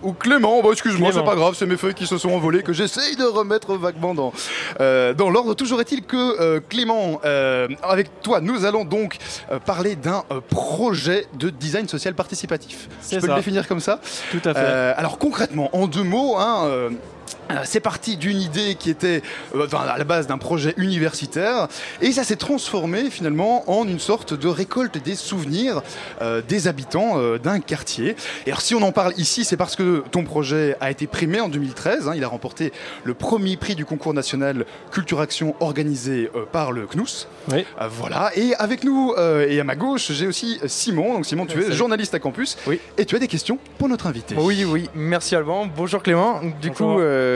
ou 0.04 0.14
Clément, 0.14 0.62
excuse-moi, 0.72 1.12
c'est 1.14 1.24
pas 1.24 1.36
grave, 1.36 1.56
c'est 1.58 1.66
mes 1.66 1.78
feuilles 1.78 1.94
qui 1.94 2.08
se 2.08 2.18
sont 2.18 2.30
envolées 2.30 2.64
que 2.64 2.74
j'essaye 2.74 3.16
de 3.16 3.24
remettre 3.24 3.76
vaguement 3.76 4.14
dans, 4.14 4.34
euh, 4.80 5.14
dans 5.14 5.30
l'ordre. 5.30 5.54
Toujours 5.54 5.82
est-il 5.82 6.04
que 6.04 6.40
euh, 6.40 6.60
Clément, 6.68 7.20
euh, 7.26 7.68
avec 7.84 8.22
toi, 8.22 8.42
nous 8.42 8.66
allons 8.66 8.86
donc 8.86 9.18
parler 9.66 9.96
d'un 9.96 10.24
projet 10.50 11.26
de 11.34 11.50
design 11.50 11.88
social 11.88 12.14
participatif. 12.14 12.88
C'est 13.02 13.16
Tu 13.16 13.22
peux 13.22 13.28
ça. 13.28 13.34
le 13.34 13.40
définir 13.40 13.68
comme 13.68 13.80
ça 13.80 14.00
Tout 14.32 14.42
à 14.46 14.54
fait. 14.54 14.60
Alors 14.98 15.18
concrètement, 15.18 15.70
en 15.74 15.88
deux 15.88 16.04
mots, 16.04 16.38
hein, 16.38 16.90
c'est 17.66 17.80
parti 17.80 18.18
d'une 18.18 18.40
idée 18.42 18.76
qui 18.76 18.90
était 18.90 19.22
euh, 19.56 19.66
enfin, 19.66 19.80
à 19.88 19.98
la 19.98 20.04
base 20.04 20.28
d'un 20.28 20.38
projet 20.38 20.74
universitaire 20.78 21.68
et 22.02 22.12
ça 22.12 22.24
s'est 22.24 22.36
transformé 22.36 23.10
finalement 23.10 23.70
en 23.70 23.88
une 23.88 24.00
sorte 24.00 24.34
de 24.34 24.48
récolte 24.48 24.98
des 25.04 25.16
souvenirs 25.16 25.82
euh, 26.22 26.42
des 26.48 26.68
habitants 26.68 27.14
euh, 27.20 27.38
d'un 27.38 27.60
quartier. 27.60 28.16
Et 28.46 28.50
alors 28.50 28.62
si 28.62 28.74
on 28.76 28.82
en 28.82 28.92
parle 28.92 29.14
ici, 29.18 29.46
c'est 29.46 29.58
parce 29.58 29.76
que 29.76 30.04
ton 30.12 30.24
projet 30.24 30.76
a 30.82 30.90
été 30.92 31.08
primé 31.08 31.40
en 31.40 31.50
2013. 31.50 32.08
hein, 32.08 32.14
il 32.16 32.24
a 32.24 32.28
remporté 32.28 32.72
le 33.04 33.14
premier 33.14 33.58
prix 33.58 33.76
du 33.76 33.86
concours 33.86 34.14
national 34.14 34.66
Culture 34.92 35.20
Action 35.22 35.56
organisé 35.60 36.30
euh, 36.36 36.46
par 36.52 36.72
le 36.72 36.88
CNUS. 36.88 37.28
Oui. 37.52 37.66
Euh, 37.82 37.88
voilà. 37.90 38.32
Et 38.36 38.56
avec 38.56 38.84
nous 38.84 39.14
euh, 39.18 39.48
et 39.48 39.60
à 39.60 39.64
ma 39.64 39.76
gauche, 39.76 40.12
j'ai 40.12 40.28
aussi 40.28 40.60
Simon. 40.66 41.14
Donc 41.16 41.26
Simon, 41.26 41.46
tu 41.46 41.60
es 41.60 41.64
Salut. 41.64 41.76
journaliste 41.76 42.14
à 42.16 42.20
campus 42.20 42.58
Oui. 42.68 42.80
et 42.98 43.06
tu 43.06 43.16
as 43.16 43.20
des 43.20 43.28
questions 43.28 43.60
pour 43.78 43.88
notre 43.88 44.08
invité. 44.08 44.36
Oui, 44.38 44.66
oui, 44.66 44.90
merci 44.96 45.36
Alban. 45.36 45.68
Bonjour 45.76 46.02
Clément. 46.02 46.42
Du 46.62 46.70
Bonjour. 46.70 46.96
coup, 46.96 47.00
euh, 47.02 47.35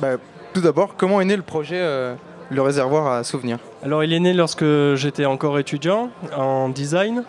bah, 0.00 0.16
tout 0.52 0.60
d'abord, 0.60 0.94
comment 0.96 1.20
est 1.20 1.24
né 1.24 1.36
le 1.36 1.42
projet 1.42 1.80
euh, 1.80 2.14
Le 2.50 2.62
réservoir 2.62 3.12
à 3.12 3.24
souvenirs 3.24 3.58
Alors, 3.84 4.04
il 4.04 4.12
est 4.12 4.20
né 4.20 4.32
lorsque 4.32 4.64
j'étais 4.94 5.24
encore 5.24 5.58
étudiant 5.58 6.10
en 6.36 6.68
design. 6.68 7.24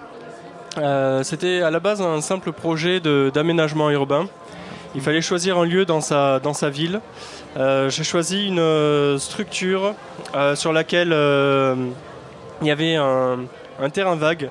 Euh, 0.78 1.24
C'était 1.24 1.62
à 1.62 1.72
la 1.72 1.80
base 1.80 2.02
un 2.02 2.22
simple 2.22 2.52
projet 2.52 3.00
d'aménagement 3.00 3.90
urbain. 3.90 4.28
Il 4.94 5.02
fallait 5.02 5.22
choisir 5.22 5.58
un 5.58 5.66
lieu 5.66 5.86
dans 5.86 6.02
sa, 6.02 6.40
dans 6.40 6.54
sa 6.54 6.70
ville. 6.70 7.02
Euh, 7.58 7.90
J'ai 7.90 8.04
choisi 8.04 8.48
une 8.48 8.60
euh, 8.60 9.18
structure 9.18 9.94
euh, 10.36 10.56
sur 10.56 10.72
laquelle 10.72 11.12
euh, 11.12 11.76
il 12.62 12.68
y 12.68 12.72
avait 12.72 12.96
un 12.96 13.90
terrain 13.92 14.16
vague 14.16 14.50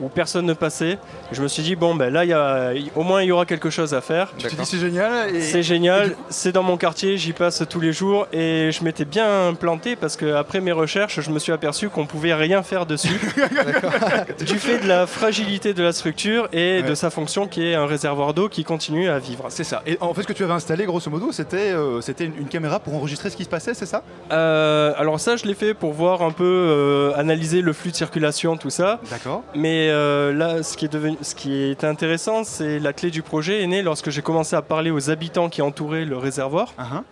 où 0.00 0.08
personne 0.08 0.46
ne 0.46 0.52
passait. 0.54 0.98
Je 1.32 1.42
me 1.42 1.48
suis 1.48 1.62
dit, 1.62 1.76
bon, 1.76 1.94
ben 1.94 2.12
là, 2.12 2.24
y 2.24 2.32
a, 2.32 2.72
au 2.96 3.02
moins, 3.02 3.22
il 3.22 3.26
y 3.26 3.32
aura 3.32 3.46
quelque 3.46 3.70
chose 3.70 3.94
à 3.94 4.00
faire. 4.00 4.32
Tu 4.38 4.46
te 4.48 4.54
dis 4.54 4.64
c'est 4.66 4.78
génial 4.78 5.34
et- 5.34 5.40
C'est 5.40 5.62
génial, 5.62 6.16
c'est 6.28 6.52
dans 6.52 6.62
mon 6.62 6.76
quartier, 6.76 7.16
j'y 7.16 7.32
passe 7.32 7.62
tous 7.68 7.80
les 7.80 7.92
jours 7.92 8.26
et 8.32 8.70
je 8.72 8.82
m'étais 8.84 9.04
bien 9.04 9.54
planté 9.58 9.96
parce 9.96 10.16
que 10.16 10.34
après 10.34 10.60
mes 10.60 10.72
recherches, 10.72 11.20
je 11.20 11.30
me 11.30 11.38
suis 11.38 11.52
aperçu 11.52 11.88
qu'on 11.88 12.06
pouvait 12.06 12.34
rien 12.34 12.62
faire 12.62 12.86
dessus 12.86 13.18
du 14.46 14.58
fait 14.58 14.78
de 14.78 14.88
la 14.88 15.06
fragilité 15.06 15.74
de 15.74 15.82
la 15.82 15.92
structure 15.92 16.48
et 16.52 16.82
de 16.82 16.94
sa 16.94 17.10
fonction 17.10 17.46
qui 17.46 17.66
est 17.66 17.74
un 17.74 17.86
réservoir 17.86 18.34
d'eau 18.34 18.48
qui 18.48 18.64
continue 18.64 19.08
à 19.08 19.18
vivre. 19.18 19.46
C'est 19.48 19.64
ça. 19.64 19.82
Et 19.86 19.96
en 20.00 20.14
fait, 20.14 20.22
ce 20.22 20.26
que 20.26 20.32
tu 20.32 20.44
avais 20.44 20.52
installé, 20.52 20.84
grosso 20.84 21.10
modo, 21.10 21.32
c'était 21.32 21.72
euh, 21.72 22.00
c'était 22.00 22.24
une, 22.24 22.36
une 22.38 22.48
caméra 22.48 22.78
pour 22.80 22.94
enregistrer 22.94 23.30
ce 23.30 23.36
qui 23.36 23.44
se 23.44 23.48
passait, 23.48 23.74
c'est 23.74 23.86
ça? 23.86 24.02
Euh, 24.32 24.92
alors 24.96 25.20
ça, 25.20 25.36
je 25.36 25.44
l'ai 25.44 25.54
fait 25.54 25.74
pour 25.74 25.92
voir 25.92 26.22
un 26.22 26.30
peu 26.30 26.44
euh, 26.44 27.12
analyser 27.16 27.60
le 27.62 27.72
flux 27.72 27.90
de 27.90 27.96
circulation, 27.96 28.56
tout 28.56 28.70
ça. 28.70 29.00
D'accord. 29.10 29.42
Mais 29.54 29.89
euh, 29.90 30.32
là, 30.32 30.62
ce 30.62 30.76
qui, 30.76 31.52
est 31.52 31.84
intéressant, 31.84 32.44
c'est 32.44 32.78
la 32.78 32.92
clé 32.92 33.10
du 33.10 33.22
projet 33.22 33.62
est 33.62 33.66
née 33.66 33.82
lorsque 33.82 34.10
j'ai 34.10 34.22
commencé 34.22 34.56
à 34.56 34.62
parler 34.62 34.90
aux 34.90 35.10
habitants 35.10 35.48
qui 35.48 35.62
entouraient 35.62 36.04
le 36.04 36.16
réservoir. 36.16 36.74
Uh-huh. 36.78 37.02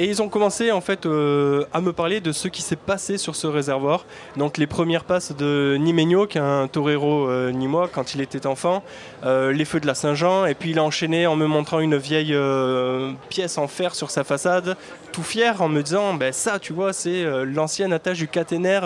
Et 0.00 0.06
ils 0.06 0.22
ont 0.22 0.30
commencé 0.30 0.72
en 0.72 0.80
fait 0.80 1.04
euh, 1.04 1.66
à 1.74 1.82
me 1.82 1.92
parler 1.92 2.22
de 2.22 2.32
ce 2.32 2.48
qui 2.48 2.62
s'est 2.62 2.74
passé 2.74 3.18
sur 3.18 3.36
ce 3.36 3.46
réservoir. 3.46 4.06
Donc 4.38 4.56
les 4.56 4.66
premières 4.66 5.04
passes 5.04 5.36
de 5.36 5.76
Nimeño, 5.78 6.26
qui 6.26 6.38
est 6.38 6.40
un 6.40 6.68
torero 6.68 7.28
euh, 7.28 7.50
nîmois 7.52 7.86
quand 7.92 8.14
il 8.14 8.22
était 8.22 8.46
enfant, 8.46 8.82
euh, 9.26 9.52
les 9.52 9.66
feux 9.66 9.78
de 9.78 9.86
la 9.86 9.94
Saint-Jean, 9.94 10.46
et 10.46 10.54
puis 10.54 10.70
il 10.70 10.78
a 10.78 10.84
enchaîné 10.84 11.26
en 11.26 11.36
me 11.36 11.46
montrant 11.46 11.80
une 11.80 11.98
vieille 11.98 12.32
euh, 12.32 13.12
pièce 13.28 13.58
en 13.58 13.68
fer 13.68 13.94
sur 13.94 14.10
sa 14.10 14.24
façade, 14.24 14.74
tout 15.12 15.22
fier 15.22 15.60
en 15.60 15.68
me 15.68 15.82
disant 15.82 16.14
ben 16.14 16.32
ça 16.32 16.58
tu 16.58 16.72
vois 16.72 16.94
c'est 16.94 17.22
l'ancienne 17.44 17.92
attache 17.92 18.16
du 18.16 18.28
caténaire 18.28 18.84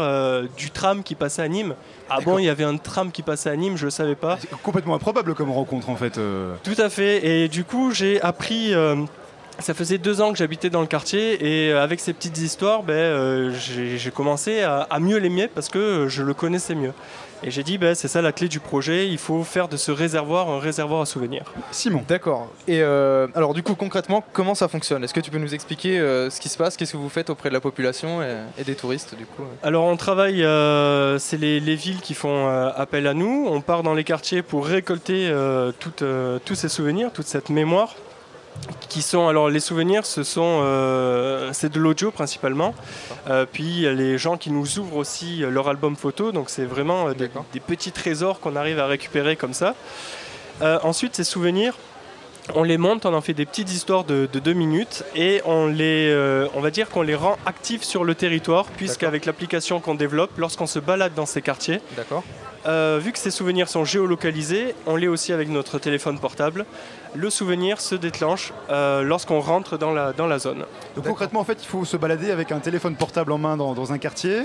du 0.57 0.73
tram 0.73 1.05
qui 1.05 1.15
passait 1.15 1.43
à 1.43 1.49
Nîmes. 1.49 1.77
Ah 2.11 2.19
bon 2.25 2.41
il 2.41 2.47
y 2.47 2.49
avait 2.49 2.65
un 2.65 2.77
tram 2.77 3.13
qui 3.13 3.23
passait 3.23 3.51
à 3.51 3.57
Nîmes, 3.57 3.77
je 3.77 3.85
ne 3.85 3.91
savais 3.91 4.17
pas. 4.17 4.39
C'est 4.41 4.51
complètement 4.63 4.97
improbable 4.97 5.37
comme 5.37 5.53
rencontre, 5.53 5.91
en 5.91 5.97
fait. 5.97 6.19
Tout 6.65 6.77
à 6.79 6.89
fait. 6.89 7.25
Et 7.25 7.49
du 7.49 7.63
coup, 7.63 7.93
j'ai 7.93 8.21
appris. 8.21 8.75
Ça 9.59 9.75
faisait 9.75 9.99
deux 9.99 10.21
ans 10.21 10.33
que 10.33 10.39
j'habitais 10.39 10.71
dans 10.71 10.81
le 10.81 10.87
quartier 10.87 11.67
et 11.67 11.73
euh, 11.73 11.83
avec 11.83 12.01
ces 12.01 12.13
petites 12.13 12.39
histoires, 12.39 12.83
ben, 12.83 12.93
euh, 12.95 13.53
j'ai 13.55 14.11
commencé 14.11 14.63
à, 14.63 14.87
à 14.91 15.01
mieux 15.01 15.19
l'aimer 15.19 15.49
parce 15.49 15.69
que 15.69 15.79
euh, 15.79 16.09
je 16.09 16.23
le 16.23 16.35
connaissais 16.35 16.75
mieux. 16.75 16.93
Et 17.47 17.51
j'ai 17.51 17.63
dit, 17.63 17.77
ben, 17.77 17.95
c'est 17.95 18.09
ça 18.09 18.23
la 18.23 18.33
clé 18.33 18.49
du 18.49 18.59
projet, 18.59 19.07
il 19.07 19.19
faut 19.19 19.45
faire 19.45 19.69
de 19.69 19.77
ce 19.77 19.93
réservoir 19.93 20.49
un 20.49 20.61
réservoir 20.61 21.03
à 21.03 21.07
souvenirs. 21.07 21.45
Simon. 21.73 22.03
D'accord. 22.09 22.51
Et 22.67 22.81
euh, 22.81 23.27
alors, 23.35 23.53
du 23.53 23.63
coup, 23.63 23.75
concrètement, 23.75 24.25
comment 24.33 24.55
ça 24.55 24.67
fonctionne? 24.67 25.05
Est-ce 25.05 25.13
que 25.13 25.21
tu 25.21 25.31
peux 25.31 25.37
nous 25.39 25.53
expliquer 25.53 26.01
euh, 26.01 26.31
ce 26.31 26.41
qui 26.41 26.49
se 26.49 26.57
passe? 26.57 26.79
Qu'est-ce 26.79 26.93
que 26.93 26.97
vous 26.97 27.11
faites 27.11 27.29
auprès 27.29 27.51
de 27.51 27.55
la 27.55 27.61
population 27.61 28.23
et, 28.23 28.37
et 28.59 28.65
des 28.65 28.75
touristes, 28.75 29.15
du 29.15 29.27
coup? 29.27 29.43
Alors 29.63 29.85
on 29.85 29.97
travaille, 29.99 30.43
euh, 30.43 31.19
c'est 31.19 31.37
les, 31.37 31.61
les 31.61 31.75
villes 31.75 32.01
qui 32.01 32.15
font 32.15 32.49
euh, 32.49 32.71
appel 32.75 33.07
à 33.07 33.13
nous. 33.13 33.47
On 33.51 33.61
part 33.61 33.83
dans 33.83 33.93
les 33.93 34.05
quartiers 34.05 34.41
pour 34.41 34.65
récolter 34.67 35.29
euh, 35.29 35.71
toutes, 35.79 36.01
euh, 36.01 36.39
tous 36.43 36.55
ces 36.55 36.71
souvenirs, 36.71 37.11
toute 37.13 37.27
cette 37.27 37.51
mémoire. 37.51 37.95
Qui 38.89 39.03
sont 39.03 39.27
alors 39.27 39.51
les 39.51 39.61
souvenirs, 39.61 40.07
ce 40.07 40.23
sont 40.23 40.61
euh, 40.63 41.51
c'est 41.53 41.73
de 41.73 41.81
l'audio 41.81 42.13
principalement. 42.13 42.75
Euh, 43.29 43.45
puis 43.51 43.81
les 43.93 44.19
gens 44.19 44.37
qui 44.37 44.51
nous 44.51 44.79
ouvrent 44.79 44.97
aussi 44.97 45.43
euh, 45.43 45.51
leur 45.51 45.69
album 45.69 45.97
photo, 45.97 46.31
donc 46.31 46.49
c'est 46.49 46.65
vraiment 46.65 47.11
des, 47.13 47.29
des 47.53 47.61
petits 47.61 47.91
trésors 47.91 48.39
qu'on 48.39 48.55
arrive 48.55 48.79
à 48.79 48.87
récupérer 48.87 49.35
comme 49.35 49.53
ça. 49.53 49.75
Euh, 50.63 50.79
ensuite 50.85 51.17
ces 51.17 51.25
souvenirs, 51.25 51.75
on 52.55 52.63
les 52.63 52.77
monte, 52.77 53.07
on 53.07 53.15
en 53.15 53.21
fait 53.21 53.33
des 53.33 53.47
petites 53.47 53.73
histoires 53.73 54.05
de, 54.05 54.29
de 54.31 54.39
deux 54.39 54.53
minutes 54.53 55.03
et 55.15 55.41
on 55.47 55.67
les, 55.67 56.11
euh, 56.11 56.47
on 56.55 56.61
va 56.61 56.71
dire 56.71 56.91
qu'on 56.91 57.03
les 57.03 57.15
rend 57.15 57.39
actifs 57.47 57.83
sur 57.83 58.05
le 58.05 58.15
territoire, 58.15 58.67
puisqu'avec 58.67 59.25
l'application 59.25 59.81
qu'on 59.81 59.95
développe, 59.95 60.37
lorsqu'on 60.37 60.67
se 60.67 60.79
balade 60.79 61.15
dans 61.15 61.25
ces 61.25 61.41
quartiers, 61.41 61.81
D'accord. 61.97 62.23
euh, 62.67 63.01
vu 63.03 63.13
que 63.13 63.19
ces 63.19 63.31
souvenirs 63.31 63.69
sont 63.69 63.85
géolocalisés, 63.87 64.75
on 64.87 64.97
l'est 64.97 65.09
aussi 65.09 65.33
avec 65.33 65.49
notre 65.49 65.79
téléphone 65.79 66.19
portable. 66.19 66.67
Le 67.15 67.31
souvenir 67.31 67.81
se 67.81 67.95
déclenche 67.95 68.53
euh, 68.71 69.03
lorsqu'on 69.03 69.41
rentre 69.41 69.79
dans 69.79 69.93
la, 69.93 70.13
dans 70.13 70.27
la 70.27 70.39
zone. 70.39 70.65
Donc 70.97 71.07
concrètement, 71.07 71.41
en 71.41 71.45
fait, 71.45 71.63
il 71.63 71.67
faut 71.67 71.85
se 71.85 71.97
balader 71.97 72.31
avec 72.31 72.53
un 72.53 72.59
téléphone 72.59 72.97
portable 72.97 73.33
en 73.33 73.39
main 73.39 73.57
dans, 73.57 73.73
dans 73.73 73.93
un 73.93 73.99
quartier. 73.99 74.43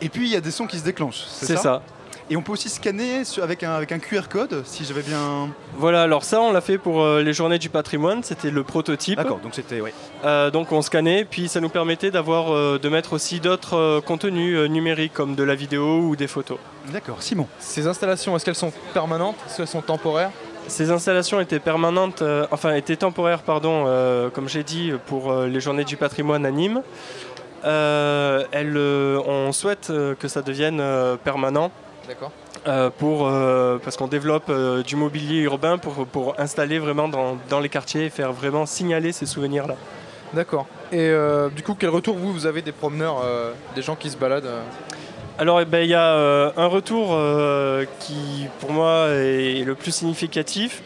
Et 0.00 0.08
puis, 0.08 0.26
il 0.26 0.32
y 0.32 0.36
a 0.36 0.40
des 0.40 0.50
sons 0.50 0.66
qui 0.66 0.78
se 0.78 0.84
déclenchent. 0.84 1.24
C'est 1.28 1.56
ça. 1.58 1.82
Et 2.30 2.36
on 2.36 2.42
peut 2.42 2.52
aussi 2.52 2.70
scanner 2.70 3.22
avec, 3.42 3.62
un, 3.62 3.72
avec 3.72 3.92
un 3.92 3.98
QR 3.98 4.28
code, 4.30 4.62
si 4.64 4.84
j'avais 4.86 5.02
bien... 5.02 5.50
Voilà, 5.76 6.02
alors 6.02 6.24
ça, 6.24 6.40
on 6.40 6.52
l'a 6.52 6.62
fait 6.62 6.78
pour 6.78 7.02
euh, 7.02 7.22
les 7.22 7.34
journées 7.34 7.58
du 7.58 7.68
patrimoine, 7.68 8.22
c'était 8.22 8.50
le 8.50 8.64
prototype. 8.64 9.18
D'accord, 9.18 9.40
donc 9.40 9.54
c'était... 9.54 9.82
Ouais. 9.82 9.92
Euh, 10.24 10.50
donc 10.50 10.72
on 10.72 10.80
scannait, 10.80 11.26
puis 11.26 11.48
ça 11.48 11.60
nous 11.60 11.68
permettait 11.68 12.10
d'avoir, 12.10 12.54
euh, 12.54 12.78
de 12.82 12.88
mettre 12.88 13.12
aussi 13.12 13.40
d'autres 13.40 13.76
euh, 13.76 14.00
contenus 14.00 14.56
euh, 14.56 14.68
numériques 14.68 15.12
comme 15.12 15.34
de 15.34 15.42
la 15.42 15.54
vidéo 15.54 15.98
ou 15.98 16.16
des 16.16 16.26
photos. 16.26 16.56
D'accord, 16.90 17.16
Simon. 17.20 17.46
Ces 17.58 17.86
installations, 17.86 18.34
est-ce 18.36 18.46
qu'elles 18.46 18.54
sont 18.54 18.72
permanentes? 18.94 19.36
Est-ce 19.46 19.58
qu'elles 19.58 19.66
sont 19.66 19.82
temporaires? 19.82 20.30
Ces 20.66 20.90
installations 20.90 21.40
étaient 21.40 21.58
permanentes, 21.60 22.22
euh, 22.22 22.46
enfin 22.50 22.72
étaient 22.74 22.96
temporaires, 22.96 23.42
pardon, 23.42 23.84
euh, 23.86 24.30
comme 24.30 24.48
j'ai 24.48 24.62
dit, 24.62 24.92
pour 25.08 25.30
euh, 25.30 25.46
les 25.46 25.60
journées 25.60 25.84
du 25.84 25.98
patrimoine 25.98 26.46
à 26.46 26.50
Nîmes. 26.50 26.80
Euh, 27.66 28.44
elles, 28.50 28.76
euh, 28.76 29.20
on 29.26 29.52
souhaite 29.52 29.88
euh, 29.90 30.14
que 30.14 30.26
ça 30.28 30.40
devienne 30.40 30.80
euh, 30.80 31.16
permanent. 31.16 31.70
D'accord. 32.08 32.32
euh, 32.66 32.90
pour, 32.90 33.26
euh, 33.26 33.78
parce 33.82 33.96
qu'on 33.96 34.08
développe 34.08 34.48
euh, 34.48 34.82
du 34.82 34.96
mobilier 34.96 35.40
urbain 35.40 35.78
pour, 35.78 36.06
pour 36.06 36.38
installer 36.38 36.78
vraiment 36.78 37.08
dans, 37.08 37.38
dans 37.48 37.60
les 37.60 37.68
quartiers 37.68 38.06
et 38.06 38.10
faire 38.10 38.32
vraiment 38.32 38.66
signaler 38.66 39.12
ces 39.12 39.26
souvenirs-là. 39.26 39.76
D'accord. 40.32 40.66
Et 40.92 41.12
du 41.54 41.62
coup, 41.62 41.76
quel 41.78 41.90
retour 41.90 42.16
vous, 42.16 42.32
vous 42.32 42.46
avez 42.46 42.60
des 42.60 42.72
promeneurs, 42.72 43.22
des 43.74 43.82
gens 43.82 43.94
qui 43.94 44.10
se 44.10 44.16
baladent 44.16 44.50
Alors, 45.38 45.60
eh 45.60 45.64
ben, 45.64 45.82
il 45.82 45.90
y 45.90 45.94
a 45.94 46.14
euh, 46.14 46.50
un 46.56 46.66
retour 46.66 47.10
euh, 47.12 47.84
qui, 48.00 48.46
pour 48.60 48.72
moi, 48.72 49.08
est 49.10 49.64
le 49.64 49.74
plus 49.74 49.92
significatif. 49.92 50.82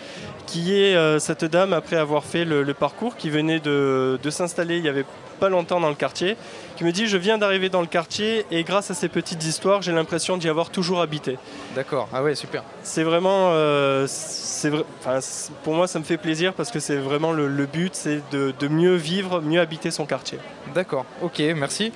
qui 0.46 0.74
est 0.74 0.96
euh, 0.96 1.18
cette 1.18 1.44
dame, 1.44 1.74
après 1.74 1.96
avoir 1.96 2.24
fait 2.24 2.44
le, 2.46 2.62
le 2.62 2.74
parcours, 2.74 3.16
qui 3.16 3.28
venait 3.28 3.60
de, 3.60 4.18
de 4.22 4.30
s'installer 4.30 4.78
il 4.78 4.84
y 4.84 4.88
avait 4.88 5.04
pas 5.38 5.50
longtemps 5.50 5.78
dans 5.80 5.90
le 5.90 5.94
quartier, 5.94 6.36
qui 6.78 6.84
me 6.84 6.92
dit 6.92 7.08
je 7.08 7.16
viens 7.16 7.38
d'arriver 7.38 7.68
dans 7.70 7.80
le 7.80 7.88
quartier 7.88 8.46
et 8.52 8.62
grâce 8.62 8.88
à 8.92 8.94
ces 8.94 9.08
petites 9.08 9.44
histoires, 9.44 9.82
j'ai 9.82 9.90
l'impression 9.90 10.36
d'y 10.36 10.48
avoir 10.48 10.70
toujours 10.70 11.00
habité. 11.00 11.36
D'accord, 11.74 12.08
ah 12.12 12.22
ouais, 12.22 12.36
super. 12.36 12.62
C'est 12.84 13.02
vraiment, 13.02 13.50
euh, 13.50 14.06
c'est 14.08 14.70
enfin, 15.00 15.18
pour 15.64 15.74
moi 15.74 15.88
ça 15.88 15.98
me 15.98 16.04
fait 16.04 16.16
plaisir 16.16 16.54
parce 16.54 16.70
que 16.70 16.78
c'est 16.78 16.96
vraiment 16.96 17.32
le, 17.32 17.48
le 17.48 17.66
but, 17.66 17.96
c'est 17.96 18.22
de, 18.30 18.54
de 18.56 18.68
mieux 18.68 18.94
vivre, 18.94 19.40
mieux 19.40 19.60
habiter 19.60 19.90
son 19.90 20.06
quartier. 20.06 20.38
D'accord, 20.72 21.04
ok, 21.20 21.42
merci. 21.56 21.92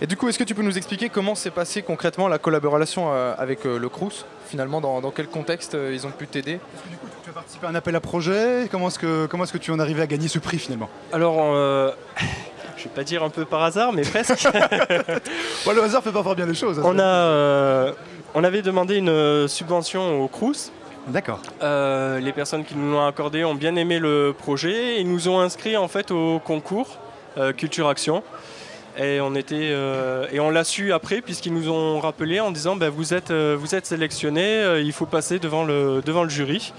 Et 0.00 0.08
du 0.08 0.16
coup, 0.16 0.28
est-ce 0.28 0.40
que 0.40 0.44
tu 0.44 0.56
peux 0.56 0.62
nous 0.62 0.76
expliquer 0.76 1.08
comment 1.08 1.36
s'est 1.36 1.52
passée 1.52 1.82
concrètement 1.82 2.26
la 2.26 2.38
collaboration 2.38 3.12
euh, 3.12 3.32
avec 3.38 3.64
euh, 3.64 3.78
le 3.78 3.88
Crous? 3.88 4.26
Finalement, 4.48 4.80
dans, 4.80 5.00
dans 5.00 5.12
quel 5.12 5.28
contexte 5.28 5.76
euh, 5.76 5.92
ils 5.94 6.04
ont 6.04 6.10
pu 6.10 6.26
t'aider? 6.26 6.58
Tu 7.22 7.30
as 7.30 7.32
participé 7.32 7.66
à 7.68 7.70
un 7.70 7.74
appel 7.76 7.94
à 7.94 8.00
projet? 8.00 8.68
Comment 8.68 8.88
est-ce 8.88 8.98
que, 8.98 9.26
comment 9.26 9.44
est-ce 9.44 9.52
que 9.52 9.58
tu 9.58 9.70
en 9.70 9.78
es 9.78 9.82
arrivé 9.82 10.02
à 10.02 10.08
gagner 10.08 10.26
ce 10.26 10.40
prix 10.40 10.58
finalement? 10.58 10.90
Alors, 11.12 11.36
euh, 11.38 11.92
je 12.84 12.88
vais 12.90 12.94
pas 12.94 13.04
dire 13.04 13.22
un 13.22 13.30
peu 13.30 13.44
par 13.46 13.62
hasard, 13.62 13.92
mais 13.92 14.02
presque. 14.02 14.44
le 15.66 15.82
hasard 15.82 16.02
fait 16.02 16.12
pas 16.12 16.22
fort 16.22 16.36
bien 16.36 16.46
les 16.46 16.54
choses. 16.54 16.78
hein, 16.78 16.82
On, 16.84 16.98
a, 16.98 17.02
euh, 17.02 17.92
on 18.34 18.44
avait 18.44 18.60
demandé 18.62 18.96
une 18.96 19.08
euh, 19.08 19.48
subvention 19.48 20.22
au 20.22 20.28
Crous. 20.28 20.70
D'accord. 21.08 21.40
les 21.60 22.32
personnes 22.34 22.64
qui 22.64 22.74
nous 22.76 22.92
l'ont 22.92 23.06
accordé 23.06 23.44
ont 23.44 23.54
bien 23.54 23.76
aimé 23.76 23.98
le 23.98 24.34
projet 24.36 25.00
et 25.00 25.04
nous 25.04 25.28
ont 25.28 25.38
inscrits 25.38 25.76
en 25.76 25.86
fait 25.88 26.10
au 26.10 26.38
concours 26.38 26.98
euh, 27.36 27.52
Culture 27.52 27.88
Action. 27.88 28.22
Et 28.96 29.20
on, 29.20 29.34
était, 29.34 29.70
euh, 29.72 30.26
et 30.32 30.38
on 30.40 30.50
l'a 30.50 30.62
su 30.64 30.92
après 30.92 31.20
puisqu'ils 31.20 31.52
nous 31.52 31.68
ont 31.68 31.98
rappelé 31.98 32.38
en 32.40 32.50
disant 32.52 32.76
ben, 32.76 32.90
vous 32.90 33.12
êtes, 33.12 33.32
euh, 33.32 33.56
vous 33.58 33.74
êtes 33.74 33.86
sélectionné, 33.86 34.44
euh, 34.44 34.80
il 34.80 34.92
faut 34.92 35.04
passer 35.06 35.38
devant 35.40 35.64
le, 35.64 36.00
devant 36.04 36.22
le 36.22 36.30
jury. 36.30 36.72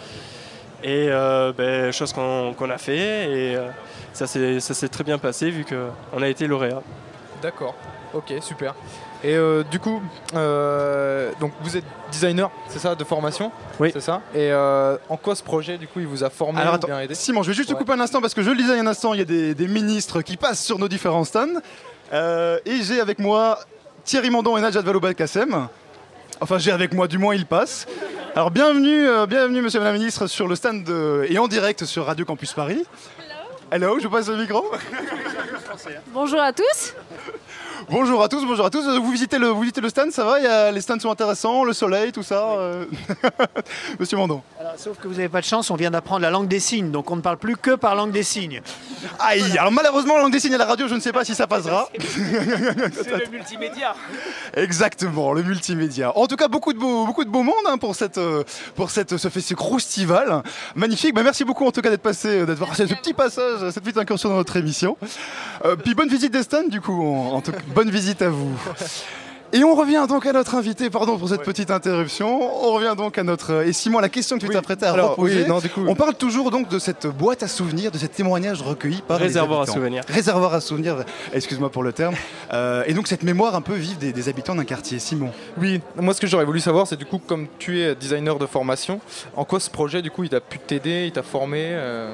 Et 0.88 1.07
euh, 1.09 1.51
ben, 1.51 1.91
chose 1.91 2.13
qu'on 2.13 2.69
a 2.69 2.77
fait 2.77 2.95
et 2.95 3.55
euh, 3.55 3.69
ça 4.13 4.27
s'est 4.27 4.88
très 4.88 5.03
bien 5.03 5.17
passé 5.17 5.49
vu 5.49 5.65
qu'on 5.65 6.21
a 6.21 6.27
été 6.27 6.45
lauréat. 6.45 6.83
D'accord, 7.41 7.73
ok, 8.13 8.33
super. 8.39 8.75
Et 9.23 9.36
euh, 9.36 9.63
du 9.63 9.79
coup, 9.79 9.99
euh, 10.36 11.31
donc 11.39 11.53
vous 11.61 11.75
êtes 11.75 11.86
designer, 12.11 12.51
c'est 12.67 12.77
ça, 12.77 12.93
de 12.93 13.03
formation? 13.03 13.51
Oui. 13.79 13.89
C'est 13.93 13.99
ça? 13.99 14.21
Et 14.36 14.51
euh, 14.51 14.97
en 15.09 15.17
quoi 15.17 15.33
ce 15.36 15.41
projet, 15.41 15.79
du 15.79 15.88
coup, 15.88 16.01
il 16.01 16.05
vous 16.05 16.23
a 16.23 16.29
formé 16.29 16.61
Alors 16.61 16.75
attends, 16.75 16.88
bien 16.88 16.99
aidé? 16.99 17.15
Simon, 17.15 17.41
je 17.41 17.47
vais 17.47 17.55
juste 17.55 17.69
te 17.69 17.73
couper 17.73 17.93
un 17.93 17.99
instant 17.99 18.21
parce 18.21 18.36
que 18.36 18.43
je 18.43 18.51
le 18.51 18.55
disais 18.55 18.73
il 18.73 18.77
y 18.77 18.79
a 18.79 18.83
un 18.83 18.88
instant, 18.88 19.15
il 19.15 19.19
y 19.19 19.23
a 19.23 19.25
des, 19.25 19.55
des 19.55 19.67
ministres 19.67 20.21
qui 20.21 20.38
passent 20.38 20.63
sur 20.63 20.77
nos 20.77 20.88
différents 20.88 21.23
stands. 21.23 21.59
Euh, 22.13 22.59
et 22.67 22.83
j'ai 22.83 23.01
avec 23.01 23.17
moi 23.17 23.57
Thierry 24.03 24.29
Mandon 24.29 24.55
et 24.55 24.61
Najat 24.61 24.81
Vallaud-Belkacem. 24.81 25.67
Enfin, 26.39 26.59
j'ai 26.59 26.71
avec 26.71 26.93
moi, 26.93 27.07
du 27.07 27.17
moins, 27.17 27.33
ils 27.33 27.47
passent. 27.47 27.88
Alors, 28.36 28.51
bienvenue, 28.51 29.07
euh, 29.07 29.25
bienvenue, 29.25 29.61
monsieur 29.61 29.79
madame 29.79 29.93
la 29.93 29.99
ministre, 29.99 30.27
sur 30.27 30.47
le 30.47 30.55
stand 30.55 30.83
de- 30.83 31.25
et 31.29 31.39
en 31.39 31.47
direct 31.47 31.86
sur 31.86 32.05
Radio 32.05 32.25
Campus 32.25 32.51
Paris. 32.53 32.83
Hello, 33.71 33.97
je 33.99 34.07
vous 34.07 34.13
passe 34.13 34.27
le 34.27 34.38
micro. 34.38 34.63
Bonjour 36.13 36.41
à 36.41 36.51
tous. 36.51 36.93
Bonjour 37.89 38.21
à 38.23 38.27
tous, 38.29 38.45
bonjour 38.45 38.65
à 38.65 38.69
tous. 38.69 38.83
Vous 38.99 39.11
visitez 39.11 39.38
le, 39.38 39.47
vous 39.47 39.61
visitez 39.61 39.79
le 39.81 39.89
stand, 39.89 40.11
ça 40.11 40.23
va? 40.25 40.39
Il 40.39 40.43
y 40.43 40.47
a- 40.47 40.71
Les 40.71 40.81
stands 40.81 40.99
sont 40.99 41.09
intéressants, 41.11 41.63
le 41.63 41.73
soleil, 41.73 42.11
tout 42.11 42.23
ça. 42.23 42.43
euh. 42.57 42.86
Monsieur 43.99 44.17
Mandon. 44.17 44.41
Alors, 44.66 44.80
sauf 44.80 44.97
que 44.97 45.07
vous 45.07 45.13
n'avez 45.13 45.30
pas 45.30 45.41
de 45.41 45.45
chance, 45.45 45.70
on 45.70 45.76
vient 45.76 45.91
d'apprendre 45.91 46.24
la 46.24 46.32
langue 46.32 46.47
des 46.47 46.59
signes, 46.59 46.89
donc 46.89 47.11
on 47.11 47.18
ne 47.18 47.22
parle 47.22 47.38
plus 47.38 47.55
que 47.55 47.76
par 47.76 47.93
langue 47.93 48.11
des 48.11 48.24
signes. 48.24 48.63
Aïe, 49.20 49.55
alors 49.59 49.72
malheureusement, 49.72 50.16
la 50.16 50.24
langue 50.24 50.32
des 50.32 50.39
signes 50.39 50.55
à 50.55 50.57
la 50.57 50.66
radio, 50.66 50.88
je 50.88 50.95
ne 50.95 50.99
sais 50.99 51.11
pas 51.11 51.24
si 51.24 51.36
ça 51.36 51.45
passera. 51.45 51.88
C'est 51.99 53.26
le 53.26 53.30
multimédia. 53.30 53.93
Exactement, 54.55 55.34
le 55.34 55.43
multimédia. 55.43 56.18
En 56.18 56.26
tout 56.26 56.36
cas, 56.36 56.47
beaucoup 56.47 56.74
de 56.74 56.80
beau, 56.80 57.05
beaucoup 57.05 57.24
de 57.24 57.30
beau 57.30 57.43
monde 57.43 57.53
hein, 57.68 57.78
pour 57.78 57.93
cette, 57.93 58.18
euh, 58.18 58.43
pour 58.76 58.89
cette, 58.89 59.18
ce 59.18 59.30
festival 59.30 59.63
croustival. 59.63 60.41
Magnifique. 60.74 61.13
Bah, 61.13 61.22
merci 61.22 61.43
beaucoup 61.43 61.68
en 61.68 61.72
tout 61.72 61.82
cas 61.82 61.91
d'être 61.91 62.01
passé, 62.01 62.30
euh, 62.30 62.45
d'être 62.47 62.66
passé 62.66 62.88
ce 62.88 62.95
petit 62.95 63.13
passage, 63.13 63.70
cette 63.70 63.84
petite 63.84 63.99
incursion 63.99 64.30
dans 64.30 64.38
notre 64.38 64.57
émission. 64.57 64.97
Euh, 65.63 65.76
puis 65.76 65.93
bonne 65.93 66.09
visite 66.09 66.34
des 66.34 66.41
stands, 66.41 66.70
du 66.70 66.82
coup. 66.82 67.05
En, 67.05 67.36
en 67.36 67.41
tout 67.41 67.51
cas, 67.51 67.59
bonne 67.68 67.91
visite 67.91 68.24
à 68.24 68.30
vous. 68.30 68.57
Et 69.53 69.63
on 69.63 69.73
revient 69.75 70.05
donc 70.09 70.25
à 70.25 70.33
notre 70.33 70.55
invité, 70.55 70.89
pardon 70.89 71.17
pour 71.17 71.29
cette 71.29 71.43
petite 71.43 71.71
interruption. 71.71 72.41
On 72.65 72.73
revient 72.73 72.93
donc 72.97 73.17
à 73.17 73.23
notre. 73.23 73.53
euh, 73.53 73.65
Et 73.65 73.71
Simon, 73.73 73.99
la 73.99 74.09
question 74.09 74.35
que 74.37 74.41
tu 74.41 74.49
t'es 74.49 74.55
apprêté 74.57 74.85
à 74.85 74.91
alors, 74.91 75.11
reposer. 75.11 75.43
oui, 75.43 75.47
non, 75.47 75.59
du 75.59 75.69
coup- 75.69 75.85
On 75.87 75.95
parle 75.95 76.15
toujours 76.15 76.51
donc 76.51 76.67
de 76.67 76.77
cette 76.79 77.07
boîte 77.07 77.41
à 77.43 77.47
souvenirs, 77.47 77.91
de 77.91 77.97
ces 77.97 78.07
témoignages 78.09 78.61
recueillis 78.61 79.01
par 79.07 79.17
les 79.19 79.25
Réservoir 79.25 79.59
à 79.59 79.61
habitants. 79.63 79.75
souvenirs. 79.75 80.03
Réservoir 80.09 80.53
à 80.53 80.59
souvenirs, 80.61 80.97
excuse-moi 81.31 81.69
pour 81.69 81.83
le 81.83 81.93
terme. 81.93 82.15
Euh, 82.53 82.83
et 82.87 82.93
donc 82.93 83.07
cette 83.07 83.23
mémoire 83.23 83.55
un 83.55 83.61
peu 83.61 83.75
vive 83.75 83.97
des, 83.97 84.11
des 84.11 84.29
habitants 84.29 84.55
d'un 84.55 84.65
quartier. 84.65 84.99
Simon. 84.99 85.29
Oui, 85.57 85.79
moi 85.95 86.13
ce 86.13 86.19
que 86.19 86.27
j'aurais 86.27 86.45
voulu 86.45 86.59
savoir, 86.59 86.85
c'est 86.87 86.97
du 86.97 87.05
coup, 87.05 87.19
comme 87.25 87.47
tu 87.57 87.81
es 87.81 87.95
designer 87.95 88.37
de 88.39 88.45
formation, 88.47 88.99
en 89.37 89.45
quoi 89.45 89.59
ce 89.61 89.69
projet, 89.69 90.01
du 90.01 90.11
coup, 90.11 90.23
il 90.23 90.29
t'a 90.29 90.41
pu 90.41 90.59
t'aider, 90.59 91.05
il 91.05 91.11
t'a 91.11 91.23
formé 91.23 91.59
euh, 91.71 92.13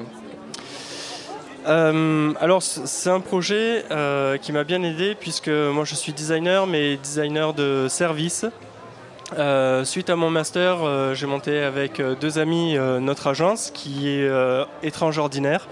Euh, 1.66 2.32
alors 2.40 2.62
c'est 2.62 3.10
un 3.10 3.20
projet 3.20 3.84
euh, 3.90 4.36
qui 4.36 4.52
m'a 4.52 4.64
bien 4.64 4.82
aidé 4.82 5.14
puisque 5.14 5.48
moi 5.48 5.84
je 5.84 5.94
suis 5.94 6.12
designer 6.12 6.66
mais 6.66 6.96
designer 6.96 7.54
de 7.54 7.86
service. 7.88 8.46
Euh, 9.38 9.84
suite 9.84 10.10
à 10.10 10.16
mon 10.16 10.28
master, 10.28 11.14
j'ai 11.14 11.26
monté 11.26 11.62
avec 11.62 12.02
deux 12.20 12.38
amis 12.38 12.76
notre 13.00 13.28
agence 13.28 13.70
qui 13.70 14.08
est 14.08 14.30
étrange 14.82 15.18
ordinaire. 15.18 15.68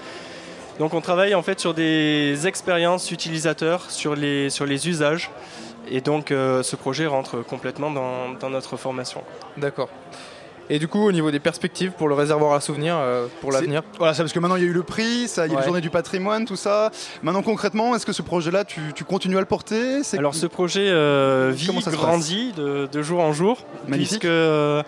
Donc 0.79 0.95
on 0.95 1.01
travaille 1.01 1.35
en 1.35 1.43
fait 1.43 1.61
sur 1.61 1.75
des 1.75 2.47
expériences 2.47 3.11
utilisateurs, 3.11 3.91
sur 3.91 4.15
les, 4.15 4.49
sur 4.49 4.65
les 4.65 4.89
usages. 4.89 5.31
Et 5.91 6.01
donc 6.01 6.29
ce 6.29 6.77
projet 6.77 7.07
rentre 7.07 7.43
complètement 7.43 7.91
dans, 7.91 8.31
dans 8.41 8.49
notre 8.49 8.77
formation. 8.77 9.23
D'accord. 9.57 9.91
Et 10.73 10.79
du 10.79 10.87
coup, 10.87 11.01
au 11.05 11.11
niveau 11.11 11.33
des 11.33 11.41
perspectives 11.41 11.91
pour 11.91 12.07
le 12.09 12.15
réservoir 12.15 12.53
à 12.55 12.61
souvenirs, 12.61 12.95
euh, 12.97 13.27
pour 13.41 13.51
l'avenir 13.51 13.83
Voilà, 13.99 14.15
c'est 14.15 14.23
parce 14.23 14.33
que 14.33 14.39
maintenant 14.39 14.55
il 14.55 14.63
y 14.63 14.67
a 14.67 14.69
eu 14.69 14.73
le 14.73 14.85
prix, 14.85 15.27
ça, 15.27 15.47
il 15.47 15.51
y 15.51 15.53
a 15.53 15.57
Ouais. 15.57 15.61
la 15.63 15.67
journée 15.67 15.81
du 15.81 15.91
patrimoine, 15.91 16.45
tout 16.45 16.55
ça. 16.57 16.93
Maintenant 17.25 17.43
concrètement, 17.43 17.97
est-ce 17.97 18.07
que 18.07 18.13
ce 18.13 18.23
projet-là, 18.23 18.65
tu, 18.65 18.81
tu 18.95 19.03
continues 19.03 19.37
à 19.37 19.41
le 19.41 19.47
porter? 19.47 20.05
C'est- 20.05 20.19
Alors 20.19 20.35
ce 20.37 20.47
projet 20.47 20.89
euh, 20.89 21.51
vit, 21.53 21.67
grandit 21.91 22.53
de, 22.57 22.89
de 22.91 23.03
jour 23.03 23.21
en 23.21 23.33
jour, 23.33 23.65
Magnifique. 23.89 24.21
puisque 24.21 24.25
euh, 24.27 24.83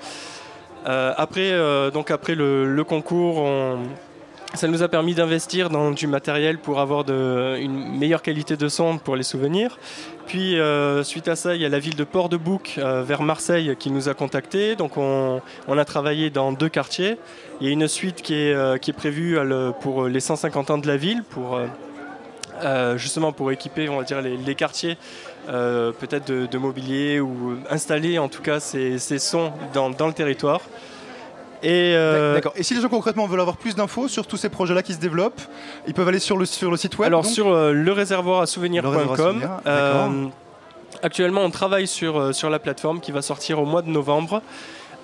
euh, 0.87 1.13
après, 1.17 1.51
euh, 1.51 1.91
donc 1.91 2.13
après 2.13 2.37
le, 2.37 2.65
le 2.73 2.85
concours, 2.85 3.39
on- 3.39 3.79
ça 4.55 4.69
nous 4.69 4.83
a 4.83 4.89
permis 4.89 5.15
d'investir 5.15 5.71
dans 5.71 5.91
du 5.93 6.07
matériel 6.07 6.59
pour 6.59 6.79
avoir 6.79 7.05
de, 7.05 7.57
une 7.59 7.99
meilleure 7.99 8.21
qualité 8.21 8.55
de 8.57 8.69
son 8.69 8.99
pour 8.99 9.17
les 9.17 9.23
souvenirs. 9.23 9.79
Puis 10.27 10.59
euh, 10.59 11.03
suite 11.03 11.29
à 11.29 11.37
ça, 11.37 11.55
il 11.55 11.61
y 11.61 11.65
a 11.65 11.69
la 11.69 11.79
ville 11.79 11.97
de 11.97 12.05
Port-de-Bouc 12.05 12.77
euh, 12.79 13.03
vers 13.03 13.23
Marseille 13.23 13.77
qui 13.79 13.91
nous 13.91 14.09
a 14.09 14.15
contactés. 14.15 14.77
Donc 14.77 14.97
on, 14.97 15.41
a 15.69 15.85
travaillé 15.85 16.31
dans 16.31 16.53
deux 16.53 16.69
quartiers. 16.69 17.19
Il 17.61 17.67
y 17.67 17.71
a 17.71 17.73
une 17.73 17.89
suite 17.89 18.23
qui 18.23 18.35
est, 18.35 18.55
euh, 18.55 18.79
qui 18.79 18.91
est 18.91 18.95
prévue 18.95 19.39
pour 19.81 20.07
les 20.07 20.21
150 20.21 20.71
ans 20.71 20.79
de 20.79 20.87
la 20.87 20.97
ville, 20.97 21.23
pour 21.23 21.61
justement 22.97 23.33
pour 23.33 23.51
équiper 23.51 23.89
on 23.89 23.99
va 23.99 24.05
dire, 24.05 24.21
les, 24.23 24.55
quartiers 24.55 24.97
peut-être 25.47 26.29
de, 26.29 26.47
de 26.47 26.59
mobilier 26.59 27.19
ou 27.19 27.59
installer 27.71 28.19
en 28.19 28.29
tout 28.29 28.43
cas 28.43 28.61
ces, 28.61 28.99
ces 28.99 29.19
sons 29.19 29.53
dans, 29.75 29.91
dans 29.91 30.07
le 30.07 30.13
territoire. 30.13 30.61
Et, 31.63 31.95
euh, 31.95 32.35
D'accord. 32.35 32.53
Et 32.57 32.63
si 32.63 32.75
les 32.75 32.81
gens 32.81 32.89
concrètement 32.89 33.27
veulent 33.27 33.41
avoir 33.41 33.57
plus 33.57 33.75
d'infos 33.77 34.09
sur 34.09 34.27
tous 34.27 34.37
ces 34.37 34.49
projets-là 34.49 34.83
qui 34.83 34.95
se 34.95 34.99
développent, 34.99 35.41
ils 35.87 35.95
peuvent 35.95 36.09
aller 36.09 36.19
sur 36.19 36.37
le, 36.37 36.45
sur 36.45 36.71
le 36.71 36.77
site 36.77 36.99
web 36.99 37.07
Alors 37.07 37.23
donc 37.23 37.33
sur 37.33 37.49
euh, 37.49 37.73
le 37.73 37.93
réservoir 37.93 38.43
à 38.43 38.47
souvenirs, 38.47 38.83
d'accord. 38.83 39.35
actuellement 41.03 41.43
on 41.43 41.51
travaille 41.51 41.87
sur, 41.87 42.19
euh, 42.19 42.33
sur 42.33 42.51
la 42.51 42.59
plateforme 42.59 43.01
qui 43.01 43.13
va 43.13 43.23
sortir 43.23 43.61
au 43.61 43.65
mois 43.65 43.83
de 43.83 43.91
novembre. 43.91 44.43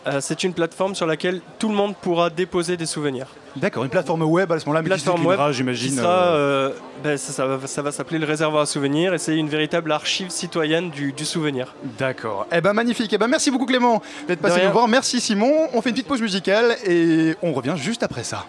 Euh, 0.08 0.20
c'est 0.20 0.42
une 0.44 0.54
plateforme 0.54 0.94
sur 0.94 1.06
laquelle 1.06 1.40
tout 1.58 1.68
le 1.68 1.74
monde 1.74 1.94
pourra 1.96 2.30
déposer 2.30 2.76
des 2.76 2.86
souvenirs. 2.86 3.26
D'accord, 3.56 3.84
une 3.84 3.90
plateforme 3.90 4.22
web 4.22 4.50
à 4.52 4.58
ce 4.58 4.66
moment-là, 4.66 4.82
mais 4.82 4.96
qui 4.96 5.08
web 5.26 5.40
j'imagine. 5.50 5.98
euh, 5.98 6.02
euh, 6.04 6.72
ben, 7.02 7.16
ça, 7.18 7.32
ça 7.32 7.46
va, 7.46 7.66
ça 7.66 7.82
va 7.82 7.92
s'appeler 7.92 8.18
le 8.18 8.26
réservoir 8.26 8.62
à 8.62 8.66
souvenirs 8.66 9.14
et 9.14 9.18
c'est 9.18 9.36
une 9.36 9.48
véritable 9.48 9.92
archive 9.92 10.30
citoyenne 10.30 10.90
du, 10.90 11.12
du 11.12 11.24
souvenir. 11.24 11.74
D'accord. 11.98 12.46
Eh 12.52 12.60
ben 12.60 12.72
magnifique. 12.72 13.12
Eh 13.12 13.18
ben 13.18 13.28
merci 13.28 13.50
beaucoup 13.50 13.66
Clément 13.66 14.00
d'être 14.26 14.40
passé 14.40 14.64
nous 14.64 14.72
voir. 14.72 14.88
Merci 14.88 15.20
Simon. 15.20 15.68
On 15.74 15.82
fait 15.82 15.90
une 15.90 15.94
petite 15.96 16.08
pause 16.08 16.22
musicale 16.22 16.76
et 16.86 17.34
on 17.42 17.52
revient 17.52 17.74
juste 17.76 18.02
après 18.02 18.24
ça. 18.24 18.46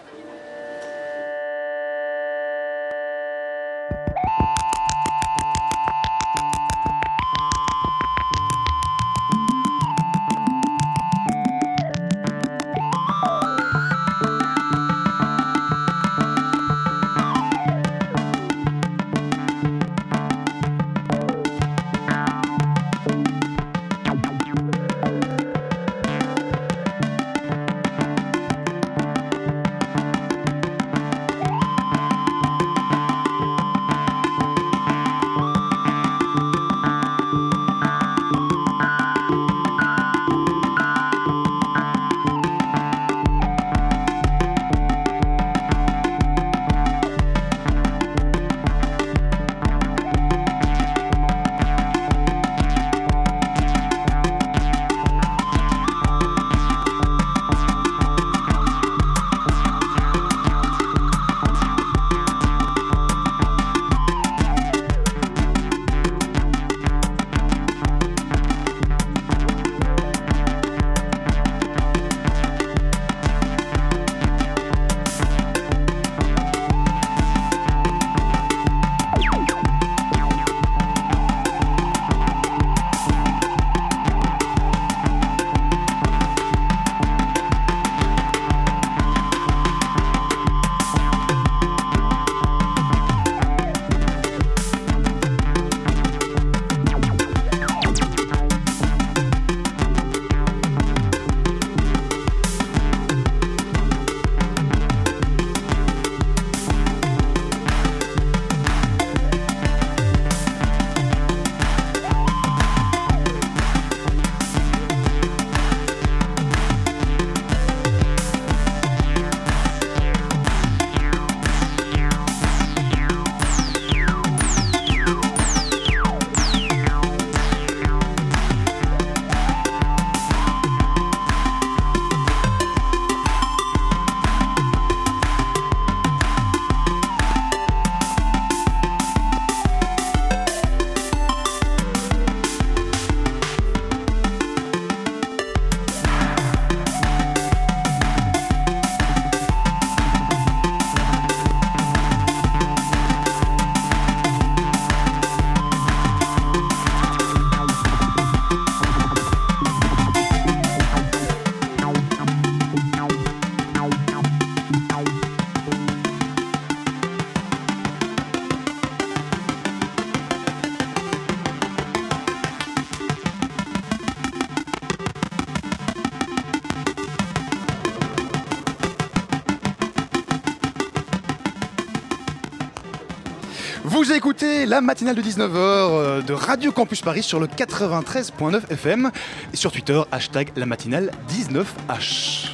La 184.70 184.80
matinale 184.80 185.16
de 185.16 185.22
19h 185.22 186.24
de 186.24 186.32
Radio 186.32 186.70
Campus 186.70 187.00
Paris 187.00 187.24
sur 187.24 187.40
le 187.40 187.48
93.9 187.48 188.70
FM 188.70 189.10
et 189.52 189.56
sur 189.56 189.72
Twitter, 189.72 190.00
hashtag 190.12 190.52
la 190.54 190.64
matinale 190.64 191.10
19H. 191.28 192.50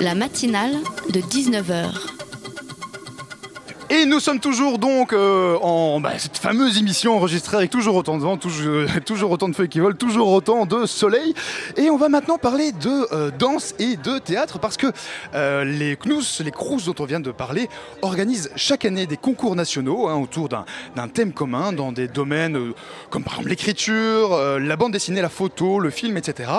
La 0.00 0.14
matinale 0.14 0.72
de 1.12 1.20
19h. 1.20 2.13
Nous 4.06 4.20
sommes 4.20 4.40
toujours 4.40 4.78
donc 4.78 5.12
euh, 5.12 5.56
en 5.62 5.98
bah, 5.98 6.12
cette 6.18 6.36
fameuse 6.36 6.78
émission 6.78 7.16
enregistrée 7.16 7.56
avec 7.56 7.70
toujours 7.70 7.96
autant 7.96 8.18
de 8.18 8.22
vent, 8.22 8.36
toujours, 8.36 8.84
toujours 9.06 9.30
autant 9.30 9.48
de 9.48 9.54
feuilles 9.54 9.68
qui 9.68 9.80
volent, 9.80 9.96
toujours 9.96 10.28
autant 10.28 10.66
de 10.66 10.84
soleil. 10.84 11.34
Et 11.76 11.88
on 11.90 11.96
va 11.96 12.08
maintenant 12.08 12.36
parler 12.36 12.72
de 12.72 13.12
euh, 13.12 13.30
danse 13.30 13.74
et 13.78 13.96
de 13.96 14.18
théâtre 14.18 14.58
parce 14.58 14.76
que 14.76 14.88
euh, 15.34 15.64
les 15.64 15.96
CNUS, 15.96 16.42
les 16.44 16.50
CRUS 16.50 16.84
dont 16.84 16.94
on 16.98 17.04
vient 17.04 17.20
de 17.20 17.30
parler, 17.30 17.68
organisent 18.02 18.50
chaque 18.56 18.84
année 18.84 19.06
des 19.06 19.16
concours 19.16 19.56
nationaux 19.56 20.08
hein, 20.08 20.16
autour 20.16 20.48
d'un 20.48 21.08
thème 21.08 21.32
commun 21.32 21.72
dans 21.72 21.90
des 21.90 22.08
domaines 22.08 22.56
euh, 22.56 22.74
comme 23.10 23.24
par 23.24 23.34
exemple 23.34 23.50
l'écriture, 23.50 24.34
euh, 24.34 24.58
la 24.58 24.76
bande 24.76 24.92
dessinée, 24.92 25.22
la 25.22 25.28
photo, 25.28 25.80
le 25.80 25.90
film, 25.90 26.16
etc. 26.16 26.50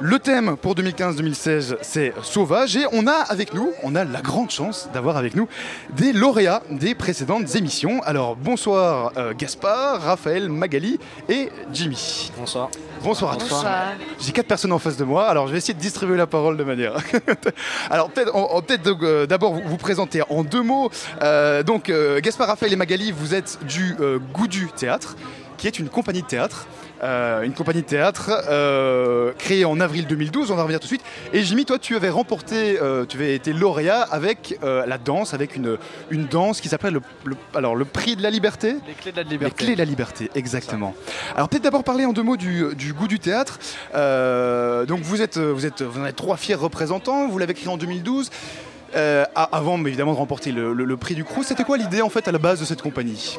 Le 0.00 0.18
thème 0.18 0.56
pour 0.56 0.74
2015-2016, 0.74 1.76
c'est 1.80 2.12
Sauvage. 2.22 2.76
Et 2.76 2.84
on 2.92 3.06
a 3.06 3.12
avec 3.12 3.54
nous, 3.54 3.70
on 3.84 3.94
a 3.94 4.04
la 4.04 4.20
grande 4.20 4.50
chance 4.50 4.88
d'avoir 4.92 5.16
avec 5.16 5.36
nous 5.36 5.46
des 5.90 6.12
lauréats 6.12 6.62
des 6.68 6.96
précédentes 6.96 7.54
émissions. 7.54 8.02
Alors 8.02 8.34
bonsoir 8.34 9.12
euh, 9.16 9.34
Gaspard, 9.38 10.02
Raphaël, 10.02 10.48
Magali 10.48 10.98
et 11.28 11.48
Jimmy. 11.72 12.32
Bonsoir. 12.36 12.70
Bonsoir 13.04 13.32
à 13.34 13.36
tous. 13.36 13.48
Bonsoir. 13.48 13.92
J'ai 14.18 14.32
quatre 14.32 14.48
personnes 14.48 14.72
en 14.72 14.78
face 14.80 14.96
de 14.96 15.04
moi, 15.04 15.28
alors 15.28 15.46
je 15.46 15.52
vais 15.52 15.58
essayer 15.58 15.74
de 15.74 15.80
distribuer 15.80 16.16
la 16.16 16.26
parole 16.26 16.56
de 16.56 16.64
manière. 16.64 16.96
alors 17.90 18.10
peut-être 18.10 18.82
donc, 18.82 19.02
euh, 19.02 19.26
d'abord 19.26 19.54
vous, 19.54 19.62
vous 19.64 19.76
présenter 19.76 20.22
en 20.28 20.42
deux 20.42 20.62
mots. 20.62 20.90
Euh, 21.22 21.62
donc 21.62 21.88
euh, 21.88 22.20
Gaspard, 22.20 22.48
Raphaël 22.48 22.72
et 22.72 22.76
Magali, 22.76 23.12
vous 23.12 23.34
êtes 23.34 23.58
du 23.64 23.94
euh, 24.00 24.18
Goût 24.32 24.48
du 24.48 24.68
Théâtre, 24.74 25.16
qui 25.56 25.66
est 25.66 25.78
une 25.78 25.88
compagnie 25.88 26.22
de 26.22 26.26
théâtre. 26.26 26.66
Euh, 27.02 27.42
une 27.42 27.52
compagnie 27.52 27.82
de 27.82 27.86
théâtre 27.86 28.30
euh, 28.48 29.32
créée 29.36 29.64
en 29.66 29.78
avril 29.80 30.06
2012, 30.06 30.50
on 30.50 30.54
va 30.54 30.62
revenir 30.62 30.80
tout 30.80 30.84
de 30.84 30.88
suite. 30.88 31.02
Et 31.34 31.42
Jimmy, 31.42 31.64
toi 31.66 31.78
tu 31.78 31.96
avais 31.96 32.08
remporté, 32.08 32.78
euh, 32.80 33.04
tu 33.04 33.16
avais 33.18 33.34
été 33.34 33.52
lauréat 33.52 34.00
avec 34.02 34.58
la 34.62 34.96
danse, 34.96 35.34
avec 35.34 35.56
une, 35.56 35.76
une 36.10 36.26
danse 36.26 36.60
qui 36.62 36.68
s'appelle 36.68 36.94
le, 36.94 37.02
le- 37.24 37.36
alors, 37.54 37.74
le 37.76 37.84
prix 37.84 38.16
de 38.16 38.22
la 38.22 38.30
liberté 38.30 38.76
Les 38.86 38.94
clés 38.94 39.12
de 39.12 39.16
la 39.18 39.22
les 39.24 39.28
liberté. 39.30 39.54
clés 39.64 39.74
de 39.74 39.78
la 39.78 39.84
liberté, 39.84 40.30
exactement. 40.34 40.94
Alors 41.36 41.48
peut-être 41.48 41.64
d'abord 41.64 41.84
parler 41.84 42.06
en 42.06 42.12
deux 42.12 42.22
mots 42.22 42.36
du, 42.38 42.74
du 42.74 42.92
goût 42.94 43.08
du 43.08 43.18
théâtre. 43.18 43.58
Donc 44.86 45.00
vous 45.00 45.20
êtes, 45.20 45.36
vous 45.38 45.66
êtes, 45.66 45.82
vous 45.82 46.00
en 46.00 46.04
êtes 46.06 46.16
trois 46.16 46.36
fiers 46.36 46.54
représentants. 46.54 47.28
Vous 47.28 47.38
l'avez 47.38 47.54
créé 47.54 47.68
en 47.68 47.76
2012. 47.76 48.30
Euh, 48.96 49.24
a- 49.34 49.48
avant 49.56 49.76
mais 49.76 49.88
évidemment 49.90 50.12
de 50.12 50.18
remporter 50.18 50.52
le, 50.52 50.72
le- 50.72 50.84
le 50.84 50.96
prix 50.96 51.16
du 51.16 51.24
Crous, 51.24 51.44
c'était 51.44 51.64
quoi 51.64 51.76
l'idée 51.76 52.00
en 52.00 52.10
fait 52.10 52.28
à 52.28 52.32
la 52.32 52.38
base 52.38 52.60
de 52.60 52.64
cette 52.64 52.80
compagnie? 52.80 53.38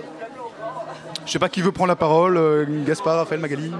Je 1.25 1.31
sais 1.31 1.39
pas 1.39 1.49
qui 1.49 1.61
veut 1.61 1.71
prendre 1.71 1.87
la 1.87 1.95
parole, 1.95 2.37
euh, 2.37 2.65
Gaspard, 2.85 3.17
Raphaël, 3.17 3.41
Magali 3.41 3.71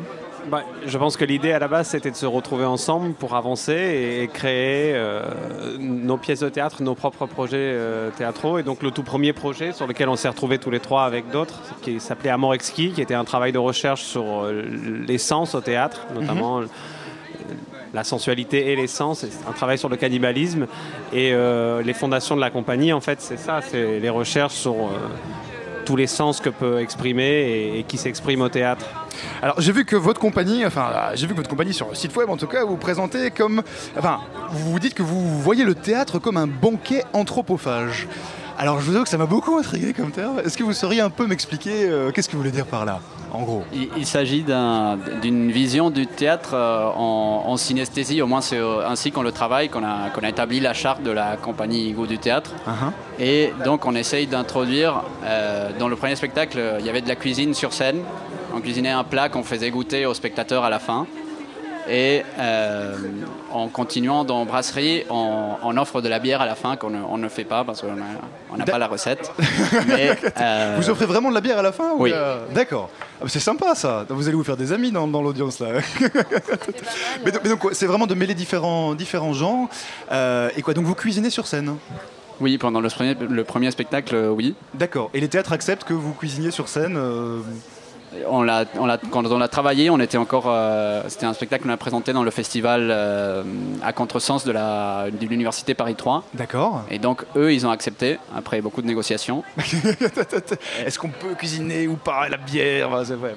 Bah, 0.49 0.63
je 0.85 0.97
pense 0.97 1.15
que 1.15 1.25
l'idée 1.25 1.51
à 1.51 1.59
la 1.59 1.67
base 1.67 1.89
c'était 1.89 2.09
de 2.09 2.15
se 2.15 2.25
retrouver 2.25 2.65
ensemble 2.65 3.13
pour 3.13 3.35
avancer 3.35 3.73
et 4.21 4.27
créer 4.27 4.93
euh, 4.95 5.23
nos 5.77 6.17
pièces 6.17 6.39
de 6.39 6.49
théâtre, 6.49 6.81
nos 6.81 6.95
propres 6.95 7.27
projets 7.27 7.57
euh, 7.59 8.09
théâtraux. 8.09 8.57
Et 8.57 8.63
donc 8.63 8.81
le 8.81 8.91
tout 8.91 9.03
premier 9.03 9.31
projet 9.31 9.73
sur 9.73 9.85
lequel 9.85 10.09
on 10.09 10.15
s'est 10.15 10.29
retrouvés 10.29 10.57
tous 10.57 10.71
les 10.71 10.79
trois 10.79 11.03
avec 11.03 11.29
d'autres, 11.29 11.59
qui 11.83 11.99
s'appelait 11.99 12.31
Amour 12.31 12.55
exquis, 12.55 12.91
qui 12.91 13.01
était 13.01 13.13
un 13.13 13.25
travail 13.25 13.51
de 13.51 13.59
recherche 13.59 14.03
sur 14.03 14.45
l'essence 15.07 15.53
au 15.53 15.61
théâtre, 15.61 16.07
notamment 16.15 16.61
euh, 16.61 16.65
la 17.93 18.03
sensualité 18.03 18.71
et 18.71 18.75
l'essence. 18.75 19.19
C'est 19.19 19.47
un 19.49 19.53
travail 19.53 19.77
sur 19.77 19.89
le 19.89 19.95
cannibalisme 19.95 20.67
et 21.13 21.31
euh, 21.33 21.81
les 21.81 21.93
fondations 21.93 22.35
de 22.35 22.41
la 22.41 22.49
compagnie. 22.49 22.93
En 22.93 23.01
fait, 23.01 23.21
c'est 23.21 23.37
ça, 23.37 23.61
c'est 23.61 23.99
les 23.99 24.09
recherches 24.09 24.53
sur 24.53 24.73
euh, 24.73 24.97
tous 25.85 25.95
les 25.95 26.07
sens 26.07 26.41
que 26.41 26.49
peut 26.49 26.79
exprimer 26.79 27.77
et- 27.79 27.83
qui 27.87 27.97
s'expriment 27.97 28.41
au 28.41 28.49
théâtre. 28.49 28.85
Alors 29.41 29.61
j'ai 29.61 29.71
vu 29.71 29.85
que 29.85 29.95
votre 29.95 30.19
compagnie, 30.19 30.65
enfin 30.65 30.87
euh, 30.93 31.11
j'ai 31.15 31.25
vu 31.27 31.31
que 31.33 31.37
votre 31.37 31.49
compagnie 31.49 31.73
sur 31.73 31.87
le 31.87 31.95
site 31.95 32.15
web 32.17 32.29
en 32.29 32.37
tout 32.37 32.47
cas, 32.47 32.63
vous 32.63 32.71
vous 32.71 32.77
présentez 32.77 33.31
comme, 33.31 33.61
enfin 33.97 34.19
vous 34.51 34.71
vous 34.71 34.79
dites 34.79 34.93
que 34.93 35.03
vous 35.03 35.39
voyez 35.41 35.63
le 35.63 35.75
théâtre 35.75 36.19
comme 36.19 36.37
un 36.37 36.47
banquet 36.47 37.03
anthropophage. 37.13 38.07
Alors 38.57 38.79
je 38.79 38.85
vous 38.85 38.95
avoue 38.95 39.03
que 39.03 39.09
ça 39.09 39.17
m'a 39.17 39.25
beaucoup 39.25 39.57
intrigué 39.57 39.93
comme 39.93 40.11
terme. 40.11 40.39
Est-ce 40.43 40.57
que 40.57 40.63
vous 40.63 40.73
sauriez 40.73 41.01
un 41.01 41.09
peu 41.09 41.27
m'expliquer 41.27 41.87
euh, 41.89 42.11
qu'est-ce 42.11 42.27
que 42.29 42.33
vous 42.33 42.39
voulez 42.39 42.51
dire 42.51 42.65
par 42.65 42.85
là, 42.85 42.99
en 43.31 43.41
gros 43.43 43.63
Il, 43.73 43.89
il 43.97 44.05
s'agit 44.05 44.43
d'un- 44.43 44.97
d'une 45.21 45.51
vision 45.51 45.89
du 45.89 46.07
théâtre 46.07 46.51
euh, 46.53 46.85
en, 46.95 47.43
en 47.47 47.57
synesthésie, 47.57 48.21
au 48.21 48.27
moins 48.27 48.41
c'est 48.41 48.57
euh, 48.57 48.87
ainsi 48.87 49.11
qu'on 49.11 49.21
le 49.23 49.31
travaille, 49.31 49.69
qu'on 49.69 49.83
a, 49.83 50.09
établi 50.29 50.59
la 50.59 50.73
charte 50.73 51.03
de 51.03 51.11
la 51.11 51.37
compagnie 51.37 51.91
Goût 51.91 52.07
du 52.07 52.17
théâtre. 52.17 52.51
Et 53.19 53.51
donc 53.63 53.85
on 53.85 53.95
essaye 53.95 54.27
d'introduire, 54.27 55.01
euh, 55.23 55.69
dans 55.79 55.87
le 55.87 55.95
premier 55.95 56.15
spectacle, 56.15 56.59
il 56.79 56.85
y 56.85 56.89
avait 56.89 57.01
de 57.01 57.07
la 57.07 57.15
cuisine 57.15 57.53
sur 57.53 57.73
scène. 57.73 57.99
On 58.55 58.61
cuisinait 58.61 58.89
un 58.91 59.03
plat 59.03 59.27
qu'on 59.29 59.43
faisait 59.43 59.69
goûter 59.69 60.05
aux 60.05 60.13
spectateurs 60.13 60.63
à 60.63 60.69
la 60.69 60.79
fin. 60.79 61.05
Et 61.87 62.23
euh, 62.39 62.95
en 63.51 63.67
continuant 63.67 64.23
dans 64.23 64.45
Brasserie, 64.45 65.03
on, 65.09 65.49
on 65.63 65.77
offre 65.77 66.01
de 66.01 66.09
la 66.09 66.19
bière 66.19 66.41
à 66.41 66.45
la 66.45 66.55
fin 66.55 66.75
qu'on 66.77 66.89
ne, 66.89 66.99
on 67.01 67.17
ne 67.17 67.29
fait 67.29 67.43
pas 67.43 67.63
parce 67.63 67.81
qu'on 67.81 67.93
n'a 67.95 68.03
on 68.51 68.57
n'a 68.57 68.65
pas 68.65 68.77
la 68.79 68.87
recette. 68.87 69.31
Mais, 69.87 70.17
euh, 70.41 70.75
Vous 70.79 70.89
offrez 70.89 71.05
vraiment 71.05 71.29
de 71.29 71.35
la 71.35 71.41
bière 71.41 71.59
à 71.59 71.61
la 71.61 71.71
fin 71.71 71.91
ou 71.91 72.03
oui. 72.03 72.11
euh, 72.13 72.37
D'accord. 72.53 72.89
Ah, 73.21 73.25
c'est 73.27 73.39
sympa 73.39 73.75
ça. 73.75 74.05
Vous 74.09 74.27
allez 74.27 74.35
vous 74.37 74.43
faire 74.43 74.57
des 74.57 74.71
amis 74.73 74.91
dans, 74.91 75.07
dans 75.07 75.21
l'audience 75.21 75.59
là. 75.59 75.67
mais, 77.25 77.31
donc- 77.31 77.41
mais 77.43 77.49
donc, 77.49 77.59
quoi, 77.59 77.71
c'est 77.73 77.85
vraiment 77.85 78.07
de 78.07 78.15
mêler 78.15 78.33
différents, 78.33 78.95
différents 78.95 79.33
genres. 79.33 79.67
Euh, 80.11 80.49
et 80.57 80.61
quoi 80.61 80.73
Donc 80.73 80.85
vous 80.85 80.95
cuisinez 80.95 81.29
sur 81.29 81.47
scène? 81.47 81.75
Oui, 82.41 82.57
pendant 82.57 82.81
le 82.81 82.89
premier, 82.89 83.13
le 83.15 83.43
premier 83.45 83.71
spectacle, 83.71 84.13
euh, 84.15 84.29
oui. 84.29 84.55
D'accord. 84.73 85.09
Et 85.13 85.21
les 85.21 85.29
théâtres 85.29 85.53
acceptent 85.53 85.85
que 85.85 85.93
vous 85.93 86.13
cuisiniez 86.13 86.51
sur 86.51 86.67
scène 86.67 86.97
euh, 86.97 87.39
On 88.29 88.43
l'a, 88.43 88.65
quand 89.11 89.25
on 89.25 89.37
l'a 89.37 89.47
travaillé, 89.47 89.89
on 89.89 89.99
était 89.99 90.17
encore. 90.17 90.45
euh, 90.47 91.03
c'était 91.07 91.25
un 91.25 91.33
spectacle 91.33 91.63
qu'on 91.63 91.69
a 91.69 91.77
présenté 91.77 92.13
dans 92.13 92.23
le 92.23 92.31
festival 92.31 92.87
euh, 92.89 93.43
à 93.83 93.91
contresens 93.93 94.45
de, 94.45 94.51
la, 94.51 95.07
de 95.11 95.27
l'université 95.27 95.73
Paris 95.73 95.95
3. 95.95 96.23
D'accord. 96.33 96.83
Et 96.89 96.97
donc, 96.97 97.23
eux, 97.35 97.53
ils 97.53 97.67
ont 97.67 97.71
accepté, 97.71 98.17
après 98.35 98.61
beaucoup 98.61 98.81
de 98.81 98.87
négociations. 98.87 99.43
Est-ce 100.85 100.97
qu'on 100.97 101.09
peut 101.09 101.35
cuisiner 101.37 101.87
ou 101.87 101.95
pas 101.95 102.29
la 102.29 102.37
bière? 102.37 102.89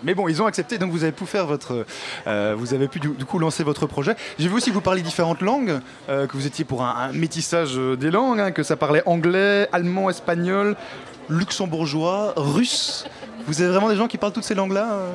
Mais 0.05 0.14
bon, 0.14 0.29
ils 0.29 0.41
ont 0.43 0.47
accepté, 0.47 0.79
donc 0.79 0.93
vous 0.93 1.03
avez 1.03 1.12
pu 1.12 1.27
faire 1.27 1.47
votre, 1.47 1.85
euh, 2.27 2.55
vous 2.57 2.73
avez 2.75 2.89
pu 2.89 3.01
du, 3.01 3.09
du 3.09 3.25
coup 3.25 3.39
lancer 3.39 3.64
votre 3.64 3.87
projet. 3.87 4.14
J'ai 4.39 4.49
vu 4.49 4.55
aussi 4.55 4.71
que 4.71 4.75
vous 4.75 4.81
parliez 4.81 5.03
différentes 5.03 5.41
langues, 5.41 5.81
que 6.09 6.33
vous 6.33 6.47
étiez 6.47 6.64
pour 6.64 6.83
un, 6.85 6.95
un 7.09 7.12
métissage 7.12 7.75
des 7.77 8.11
langues, 8.11 8.41
hein, 8.41 8.51
que 8.53 8.62
ça 8.62 8.77
parlait 8.77 9.03
anglais, 9.07 9.69
allemand, 9.73 10.09
espagnol, 10.11 10.77
luxembourgeois, 11.29 12.33
russe. 12.37 13.05
Vous 13.49 13.61
avez 13.62 13.70
vraiment 13.72 13.88
des 13.88 13.96
gens 13.96 14.07
qui 14.07 14.18
parlent 14.18 14.32
toutes 14.32 14.44
ces 14.44 14.55
langues-là 14.55 14.86
euh? 14.92 15.11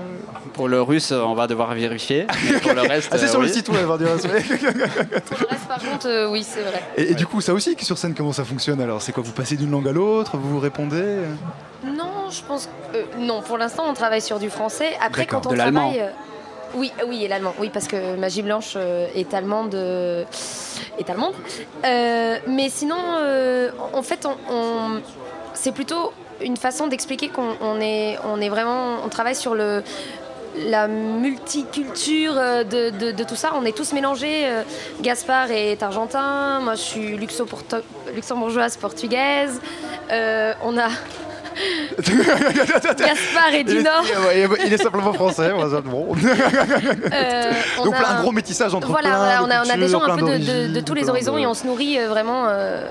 Pour 0.53 0.67
le 0.67 0.81
russe, 0.81 1.11
on 1.11 1.33
va 1.35 1.47
devoir 1.47 1.73
vérifier. 1.73 2.27
Mais 2.51 2.59
pour 2.59 2.73
le 2.73 2.81
reste. 2.81 3.09
Ah, 3.11 3.17
c'est 3.17 3.25
euh, 3.25 3.29
sur 3.29 3.41
le 3.41 3.47
site 3.47 3.69
web, 3.69 3.87
hein, 3.89 3.97
direct. 3.97 4.25
Par 5.67 5.79
contre, 5.79 6.07
euh, 6.07 6.29
oui, 6.29 6.43
c'est 6.47 6.61
vrai. 6.61 6.81
et, 6.97 7.11
et 7.11 7.15
du 7.15 7.25
coup, 7.25 7.39
ça 7.41 7.53
aussi, 7.53 7.75
sur 7.81 7.97
scène, 7.97 8.13
comment 8.13 8.33
ça 8.33 8.43
fonctionne 8.43 8.81
alors? 8.81 9.01
C'est 9.01 9.11
quoi 9.11 9.23
Vous 9.23 9.31
passez 9.31 9.55
d'une 9.55 9.71
langue 9.71 9.87
à 9.87 9.91
l'autre 9.91 10.35
Vous 10.37 10.49
vous 10.49 10.59
répondez? 10.59 11.17
Non, 11.85 12.29
je 12.29 12.41
pense 12.41 12.67
que. 12.91 12.97
euh, 12.97 13.03
non, 13.19 13.41
pour 13.41 13.57
l'instant, 13.57 13.83
on 13.87 13.93
travaille 13.93 14.21
sur 14.21 14.39
du 14.39 14.49
français. 14.49 14.89
Après, 15.05 15.25
quand 15.25 15.45
on 15.47 15.51
De 15.51 15.55
travaille. 15.57 15.99
euh, 16.01 16.09
oui, 16.75 16.91
euh, 17.01 17.05
oui, 17.07 17.23
et 17.23 17.27
l'allemand. 17.27 17.53
Oui, 17.59 17.69
parce 17.73 17.87
que 17.87 18.15
Magie 18.15 18.41
Blanche 18.41 18.73
euh, 18.75 19.07
est 19.15 19.33
allemande. 19.33 19.75
euh, 19.75 20.23
est 20.97 21.09
allemande. 21.09 21.33
Euh, 21.85 22.37
mais 22.47 22.69
sinon, 22.69 22.97
euh, 23.17 23.69
en 23.93 24.01
fait, 24.01 24.25
on, 24.25 24.35
on- 24.51 25.01
c'est 25.53 25.71
plutôt 25.71 26.11
une 26.41 26.57
façon 26.57 26.87
d'expliquer 26.87 27.29
qu'on 27.29 27.55
on 27.61 27.79
est, 27.81 28.17
on 28.25 28.39
est 28.41 28.49
vraiment. 28.49 28.97
On 29.05 29.09
travaille 29.09 29.35
sur 29.35 29.55
le 29.55 29.83
la 30.67 30.87
multiculture 30.87 32.33
euh, 32.37 32.63
de, 32.63 32.91
de- 32.91 33.11
de 33.11 33.23
tout 33.23 33.35
ça. 33.35 33.53
On 33.55 33.65
est 33.65 33.75
tous 33.75 33.91
mélangés. 33.91 34.41
euh, 34.45 34.61
Gaspard 35.01 35.49
est 35.49 35.81
argentin, 35.81 36.59
moi 36.61 36.75
je 36.75 36.81
suis 36.81 37.17
luxembourgeoise 38.15 38.77
portugaise. 38.77 39.59
Euh, 40.11 40.53
on 40.63 40.77
a. 40.77 40.89
Gaspard 42.97 43.53
est 43.53 43.63
du 43.63 43.73
il 43.73 43.77
est, 43.79 43.83
Nord. 43.83 44.03
il 44.65 44.73
est 44.73 44.77
simplement 44.81 45.13
français. 45.13 45.51
bon. 45.85 46.15
Euh, 47.13 47.51
Donc 47.83 47.95
plein- 47.95 48.09
un 48.09 48.21
gros 48.21 48.31
métissage 48.31 48.73
entre 48.73 48.87
voilà, 48.87 49.09
plein 49.09 49.17
voilà, 49.17 49.37
de 49.37 49.43
on, 49.43 49.49
a, 49.51 49.65
on 49.65 49.69
a 49.69 49.77
des 49.77 49.87
gens 49.87 50.01
un 50.01 50.17
peu 50.17 50.21
de, 50.25 50.67
de- 50.67 50.73
de 50.73 50.79
tous 50.81 50.93
les 50.93 51.09
horizons 51.09 51.33
de- 51.35 51.39
et 51.39 51.47
on 51.47 51.53
se 51.53 51.65
nourrit 51.67 51.97
vraiment 52.05 52.45
euh, 52.47 52.87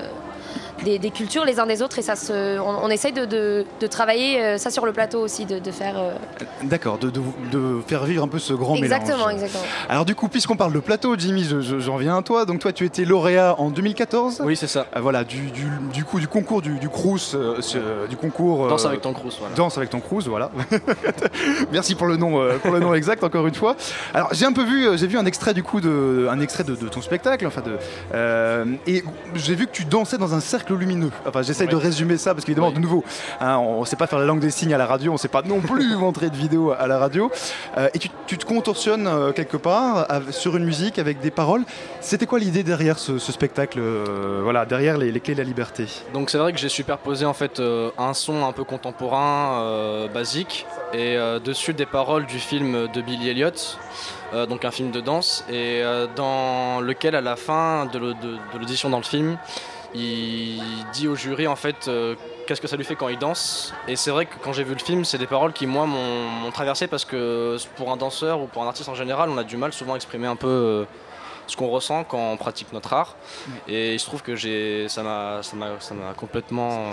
des, 0.83 0.99
des 0.99 1.09
cultures 1.11 1.45
les 1.45 1.59
uns 1.59 1.65
des 1.65 1.81
autres 1.81 1.99
et 1.99 2.01
ça 2.01 2.15
se, 2.15 2.59
on, 2.59 2.83
on 2.85 2.89
essaye 2.89 3.11
de, 3.13 3.25
de- 3.25 3.65
de 3.79 3.87
travailler 3.87 4.41
euh, 4.41 4.57
ça 4.57 4.69
sur 4.69 4.85
le 4.85 4.91
plateau 4.93 5.19
aussi, 5.21 5.45
de, 5.45 5.59
de 5.59 5.71
faire. 5.71 5.95
euh, 5.97 6.11
D'accord, 6.63 6.97
de, 6.97 7.09
de- 7.09 7.21
de 7.51 7.81
faire 7.87 8.03
vivre 8.05 8.23
un 8.23 8.27
peu 8.27 8.39
ce 8.39 8.53
grand 8.53 8.75
exactement, 8.75 9.27
mélange. 9.27 9.33
exactement. 9.43 9.63
Alors 9.89 10.05
du 10.05 10.15
coup, 10.15 10.27
puisqu'on 10.27 10.55
parle 10.55 10.73
de 10.73 10.79
plateau, 10.79 11.15
Jimmy, 11.17 11.43
je- 11.43 11.61
je- 11.61 11.79
j'en 11.79 11.97
viens 11.97 12.17
à 12.17 12.21
toi. 12.21 12.45
Donc 12.45 12.59
toi, 12.59 12.71
tu 12.71 12.85
étais 12.85 13.05
lauréat 13.05 13.55
en 13.59 13.69
2014. 13.69 14.41
Oui, 14.43 14.55
c'est 14.55 14.67
ça. 14.67 14.85
voilà, 15.01 15.23
du, 15.23 15.51
du, 15.51 15.65
du 15.93 16.03
coup 16.03 16.19
du 16.19 16.27
concours 16.27 16.61
du, 16.61 16.77
du 16.79 16.89
Crous, 16.89 17.33
euh, 17.35 17.57
ce- 17.61 18.07
du 18.09 18.15
concours. 18.17 18.67
Danse 18.67 18.85
avec 18.85 19.01
ton 19.01 19.13
Crous, 19.13 19.37
voilà. 19.39 19.55
Danse 19.55 19.77
avec 19.77 19.89
ton 19.89 19.99
Crous, 19.99 20.27
voilà. 20.27 20.51
Merci 21.71 21.95
pour 21.95 22.07
le 22.07 22.17
nom, 22.17 22.39
euh, 22.41 22.57
pour 22.57 22.71
le 22.71 22.79
nom 22.79 22.93
exact 22.93 23.23
encore 23.23 23.47
une 23.47 23.53
fois. 23.55 23.75
Alors 24.13 24.29
j'ai 24.33 24.45
un 24.45 24.51
peu 24.53 24.63
vu, 24.63 24.87
j'ai 24.97 25.07
vu 25.07 25.17
un 25.17 25.25
extrait 25.25 25.53
du 25.53 25.63
coup 25.63 25.81
de, 25.81 26.27
un 26.29 26.39
extrait 26.39 26.63
de, 26.63 26.75
de 26.75 26.87
ton 26.87 27.01
spectacle, 27.01 27.45
enfin 27.47 27.61
de, 27.61 27.77
euh, 28.13 28.65
et 28.87 29.03
j'ai 29.35 29.55
vu 29.55 29.65
que 29.67 29.71
tu 29.71 29.85
dansais 29.85 30.17
dans 30.17 30.33
un 30.33 30.39
cercle 30.39 30.72
cercle 30.73 30.79
lumineux. 30.79 31.11
Enfin, 31.25 31.41
j'essaye 31.41 31.67
de 31.67 31.75
résumer 31.75 32.17
ça 32.17 32.33
parce 32.33 32.45
qu'évidemment, 32.45 32.71
de 32.71 32.79
nouveau, 32.79 33.03
hein, 33.39 33.57
on 33.57 33.81
ne 33.81 33.85
sait 33.85 33.95
pas 33.95 34.07
faire 34.07 34.19
la 34.19 34.25
langue 34.25 34.39
des 34.39 34.51
signes 34.51 34.73
à 34.73 34.77
la 34.77 34.85
radio, 34.85 35.11
on 35.11 35.15
ne 35.15 35.19
sait 35.19 35.27
pas 35.27 35.41
non 35.41 35.59
plus 35.61 35.95
montrer 35.97 36.29
de 36.29 36.35
vidéo 36.35 36.71
à 36.71 36.87
la 36.87 36.97
radio. 36.97 37.31
Euh, 37.77 37.89
et 37.93 37.99
tu, 37.99 38.09
tu 38.27 38.37
te 38.37 38.45
contorsionnes 38.45 39.07
euh, 39.07 39.31
quelque 39.31 39.57
part 39.57 40.07
sur 40.31 40.57
une 40.57 40.65
musique 40.65 40.99
avec 40.99 41.19
des 41.19 41.31
paroles. 41.31 41.63
C'était 42.01 42.25
quoi 42.25 42.39
l'idée 42.39 42.63
derrière 42.63 42.99
ce, 42.99 43.17
ce 43.17 43.31
spectacle 43.31 43.79
euh, 43.79 44.41
Voilà, 44.43 44.65
derrière 44.65 44.97
les, 44.97 45.11
les 45.11 45.19
clés 45.19 45.33
de 45.33 45.39
la 45.39 45.45
liberté? 45.45 45.85
Donc 46.13 46.29
c'est 46.29 46.37
vrai 46.37 46.53
que 46.53 46.59
j'ai 46.59 46.69
superposé 46.69 47.25
en 47.25 47.33
fait 47.33 47.59
euh, 47.59 47.91
un 47.97 48.13
son 48.13 48.45
un 48.45 48.51
peu 48.51 48.63
contemporain, 48.63 49.61
euh, 49.61 50.07
basique, 50.07 50.65
et 50.93 51.15
euh, 51.17 51.39
dessus 51.39 51.73
des 51.73 51.85
paroles 51.85 52.25
du 52.25 52.39
film 52.39 52.87
de 52.93 53.01
Billy 53.01 53.29
Elliot, 53.29 53.49
euh, 54.33 54.45
donc 54.45 54.65
un 54.65 54.71
film 54.71 54.91
de 54.91 55.01
danse, 55.01 55.43
et 55.49 55.81
euh, 55.81 56.07
dans 56.15 56.81
lequel 56.81 57.15
à 57.15 57.21
la 57.21 57.35
fin 57.35 57.85
de 57.91 57.99
l'audition 58.57 58.89
dans 58.89 58.97
le 58.97 59.03
film, 59.03 59.37
il 59.95 60.61
dit 60.93 61.07
au 61.07 61.15
jury 61.15 61.47
en 61.47 61.55
fait 61.55 61.87
euh, 61.87 62.15
qu'est-ce 62.47 62.61
que 62.61 62.67
ça 62.67 62.75
lui 62.75 62.83
fait 62.83 62.95
quand 62.95 63.09
il 63.09 63.19
danse. 63.19 63.73
Et 63.87 63.95
c'est 63.95 64.11
vrai 64.11 64.25
que 64.25 64.35
quand 64.41 64.53
j'ai 64.53 64.63
vu 64.63 64.73
le 64.73 64.79
film, 64.79 65.05
c'est 65.05 65.17
des 65.17 65.27
paroles 65.27 65.53
qui 65.53 65.67
moi 65.67 65.85
m'ont 65.85 66.51
traversé 66.51 66.87
parce 66.87 67.05
que 67.05 67.57
pour 67.75 67.91
un 67.91 67.97
danseur 67.97 68.41
ou 68.41 68.47
pour 68.47 68.63
un 68.63 68.67
artiste 68.67 68.89
en 68.89 68.95
général, 68.95 69.29
on 69.29 69.37
a 69.37 69.43
du 69.43 69.57
mal 69.57 69.73
souvent 69.73 69.93
à 69.93 69.95
exprimer 69.95 70.27
un 70.27 70.35
peu 70.35 70.47
euh, 70.47 70.85
ce 71.47 71.55
qu'on 71.55 71.69
ressent 71.69 72.03
quand 72.03 72.31
on 72.31 72.37
pratique 72.37 72.71
notre 72.73 72.93
art. 72.93 73.15
Et 73.67 73.93
il 73.93 73.99
se 73.99 74.05
trouve 74.05 74.21
que 74.21 74.35
j'ai, 74.35 74.87
ça 74.89 75.03
m'a, 75.03 75.43
ça 75.43 75.55
m'a, 75.55 75.79
ça 75.79 75.93
m'a 75.93 76.13
complètement. 76.13 76.91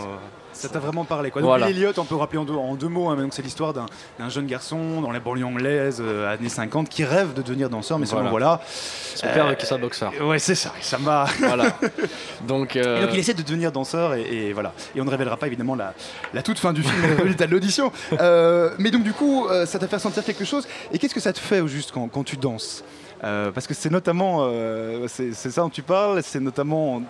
Euh, 0.64 0.68
Ça 0.68 0.68
t'a 0.68 0.78
vraiment 0.78 1.04
parlé 1.04 1.30
quoi. 1.30 1.40
Donc 1.42 1.48
Voilà. 1.48 1.66
On 1.96 2.04
peut 2.04 2.14
rappeler 2.16 2.38
en 2.38 2.44
deux, 2.44 2.54
en 2.54 2.74
deux 2.74 2.88
mots, 2.88 3.08
hein, 3.08 3.16
donc 3.16 3.32
c'est 3.34 3.42
l'histoire 3.42 3.72
d'un 3.72 4.28
jeune 4.28 4.46
garçon 4.46 5.00
dans 5.00 5.10
la 5.10 5.20
banlieue 5.20 5.44
anglaise, 5.44 6.02
euh, 6.04 6.32
années 6.32 6.48
50, 6.48 6.88
qui 6.88 7.04
rêve 7.04 7.34
de 7.34 7.42
devenir 7.42 7.68
danseur, 7.70 7.98
mais 7.98 8.06
Voilà. 8.06 8.30
voilà. 8.30 8.60
Son 9.14 9.26
père 9.28 9.46
veut 9.46 9.54
qu'il 9.54 9.66
soit 9.66 9.78
boxeur. 9.78 10.12
Ouais, 10.22 10.38
c'est 10.38 10.54
ça, 10.54 10.72
ça 10.80 10.98
m'a. 10.98 11.26
Voilà. 11.40 11.72
Donc, 12.46 12.76
euh, 12.76 12.98
Et 12.98 13.00
donc 13.02 13.10
il 13.14 13.18
essaie 13.18 13.34
de 13.34 13.42
devenir 13.42 13.72
danseur 13.72 14.14
et, 14.14 14.22
et 14.22 14.52
voilà. 14.52 14.72
Et 14.94 15.00
on 15.00 15.04
ne 15.04 15.10
révélera 15.10 15.36
pas 15.36 15.46
évidemment 15.46 15.74
la, 15.74 15.94
la 16.34 16.42
toute 16.42 16.58
fin 16.58 16.72
du 16.72 16.82
film, 16.82 16.94
le 17.16 17.22
résultat 17.22 17.46
de 17.46 17.52
l'audition. 17.52 17.92
Euh, 18.20 18.70
mais 18.78 18.90
donc 18.90 19.02
du 19.02 19.12
coup, 19.12 19.46
euh, 19.48 19.66
ça 19.66 19.78
t'a 19.78 19.88
fait 19.88 19.98
sentir 19.98 20.24
quelque 20.24 20.44
chose. 20.44 20.66
Et 20.92 20.98
qu'est-ce 20.98 21.14
que 21.14 21.20
ça 21.20 21.32
te 21.32 21.38
fait 21.40 21.60
au 21.60 21.66
juste 21.68 21.90
quand, 21.92 22.08
quand 22.08 22.24
tu 22.24 22.36
danses? 22.36 22.84
Euh, 23.22 23.50
parce 23.50 23.66
que 23.66 23.74
c'est 23.74 23.90
notamment, 23.90 24.38
euh, 24.40 25.06
c'est 25.08 25.32
ça 25.34 25.60
dont 25.60 25.68
tu 25.68 25.82
parles, 25.82 26.22
c'est 26.22 26.40
notamment 26.40 27.02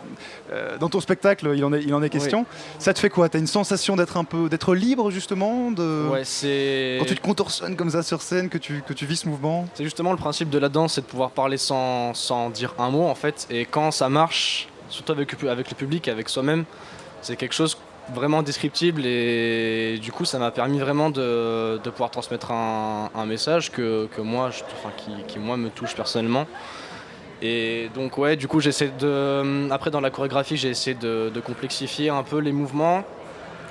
euh, 0.53 0.77
dans 0.79 0.89
ton 0.89 1.01
spectacle, 1.01 1.53
il 1.55 1.65
en 1.65 1.73
est, 1.73 1.83
il 1.83 1.95
en 1.95 2.03
est 2.03 2.11
question. 2.11 2.47
Ça 2.79 2.93
te 2.93 2.99
fait 2.99 3.11
quoi? 3.11 3.29
T'as 3.29 3.39
une 3.39 3.47
sensation 3.47 3.95
d'être 3.95 4.17
un 4.17 4.25
peu, 4.25 4.49
d'être 4.49 4.75
libre 4.75 5.11
justement, 5.11 5.71
de 5.71 6.09
Ouais, 6.11 6.25
c'est. 6.25 6.97
quand 6.99 7.07
tu 7.07 7.15
te 7.15 7.21
contorsionnes 7.21 7.77
comme 7.77 7.91
ça 7.91 8.03
sur 8.03 8.23
scène, 8.23 8.49
que 8.49 8.59
tu, 8.59 8.83
que 8.87 8.93
tu 8.93 9.07
vis 9.07 9.19
ce 9.19 9.29
mouvement? 9.29 9.67
C'est 9.75 9.85
justement 9.85 10.11
le 10.11 10.19
principe 10.19 10.51
de 10.51 10.59
la 10.59 10.69
danse, 10.69 10.95
c'est 10.95 11.03
de 11.03 11.07
pouvoir 11.07 11.31
parler 11.31 11.59
sans, 11.59 12.13
sans 12.15 12.51
dire 12.51 12.75
un 12.79 12.91
mot 12.91 13.07
en 13.07 13.15
fait. 13.15 13.47
Et 13.49 13.65
quand 13.65 13.93
ça 13.93 14.09
marche, 14.09 14.69
surtout 14.89 15.13
avec, 15.13 15.43
avec 15.45 15.71
le 15.71 15.77
public, 15.77 16.09
avec 16.09 16.29
soi-même, 16.29 16.65
c'est 17.23 17.37
quelque 17.37 17.55
chose 17.55 17.77
vraiment 18.15 18.43
descriptible 18.43 19.03
et 19.05 19.99
du 20.01 20.13
coup 20.13 20.25
ça 20.25 20.39
m'a 20.39 20.51
permis 20.51 20.79
vraiment 20.79 21.11
de, 21.11 21.79
de 21.79 21.91
pouvoir 21.91 22.11
transmettre 22.11 22.53
un, 22.53 23.27
message 23.27 23.71
que, 23.71 24.07
que 24.15 24.21
moi, 24.21 24.51
je- 24.51 24.63
enfin, 24.65 24.91
qui, 24.97 25.11
qui 25.27 25.39
moi 25.39 25.57
me 25.57 25.69
touche 25.69 25.95
personnellement. 25.95 26.47
Et 27.43 27.91
donc 27.95 28.19
ouais, 28.19 28.37
du 28.37 28.49
coup 28.49 28.61
j'essaie 28.61 28.93
de... 28.99 29.71
Après 29.71 29.91
dans 29.91 30.01
la 30.01 30.11
chorégraphie 30.11 30.57
j'ai 30.57 30.69
essayé 30.69 30.95
de 30.95 31.41
complexifier 31.41 32.11
un 32.11 32.23
peu 32.23 32.39
les 32.39 32.53
mouvements 32.53 33.05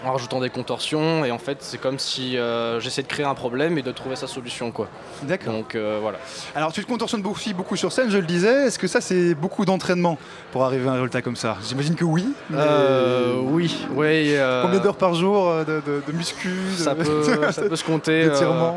en 0.05 0.11
rajoutant 0.13 0.39
des 0.39 0.49
contorsions 0.49 1.25
et 1.25 1.31
en 1.31 1.37
fait 1.39 1.57
c'est 1.61 1.77
comme 1.77 1.99
si 1.99 2.37
euh, 2.37 2.79
j'essaie 2.79 3.01
de 3.03 3.07
créer 3.07 3.25
un 3.25 3.33
problème 3.35 3.77
et 3.77 3.81
de 3.81 3.91
trouver 3.91 4.15
sa 4.15 4.27
solution 4.27 4.71
quoi. 4.71 4.87
D'accord. 5.23 5.53
Donc 5.53 5.75
euh, 5.75 5.99
voilà. 6.01 6.17
Alors 6.55 6.71
tu 6.71 6.81
te 6.83 6.87
contorsionnes 6.87 7.21
beaucoup, 7.21 7.39
beaucoup 7.55 7.75
sur 7.75 7.91
scène, 7.91 8.09
je 8.09 8.17
le 8.17 8.25
disais. 8.25 8.67
Est-ce 8.67 8.79
que 8.79 8.87
ça 8.87 9.01
c'est 9.01 9.35
beaucoup 9.35 9.65
d'entraînement 9.65 10.17
pour 10.51 10.63
arriver 10.63 10.87
à 10.87 10.91
un 10.91 10.95
résultat 10.95 11.21
comme 11.21 11.35
ça? 11.35 11.57
J'imagine 11.67 11.95
que 11.95 12.05
oui. 12.05 12.25
mais- 12.49 12.57
Euh, 12.59 13.35
oui, 13.43 13.75
oui. 13.91 14.35
euh, 14.35 14.63
Combien 14.63 14.79
d'heures 14.79 14.95
par 14.97 15.13
jour 15.15 15.49
euh, 15.49 15.63
de, 15.65 15.81
de, 15.85 16.01
de 16.07 16.11
muscu 16.13 16.49
de- 16.49 16.81
ça 16.81 16.95
peut, 16.95 17.23
ça 17.51 17.61
peut 17.63 17.75
se 17.75 17.83
compter. 17.83 18.23
euh, 18.23 18.71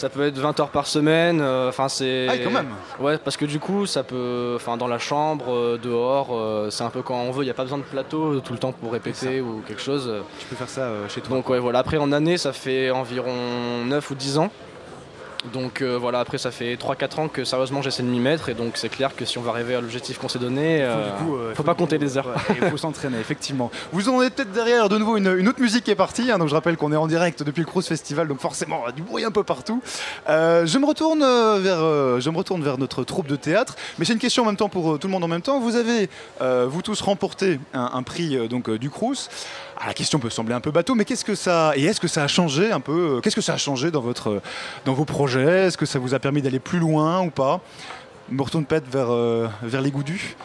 ça 0.00 0.08
peut 0.08 0.26
être 0.26 0.38
20 0.38 0.58
heures 0.60 0.70
par 0.70 0.86
semaine. 0.86 1.40
euh, 1.42 1.68
Enfin 1.68 1.88
c'est. 1.90 2.26
Ah 2.30 2.34
quand 2.42 2.50
même. 2.50 2.68
Ouais, 3.00 3.18
parce 3.18 3.36
que 3.36 3.44
du 3.44 3.58
coup 3.60 3.84
ça 3.84 4.02
peut, 4.02 4.54
enfin 4.56 4.78
dans 4.78 4.86
la 4.86 4.98
chambre, 4.98 5.52
euh, 5.52 5.78
dehors, 5.78 6.28
euh, 6.32 6.70
c'est 6.70 6.84
un 6.84 6.88
peu 6.90 7.02
quand 7.02 7.20
on 7.20 7.30
veut. 7.30 7.42
Il 7.42 7.46
n'y 7.46 7.50
a 7.50 7.54
pas 7.54 7.64
besoin 7.64 7.78
de 7.78 7.82
plateau 7.82 8.40
tout 8.40 8.54
le 8.54 8.58
temps 8.58 8.72
pour 8.72 8.92
répéter 8.92 9.42
ou 9.42 9.62
quelque 9.68 9.82
chose. 9.82 10.10
Tu 10.38 10.46
peux 10.46 10.56
faire 10.56 10.70
ça 10.70 10.88
chez 11.08 11.20
toi. 11.20 11.36
Donc 11.36 11.48
ouais, 11.50 11.58
voilà. 11.58 11.80
Après 11.80 11.98
en 11.98 12.12
année 12.12 12.38
ça 12.38 12.52
fait 12.54 12.90
environ 12.90 13.34
9 13.84 14.10
ou 14.10 14.14
10 14.14 14.38
ans. 14.38 14.50
Donc 15.54 15.80
euh, 15.80 15.96
voilà, 15.98 16.20
après 16.20 16.36
ça 16.36 16.50
fait 16.50 16.74
3-4 16.76 17.20
ans 17.20 17.28
que 17.28 17.44
sérieusement 17.44 17.80
j'essaie 17.80 18.02
de 18.02 18.08
m'y 18.08 18.20
mettre 18.20 18.50
et 18.50 18.54
donc 18.54 18.72
c'est 18.74 18.90
clair 18.90 19.16
que 19.16 19.24
si 19.24 19.38
on 19.38 19.40
va 19.40 19.52
arriver 19.52 19.74
à 19.74 19.80
l'objectif 19.80 20.18
qu'on 20.18 20.28
s'est 20.28 20.38
donné, 20.38 20.82
euh, 20.82 21.06
du 21.18 21.24
coup, 21.24 21.36
euh, 21.36 21.54
faut 21.54 21.62
pas 21.62 21.74
compter 21.74 21.96
les 21.96 22.18
heures. 22.18 22.26
Ouais, 22.26 22.56
Il 22.62 22.68
faut 22.68 22.76
s'entraîner, 22.76 23.18
effectivement. 23.18 23.70
Vous 23.90 24.10
en 24.10 24.20
avez 24.20 24.28
peut-être 24.28 24.52
derrière 24.52 24.90
de 24.90 24.98
nouveau 24.98 25.16
une, 25.16 25.34
une 25.38 25.48
autre 25.48 25.60
musique 25.62 25.84
qui 25.84 25.90
est 25.90 25.94
partie. 25.94 26.30
hein, 26.30 26.36
donc 26.36 26.48
je 26.48 26.54
rappelle 26.54 26.76
qu'on 26.76 26.92
est 26.92 26.96
en 26.96 27.06
direct 27.06 27.42
depuis 27.42 27.60
le 27.60 27.66
Cruise 27.66 27.86
Festival, 27.86 28.28
donc 28.28 28.38
forcément 28.38 28.84
du 28.94 29.00
bruit 29.02 29.24
un 29.24 29.30
peu 29.30 29.42
partout. 29.42 29.80
Euh, 30.28 30.66
je 30.66 30.76
me 30.78 30.84
retourne 30.84 31.22
euh, 31.22 31.58
vers, 31.58 31.78
euh, 31.80 32.20
je 32.20 32.28
me 32.28 32.36
retourne 32.36 32.62
vers 32.62 32.76
notre 32.76 33.02
troupe 33.04 33.26
de 33.26 33.36
théâtre. 33.36 33.76
Mais 33.98 34.04
c'est 34.04 34.12
une 34.12 34.18
question 34.18 34.42
en 34.42 34.46
même 34.46 34.56
temps 34.56 34.68
pour 34.68 34.92
euh, 34.92 34.98
tout 34.98 35.06
le 35.06 35.12
monde 35.12 35.24
en 35.24 35.28
même 35.28 35.40
temps. 35.42 35.58
Vous 35.58 35.76
avez, 35.76 36.10
euh, 36.42 36.66
vous 36.68 36.82
tous, 36.82 37.00
remporté 37.00 37.58
un, 37.72 37.90
un 37.94 38.02
prix 38.02 38.36
euh, 38.36 38.46
donc 38.46 38.68
euh, 38.68 38.78
du 38.78 38.90
Crous. 38.90 39.30
Ah, 39.82 39.86
la 39.86 39.94
question 39.94 40.18
peut 40.18 40.28
sembler 40.28 40.54
un 40.54 40.60
peu 40.60 40.70
bateau, 40.70 40.94
mais 40.94 41.06
qu'est-ce 41.06 41.24
que 41.24 41.34
ça 41.34 41.72
et 41.74 41.84
est-ce 41.84 42.00
que 42.00 42.08
ça 42.08 42.22
a 42.22 42.28
changé 42.28 42.70
un 42.70 42.80
peu 42.80 43.16
euh, 43.16 43.20
Qu'est-ce 43.20 43.36
que 43.36 43.40
ça 43.40 43.54
a 43.54 43.56
changé 43.56 43.90
dans 43.90 44.02
votre, 44.02 44.42
dans 44.84 44.92
vos 44.92 45.06
projets? 45.06 45.66
Est-ce 45.68 45.78
que 45.78 45.86
ça 45.86 45.98
vous 45.98 46.12
a 46.12 46.18
permis 46.18 46.42
d'aller 46.42 46.58
plus 46.58 46.78
loin 46.78 47.22
ou 47.22 47.30
pas? 47.30 47.60
Me 48.30 48.42
retourne 48.42 48.64
peut-être 48.66 48.88
vers, 48.88 49.10
euh, 49.10 49.48
vers 49.62 49.80
les 49.80 49.90
Goudus. 49.90 50.36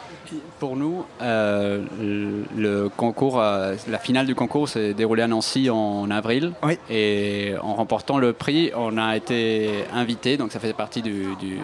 Pour 0.58 0.74
nous, 0.74 1.04
euh, 1.20 1.84
le 2.00 2.88
concours, 2.88 3.38
euh, 3.38 3.74
la 3.88 3.98
finale 3.98 4.26
du 4.26 4.34
concours 4.34 4.68
s'est 4.70 4.94
déroulée 4.94 5.22
à 5.22 5.28
Nancy 5.28 5.68
en 5.70 6.10
avril. 6.10 6.52
Et 6.90 7.52
en 7.62 7.74
remportant 7.74 8.16
le 8.18 8.32
prix, 8.32 8.72
on 8.74 8.96
a 8.96 9.16
été 9.16 9.84
invité, 9.92 10.36
donc 10.38 10.50
ça 10.50 10.58
faisait 10.58 10.72
partie 10.72 11.02
du, 11.02 11.26
du- 11.38 11.60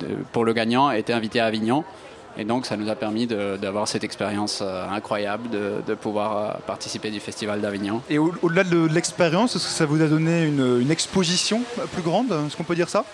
de- 0.00 0.16
pour 0.32 0.44
le 0.44 0.54
gagnant, 0.54 0.90
été 0.90 1.12
invité 1.12 1.38
à 1.38 1.46
Avignon. 1.46 1.84
Et 2.38 2.44
donc 2.44 2.66
ça 2.66 2.76
nous 2.76 2.88
a 2.88 2.94
permis 2.94 3.26
d'avoir 3.26 3.88
cette 3.88 4.04
expérience 4.04 4.60
euh, 4.62 4.88
incroyable 4.88 5.48
de, 5.50 5.94
pouvoir 5.94 6.36
euh, 6.38 6.50
participer 6.66 7.10
du 7.10 7.18
Festival 7.18 7.60
d'Avignon. 7.60 8.00
Et 8.08 8.18
au- 8.18 8.32
au-delà 8.42 8.62
de 8.64 8.86
l'expérience, 8.86 9.56
est-ce 9.56 9.64
que 9.64 9.70
ça 9.72 9.86
vous 9.86 10.00
a 10.02 10.06
donné 10.06 10.44
une, 10.44 10.80
une 10.80 10.90
exposition 10.92 11.62
plus 11.92 12.02
grande? 12.02 12.26
Est-ce 12.46 12.56
qu'on 12.56 12.62
peut 12.64 12.76
dire 12.76 12.88
ça? 12.88 13.04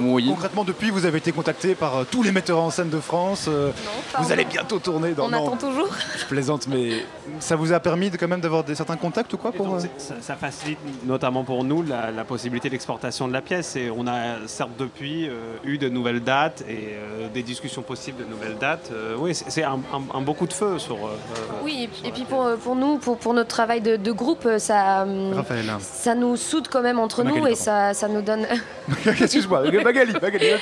Oui. 0.00 0.26
Concrètement, 0.28 0.64
depuis, 0.64 0.90
vous 0.90 1.04
avez 1.06 1.18
été 1.18 1.32
contacté 1.32 1.74
par 1.74 1.96
euh, 1.98 2.04
tous 2.10 2.22
les 2.22 2.32
metteurs 2.32 2.60
en 2.60 2.70
scène 2.70 2.90
de 2.90 3.00
France. 3.00 3.46
euh, 3.48 3.70
vous 4.18 4.32
allez 4.32 4.44
bientôt 4.44 4.78
tourner 4.78 5.12
dans. 5.12 5.26
On 5.26 5.30
non, 5.30 5.46
attend 5.48 5.56
toujours. 5.56 5.88
Je 6.18 6.24
plaisante, 6.26 6.66
mais 6.68 7.04
ça 7.40 7.56
vous 7.56 7.72
a 7.72 7.80
permis 7.80 8.10
de, 8.10 8.16
quand 8.16 8.28
même 8.28 8.40
d'avoir 8.40 8.64
des 8.64 8.74
certains 8.74 8.96
contacts 8.96 9.32
ou 9.32 9.36
quoi 9.38 9.52
pour 9.52 9.74
euh, 9.74 9.80
Ça, 9.98 10.14
ça 10.20 10.36
facilite 10.36 10.78
notamment 11.04 11.44
pour 11.44 11.64
nous 11.64 11.82
la, 11.82 12.10
la 12.10 12.24
possibilité 12.24 12.70
d'exportation 12.70 13.28
de 13.28 13.32
la 13.32 13.40
pièce. 13.42 13.76
Et 13.76 13.90
on 13.94 14.06
a 14.06 14.46
certes 14.46 14.70
depuis 14.78 15.28
euh, 15.28 15.32
eu 15.64 15.78
de 15.78 15.88
nouvelles 15.88 16.20
dates 16.22 16.62
et 16.68 16.90
euh, 16.94 17.28
des 17.32 17.42
discussions 17.42 17.82
possibles 17.82 18.24
de 18.24 18.30
nouvelles 18.30 18.56
dates. 18.58 18.90
Euh, 18.92 19.16
oui, 19.18 19.34
c'est 19.34 19.64
un, 19.64 19.80
un- 19.92 20.16
un 20.18 20.20
beau 20.20 20.34
coup 20.34 20.46
de 20.46 20.52
feu 20.52 20.78
sur. 20.78 20.96
euh, 20.96 21.16
Oui, 21.64 21.88
et, 22.04 22.08
et 22.08 22.12
puis 22.12 22.24
pour, 22.24 22.48
pour 22.62 22.76
nous, 22.76 22.98
pour, 22.98 23.16
pour 23.18 23.34
notre 23.34 23.48
travail 23.48 23.80
de, 23.80 23.96
de 23.96 24.12
groupe, 24.12 24.48
ça, 24.58 25.04
Raphaël. 25.34 25.66
ça 25.80 26.14
nous 26.14 26.36
soude 26.36 26.68
quand 26.70 26.82
même 26.82 26.98
entre 26.98 27.22
nous 27.24 27.46
et 27.46 27.54
ça, 27.54 27.92
ça 27.94 28.08
nous 28.08 28.22
donne. 28.22 28.46
Excuse-moi, 29.06 29.63
Magali, 29.72 30.12
Magali. 30.20 30.52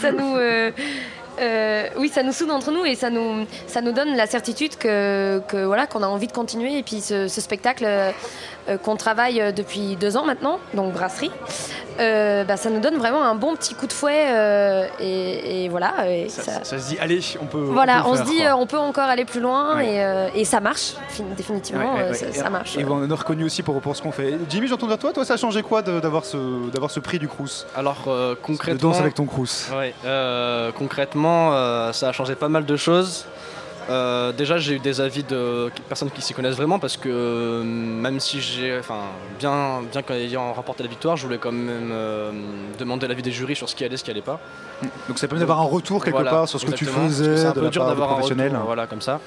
ça 0.00 0.12
nous. 0.12 0.36
Euh, 1.40 1.86
oui, 1.96 2.08
ça 2.08 2.22
nous 2.22 2.32
soude 2.32 2.50
entre 2.50 2.70
nous 2.70 2.84
et 2.84 2.94
ça 2.94 3.10
nous, 3.10 3.46
ça 3.66 3.80
nous 3.80 3.92
donne 3.92 4.14
la 4.16 4.26
certitude 4.26 4.76
que, 4.76 5.40
que 5.48 5.64
voilà 5.64 5.86
qu'on 5.86 6.02
a 6.02 6.06
envie 6.06 6.26
de 6.26 6.32
continuer. 6.32 6.78
Et 6.78 6.82
puis 6.82 7.00
ce, 7.00 7.28
ce 7.28 7.40
spectacle 7.40 7.84
euh, 7.86 8.10
euh, 8.68 8.76
qu'on 8.78 8.96
travaille 8.96 9.52
depuis 9.54 9.96
deux 9.96 10.16
ans 10.16 10.24
maintenant, 10.24 10.58
donc 10.74 10.92
brasserie, 10.92 11.30
euh, 12.00 12.44
bah, 12.44 12.56
ça 12.56 12.70
nous 12.70 12.80
donne 12.80 12.96
vraiment 12.96 13.22
un 13.24 13.34
bon 13.34 13.54
petit 13.56 13.74
coup 13.74 13.86
de 13.86 13.92
fouet 13.92 14.26
euh, 14.28 14.86
et, 15.00 15.64
et 15.64 15.68
voilà. 15.68 16.08
et 16.08 16.28
ça, 16.28 16.42
ça- 16.42 16.64
ça 16.64 16.78
se 16.78 16.88
dit, 16.88 16.98
allez, 17.00 17.20
on 17.40 17.46
peut. 17.46 17.58
voilà, 17.58 18.02
peut 18.02 18.08
on 18.10 18.16
se 18.16 18.22
dit 18.22 18.38
quoi. 18.42 18.54
on 18.56 18.66
peut 18.66 18.78
encore 18.78 19.04
aller 19.08 19.24
plus 19.24 19.40
loin 19.40 19.76
Ouais. 19.76 19.94
et, 19.94 20.02
euh, 20.04 20.28
et 20.34 20.44
ça 20.44 20.60
marche 20.60 20.94
fin- 21.08 21.24
définitivement, 21.36 21.94
Ouais, 21.96 22.02
ouais, 22.04 22.08
ouais. 22.10 22.32
ça, 22.32 22.50
marche. 22.50 22.78
Et 22.78 22.84
on 22.84 23.08
est 23.10 23.14
reconnu 23.14 23.44
aussi 23.44 23.62
pour, 23.62 23.80
pour 23.80 23.94
ce 23.96 24.02
qu'on 24.02 24.12
fait. 24.12 24.38
Jimmy, 24.48 24.68
j'entends 24.68 24.86
vers 24.86 24.98
toi, 24.98 25.12
toi, 25.12 25.24
ça 25.24 25.34
a 25.34 25.36
changé 25.36 25.62
quoi 25.62 25.82
d'avoir 25.82 26.24
ce, 26.24 26.70
d'avoir 26.70 26.90
ce 26.90 27.00
prix 27.00 27.18
du 27.18 27.28
Crous? 27.28 27.66
Alors 27.76 28.04
euh, 28.06 28.30
De 28.30 28.34
concrètement. 28.36 28.90
danse 28.90 29.00
avec 29.00 29.14
ton 29.14 29.26
Crous. 29.26 29.68
Ouais, 29.76 29.92
euh, 31.30 31.62
euh, 31.62 31.92
ça 31.92 32.08
a 32.08 32.12
changé 32.12 32.34
pas 32.34 32.48
mal 32.48 32.64
de 32.64 32.76
choses. 32.76 33.26
Euh, 33.90 34.32
déjà, 34.32 34.58
j'ai 34.58 34.74
eu 34.74 34.78
des 34.78 35.00
avis 35.00 35.24
de 35.24 35.70
personnes 35.88 36.10
qui 36.10 36.22
s'y 36.22 36.34
connaissent 36.34 36.56
vraiment 36.56 36.78
parce 36.78 36.96
que 36.96 37.08
euh, 37.08 37.64
même 37.64 38.20
si 38.20 38.40
j'ai, 38.40 38.78
enfin, 38.78 39.00
bien, 39.38 39.82
bien 39.90 40.02
qu'ayant 40.02 40.52
remporté 40.52 40.82
la 40.82 40.88
victoire, 40.88 41.16
je 41.16 41.24
voulais 41.24 41.38
quand 41.38 41.52
même 41.52 41.90
euh, 41.90 42.30
demander 42.78 43.08
l'avis 43.08 43.22
des 43.22 43.32
jurys 43.32 43.56
sur 43.56 43.68
ce 43.68 43.74
qui 43.74 43.84
allait, 43.84 43.96
ce 43.96 44.04
qui 44.04 44.10
allait 44.10 44.22
pas. 44.22 44.38
Donc 45.08 45.18
ça 45.18 45.26
permet 45.26 45.40
d'avoir 45.40 45.60
un 45.60 45.64
retour 45.64 46.04
quelque 46.04 46.14
Voilà, 46.14 46.30
part 46.30 46.48
sur 46.48 46.60
ce 46.60 46.66
que 46.66 46.72
tu 46.72 46.84
faisais, 46.84 47.36
C'est 47.36 47.46
un 47.46 47.52
de 47.52 47.60
peu 47.60 47.70
dur 47.70 47.84
d'avoir 47.84 48.12
un 48.12 48.22
retour, 48.22 48.36
voilà, 48.64 48.86
comme 48.86 49.00
ça. 49.00 49.20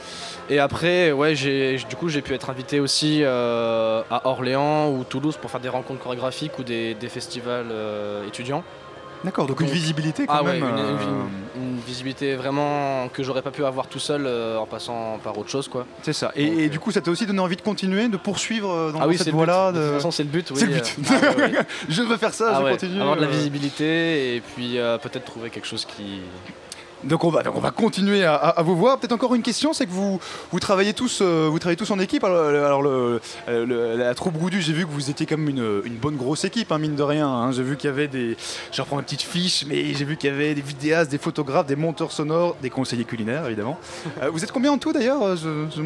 Et 0.49 0.59
après, 0.59 1.11
ouais, 1.11 1.35
j'ai, 1.35 1.77
du 1.89 1.95
coup, 1.95 2.07
j'ai 2.09 2.21
pu 2.21 2.33
être 2.33 2.49
invité 2.49 2.79
aussi 2.79 3.23
à 3.25 4.21
Orléans 4.23 4.89
ou 4.89 5.03
Toulouse 5.03 5.37
pour 5.41 5.51
faire 5.51 5.61
des 5.61 5.69
rencontres 5.69 6.01
chorégraphiques 6.01 6.57
ou 6.59 6.63
des, 6.63 6.93
des 6.93 7.09
festivals 7.09 7.73
étudiants. 8.27 8.63
D'accord, 9.23 9.47
donc 9.47 9.59
une 9.61 9.67
visibilité 9.67 10.25
quand 10.27 10.35
ah 10.37 10.43
même, 10.43 10.63
Ouais, 10.63 10.69
une, 10.69 10.77
euh, 10.77 10.97
une- 11.55 11.63
une 11.63 11.79
visibilité 11.79 12.35
vraiment 12.35 13.07
que 13.09 13.23
j'aurais 13.23 13.41
pas 13.41 13.51
pu 13.51 13.65
avoir 13.65 13.87
tout 13.87 13.99
seul 13.99 14.25
euh, 14.25 14.57
en 14.57 14.65
passant 14.65 15.19
par 15.23 15.37
autre 15.37 15.49
chose 15.49 15.67
quoi. 15.67 15.85
C'est 16.03 16.13
ça. 16.13 16.31
Et, 16.35 16.65
et 16.65 16.69
du 16.69 16.79
coup, 16.79 16.91
ça 16.91 17.01
t'a 17.01 17.09
aussi 17.11 17.25
donné 17.25 17.39
envie 17.39 17.55
de 17.55 17.61
continuer, 17.61 18.07
de 18.07 18.17
poursuivre 18.17 18.69
euh, 18.71 18.91
dans 18.91 18.99
Ah 19.01 19.07
oui, 19.07 19.17
cette 19.17 19.29
voie-là. 19.29 19.71
De 19.71 19.81
toute 19.81 19.93
façon, 19.95 20.11
c'est 20.11 20.23
le 20.23 20.29
but, 20.29 20.49
oui. 20.51 20.57
C'est 20.59 20.65
le 20.67 20.73
but. 20.73 20.95
Euh, 20.99 21.15
ah 21.21 21.37
ouais, 21.37 21.57
ouais. 21.57 21.65
je 21.89 22.01
veux 22.03 22.17
faire 22.17 22.33
ça, 22.33 22.61
je 22.63 22.71
continue. 22.71 23.01
Avoir 23.01 23.15
de 23.15 23.21
la 23.21 23.27
euh. 23.27 23.31
visibilité 23.31 24.35
et 24.35 24.41
puis 24.41 24.77
euh, 24.77 24.97
peut-être 24.97 25.25
trouver 25.25 25.49
quelque 25.49 25.67
chose 25.67 25.85
qui. 25.85 26.21
Donc 27.05 27.23
on 27.23 27.29
va, 27.29 27.43
donc 27.43 27.55
on 27.55 27.59
va 27.59 27.71
continuer 27.71 28.23
à, 28.25 28.33
à- 28.35 28.59
à 28.59 28.63
vous 28.63 28.75
voir. 28.75 28.97
Peut-être 28.97 29.11
encore 29.11 29.35
une 29.35 29.41
question, 29.43 29.73
c'est 29.73 29.85
que 29.85 29.91
vous, 29.91 30.19
vous 30.51 30.59
travaillez 30.59 30.93
tous, 30.93 31.19
euh, 31.21 31.47
vous 31.51 31.59
travaillez 31.59 31.77
tous 31.77 31.91
en 31.91 31.99
équipe. 31.99 32.23
Alors, 32.23 32.51
le- 32.51 32.65
alors 32.65 32.81
le- 32.81 33.21
euh, 33.47 33.65
le- 33.65 33.95
la 33.95 34.13
troupe 34.15 34.37
Goudu, 34.37 34.61
j'ai 34.61 34.73
vu 34.73 34.85
que 34.85 34.91
vous 34.91 35.09
étiez 35.09 35.27
même 35.31 35.47
une, 35.49 35.81
une 35.85 35.95
bonne 35.95 36.15
grosse 36.15 36.45
équipe, 36.45 36.71
hein, 36.71 36.79
mine 36.79 36.95
de 36.95 37.03
rien. 37.03 37.27
hein. 37.27 37.51
J'ai 37.51 37.63
vu 37.63 37.77
qu'il 37.77 37.89
y 37.89 37.93
avait 37.93 38.07
des, 38.07 38.35
je 38.71 38.81
reprends 38.81 38.97
une 38.97 39.05
petite 39.05 39.21
fiche, 39.21 39.65
mais 39.67 39.93
j'ai 39.93 40.05
vu 40.05 40.17
qu'il 40.17 40.29
y 40.31 40.33
avait 40.33 40.55
des 40.55 40.61
vidéastes, 40.61 41.11
des 41.11 41.17
photographes, 41.19 41.67
des 41.67 41.75
monteurs 41.75 42.11
sonores, 42.11 42.55
des 42.61 42.69
conseillers 42.71 43.05
culinaires 43.05 43.45
évidemment. 43.45 43.77
Euh, 44.21 44.29
vous 44.31 44.43
êtes 44.43 44.51
combien 44.51 44.71
en 44.71 44.77
tout 44.77 44.93
d'ailleurs 44.93 45.21
euh, 45.23 45.35
je- 45.35 45.65
je 45.75 45.81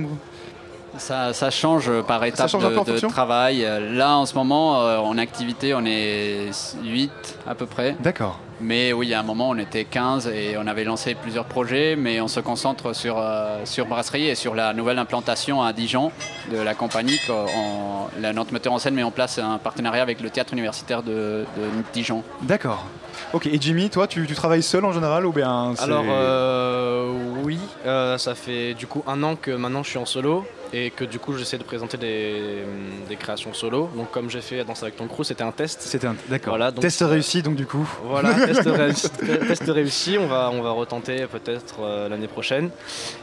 Ça, 0.98 1.34
ça 1.34 1.50
change 1.52 1.90
par 2.08 2.24
étape 2.24 2.50
change 2.50 2.64
de, 2.64 2.92
de 2.94 3.00
travail. 3.08 3.64
Euh, 3.66 3.94
Là, 3.94 4.18
en 4.18 4.26
ce 4.26 4.36
moment, 4.36 4.82
euh, 4.82 4.98
en 4.98 5.18
activité, 5.18 5.74
on 5.74 5.86
est 5.86 6.50
8 6.84 7.12
à 7.48 7.56
peu 7.56 7.66
près. 7.66 7.96
D'accord. 8.02 8.40
Mais 8.62 8.92
oui, 8.94 9.14
à 9.14 9.20
un 9.20 9.24
moment, 9.24 9.50
on 9.50 9.58
était 9.58 9.86
15 9.86 10.28
et 10.28 10.56
on 10.58 10.68
avait 10.68 10.84
lancé 10.84 11.16
plusieurs 11.16 11.46
projets, 11.46 11.96
mais 11.96 12.20
on 12.20 12.28
se 12.28 12.40
concentre 12.42 12.94
sur, 12.94 13.18
euh, 13.18 13.60
sur 13.66 13.86
Brasserie 13.86 14.28
et 14.28 14.36
sur 14.36 14.54
la 14.56 14.74
nouvelle 14.74 15.00
implantation 15.00 15.62
à 15.64 15.72
Dijon 15.74 16.12
de 16.52 16.58
la 16.58 16.74
compagnie. 16.76 17.18
on- 17.30 18.08
la, 18.20 18.34
notre 18.34 18.52
metteur 18.54 18.74
en 18.74 18.80
scène 18.80 18.96
met 18.96 19.04
en 19.04 19.12
place 19.12 19.38
un 19.40 19.58
partenariat 19.60 20.02
avec 20.02 20.20
le 20.20 20.30
théâtre 20.30 20.52
universitaire 20.54 21.04
de, 21.04 21.46
de 21.58 21.64
Dijon. 21.94 22.24
D'accord. 22.42 22.86
Ok. 23.34 23.48
Et 23.48 23.58
Jimmy, 23.62 23.90
toi, 23.90 24.08
tu, 24.08 24.26
tu 24.28 24.34
travailles 24.34 24.64
seul 24.64 24.84
en 24.86 24.92
général 24.92 25.26
ou 25.26 25.32
bien 25.32 25.74
Alors 25.80 26.04
euh, 26.10 27.12
oui, 27.44 27.60
euh, 27.86 28.18
ça 28.18 28.36
fait 28.36 28.74
du 28.74 28.88
coup 28.88 29.04
un 29.08 29.22
an 29.24 29.36
que 29.36 29.52
maintenant 29.52 29.84
je 29.84 29.90
suis 29.90 30.00
en 30.00 30.06
solo 30.06 30.46
et 30.74 30.92
que 30.92 31.04
du 31.04 31.20
coup 31.20 31.36
j'essaie 31.38 31.58
de 31.58 31.64
présenter 31.64 31.98
des, 31.98 32.64
des 33.08 33.16
créations 33.16 33.54
solo. 33.54 33.90
Donc 33.96 34.12
comme 34.12 34.30
j'ai 34.30 34.42
fait 34.42 34.60
à 34.60 34.64
Danse 34.64 34.84
avec 34.84 34.96
ton 34.96 35.08
crew, 35.08 35.24
c'était 35.24 35.44
un 35.44 35.52
test. 35.52 35.82
C'était 35.82 36.08
un 36.08 36.16
d'accord. 36.30 36.52
Voilà, 36.52 36.72
donc, 36.72 36.82
Test 36.82 37.02
réussi 37.08 37.42
donc 37.42 37.56
du 37.56 37.66
coup. 37.66 37.88
Voilà, 38.06 38.34
test 38.46 38.62
réussi, 38.66 39.10
test 39.48 39.64
réussi, 39.68 40.18
on 40.20 40.28
va, 40.28 40.50
on 40.54 40.62
va 40.62 40.72
retenter 40.72 41.26
peut-être 41.28 41.76
euh, 41.82 42.10
l'année 42.10 42.28
prochaine. 42.28 42.70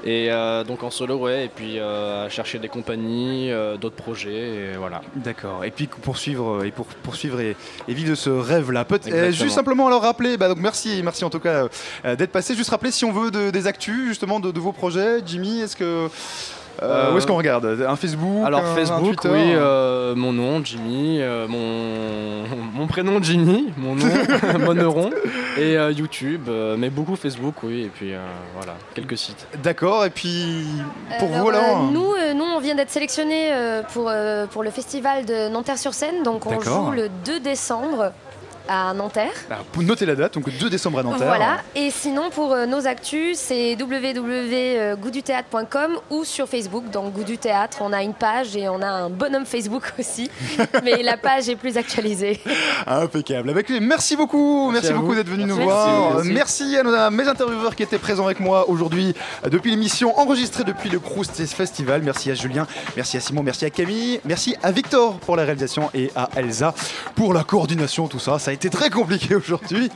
Et 0.04 0.28
euh, 0.30 0.64
donc 0.64 0.82
en 0.82 0.90
solo, 0.90 1.16
ouais, 1.16 1.44
et 1.44 1.48
puis 1.48 1.78
euh, 1.78 2.28
chercher 2.30 2.58
des 2.58 2.68
compagnies, 2.68 3.50
euh, 3.52 3.76
d'autres 3.76 3.96
projets, 3.96 4.72
et 4.72 4.76
voilà. 4.76 5.00
D'accord. 5.14 5.64
Et 5.64 5.70
puis 5.70 5.86
poursuivre 5.86 6.64
et 6.64 6.70
pour 6.70 6.86
poursuivre 6.86 7.40
et, 7.40 7.56
et 7.88 7.94
vivre 7.94 8.10
de 8.10 8.14
ce 8.14 8.30
rêve-là. 8.30 8.84
Peut 8.84 8.96
Exactement. 8.96 9.30
juste 9.32 9.54
simplement 9.54 9.86
alors 9.86 10.02
rappeler. 10.02 10.36
Bah, 10.36 10.48
donc 10.48 10.58
merci, 10.58 11.00
merci 11.04 11.24
en 11.24 11.30
tout 11.30 11.40
cas 11.40 11.68
euh, 12.04 12.16
d'être 12.16 12.32
passé. 12.32 12.54
Juste 12.54 12.70
rappeler 12.70 12.90
si 12.90 13.04
on 13.04 13.12
veut 13.12 13.30
de- 13.30 13.50
des 13.50 13.66
actus 13.66 14.08
justement 14.08 14.40
de, 14.40 14.50
de 14.50 14.60
vos 14.60 14.72
projets. 14.72 15.20
Jimmy, 15.24 15.60
est-ce 15.60 15.76
que 15.76 16.08
euh, 16.82 17.12
où 17.12 17.18
est-ce 17.18 17.26
qu'on 17.26 17.36
regarde? 17.36 17.84
Un 17.88 17.96
Facebook 17.96 18.44
Alors 18.46 18.60
un- 18.60 18.72
un 18.72 18.74
Facebook, 18.74 19.16
Twitter 19.20 19.28
oui, 19.30 19.52
euh, 19.54 20.14
mon 20.14 20.32
nom, 20.32 20.62
Jimmy, 20.64 21.18
euh, 21.20 21.46
mon, 21.48 22.44
mon 22.74 22.86
prénom, 22.86 23.22
Jimmy, 23.22 23.72
mon 23.76 23.94
nom, 23.94 24.06
Moneron, 24.64 25.10
et 25.58 25.76
euh, 25.76 25.90
YouTube, 25.92 26.42
euh, 26.48 26.76
mais 26.78 26.90
beaucoup 26.90 27.16
Facebook, 27.16 27.54
oui, 27.62 27.82
et 27.84 27.88
puis 27.88 28.12
euh, 28.14 28.18
voilà, 28.56 28.74
quelques 28.94 29.16
sites. 29.16 29.46
D'accord. 29.62 30.04
Et 30.04 30.10
puis 30.10 30.64
pour 31.18 31.28
Alors, 31.28 31.42
vous 31.42 31.48
alors 31.50 31.62
euh, 31.88 31.92
nous, 31.92 32.12
euh, 32.12 32.34
nous, 32.34 32.44
on 32.44 32.60
vient 32.60 32.74
d'être 32.74 32.90
sélectionnés 32.90 33.52
euh, 33.52 33.82
pour, 33.92 34.08
euh, 34.08 34.46
pour 34.46 34.62
le 34.62 34.70
festival 34.70 35.24
de 35.24 35.48
Nanterre-sur-Seine. 35.48 36.22
Donc, 36.22 36.46
on 36.46 36.60
joue 36.60 36.90
le 36.90 37.08
2 37.24 37.40
décembre 37.40 38.12
à 38.68 38.92
Nanterre. 38.94 39.32
Bah, 39.48 39.58
pour 39.72 39.82
noter 39.82 40.06
la 40.06 40.14
date, 40.14 40.34
donc 40.34 40.48
2 40.50 40.70
décembre 40.70 40.98
à 40.98 41.02
Nanterre. 41.02 41.26
Voilà. 41.28 41.58
Et 41.74 41.90
sinon, 41.90 42.30
pour 42.30 42.52
euh, 42.52 42.66
nos 42.66 42.86
actus, 42.86 43.38
c'est 43.38 43.76
www.goûtduthéâtre.com 43.80 45.98
ou 46.10 46.24
sur 46.24 46.48
Facebook. 46.48 46.90
Donc, 46.90 47.12
Goût 47.12 47.24
du 47.24 47.38
Théâtre, 47.38 47.78
on 47.80 47.92
a 47.92 48.02
une 48.02 48.14
page 48.14 48.56
et 48.56 48.68
on 48.68 48.80
a 48.82 48.86
un 48.88 49.10
bonhomme 49.10 49.46
Facebook 49.46 49.92
aussi. 49.98 50.30
Mais 50.84 51.02
la 51.02 51.16
page 51.16 51.48
est 51.48 51.56
plus 51.56 51.76
actualisée. 51.76 52.40
Impeccable. 52.86 53.50
Avec 53.50 53.68
lui, 53.68 53.80
merci 53.80 54.16
beaucoup, 54.16 54.70
merci, 54.70 54.92
beaucoup 54.92 55.14
d'être 55.14 55.28
venu 55.28 55.44
nous 55.44 55.56
Merci. 55.56 55.64
voir. 55.70 56.14
Merci. 56.24 56.32
Merci 56.32 56.76
à, 56.76 56.82
nos- 56.82 56.94
à 56.94 57.10
mes 57.10 57.26
intervieweurs 57.28 57.74
qui 57.74 57.82
étaient 57.82 57.98
présents 57.98 58.26
avec 58.26 58.40
moi 58.40 58.68
aujourd'hui 58.68 59.14
euh, 59.44 59.48
depuis 59.48 59.70
l'émission 59.70 60.18
enregistrée 60.18 60.64
depuis 60.64 60.88
le 60.90 61.00
Proust 61.00 61.44
Festival. 61.46 62.02
Merci 62.02 62.30
à 62.30 62.34
Julien, 62.34 62.66
merci 62.96 63.16
à 63.16 63.20
Simon, 63.20 63.42
merci 63.42 63.64
à 63.64 63.70
Camille, 63.70 64.20
merci 64.24 64.56
à 64.62 64.72
Victor 64.72 65.14
pour 65.18 65.36
la 65.36 65.44
réalisation 65.44 65.90
et 65.94 66.10
à 66.16 66.28
Elsa 66.36 66.74
pour 67.14 67.32
la 67.34 67.44
coordination, 67.44 68.08
tout 68.08 68.18
ça. 68.18 68.38
Ça 68.38 68.50
a 68.50 68.54
été 68.56 68.70
très 68.70 68.90
compliqué 68.90 69.34
aujourd'hui. 69.34 69.90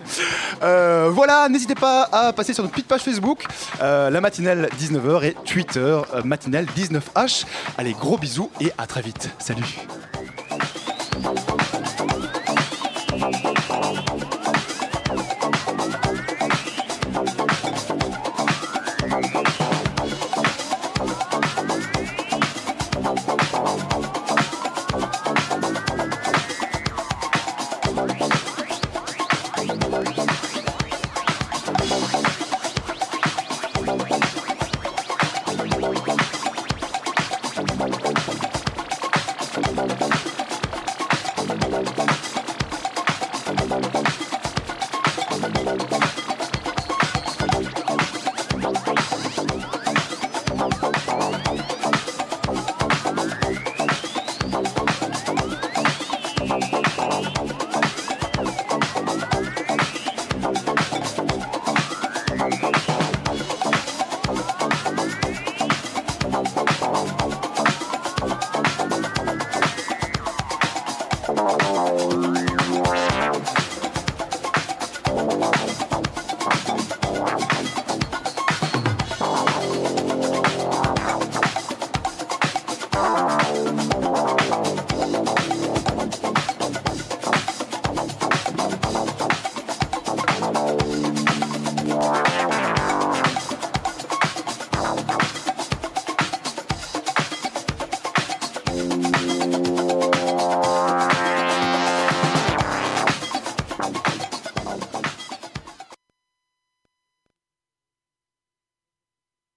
Euh, 0.62 1.10
voilà, 1.12 1.48
n'hésitez 1.48 1.74
pas 1.74 2.08
à 2.12 2.32
passer 2.32 2.52
sur 2.52 2.62
notre 2.62 2.74
petite 2.74 2.88
page 2.88 3.00
Facebook, 3.00 3.44
euh, 3.80 4.10
la 4.10 4.20
matinale 4.20 4.68
19h 4.78 5.24
et 5.24 5.34
Twitter, 5.44 5.80
euh, 6.14 6.22
matinale 6.24 6.66
19h. 6.76 7.44
Allez, 7.78 7.92
gros 7.94 8.18
bisous 8.18 8.50
et 8.60 8.70
à 8.78 8.86
très 8.86 9.02
vite. 9.02 9.30
Salut. 9.38 9.80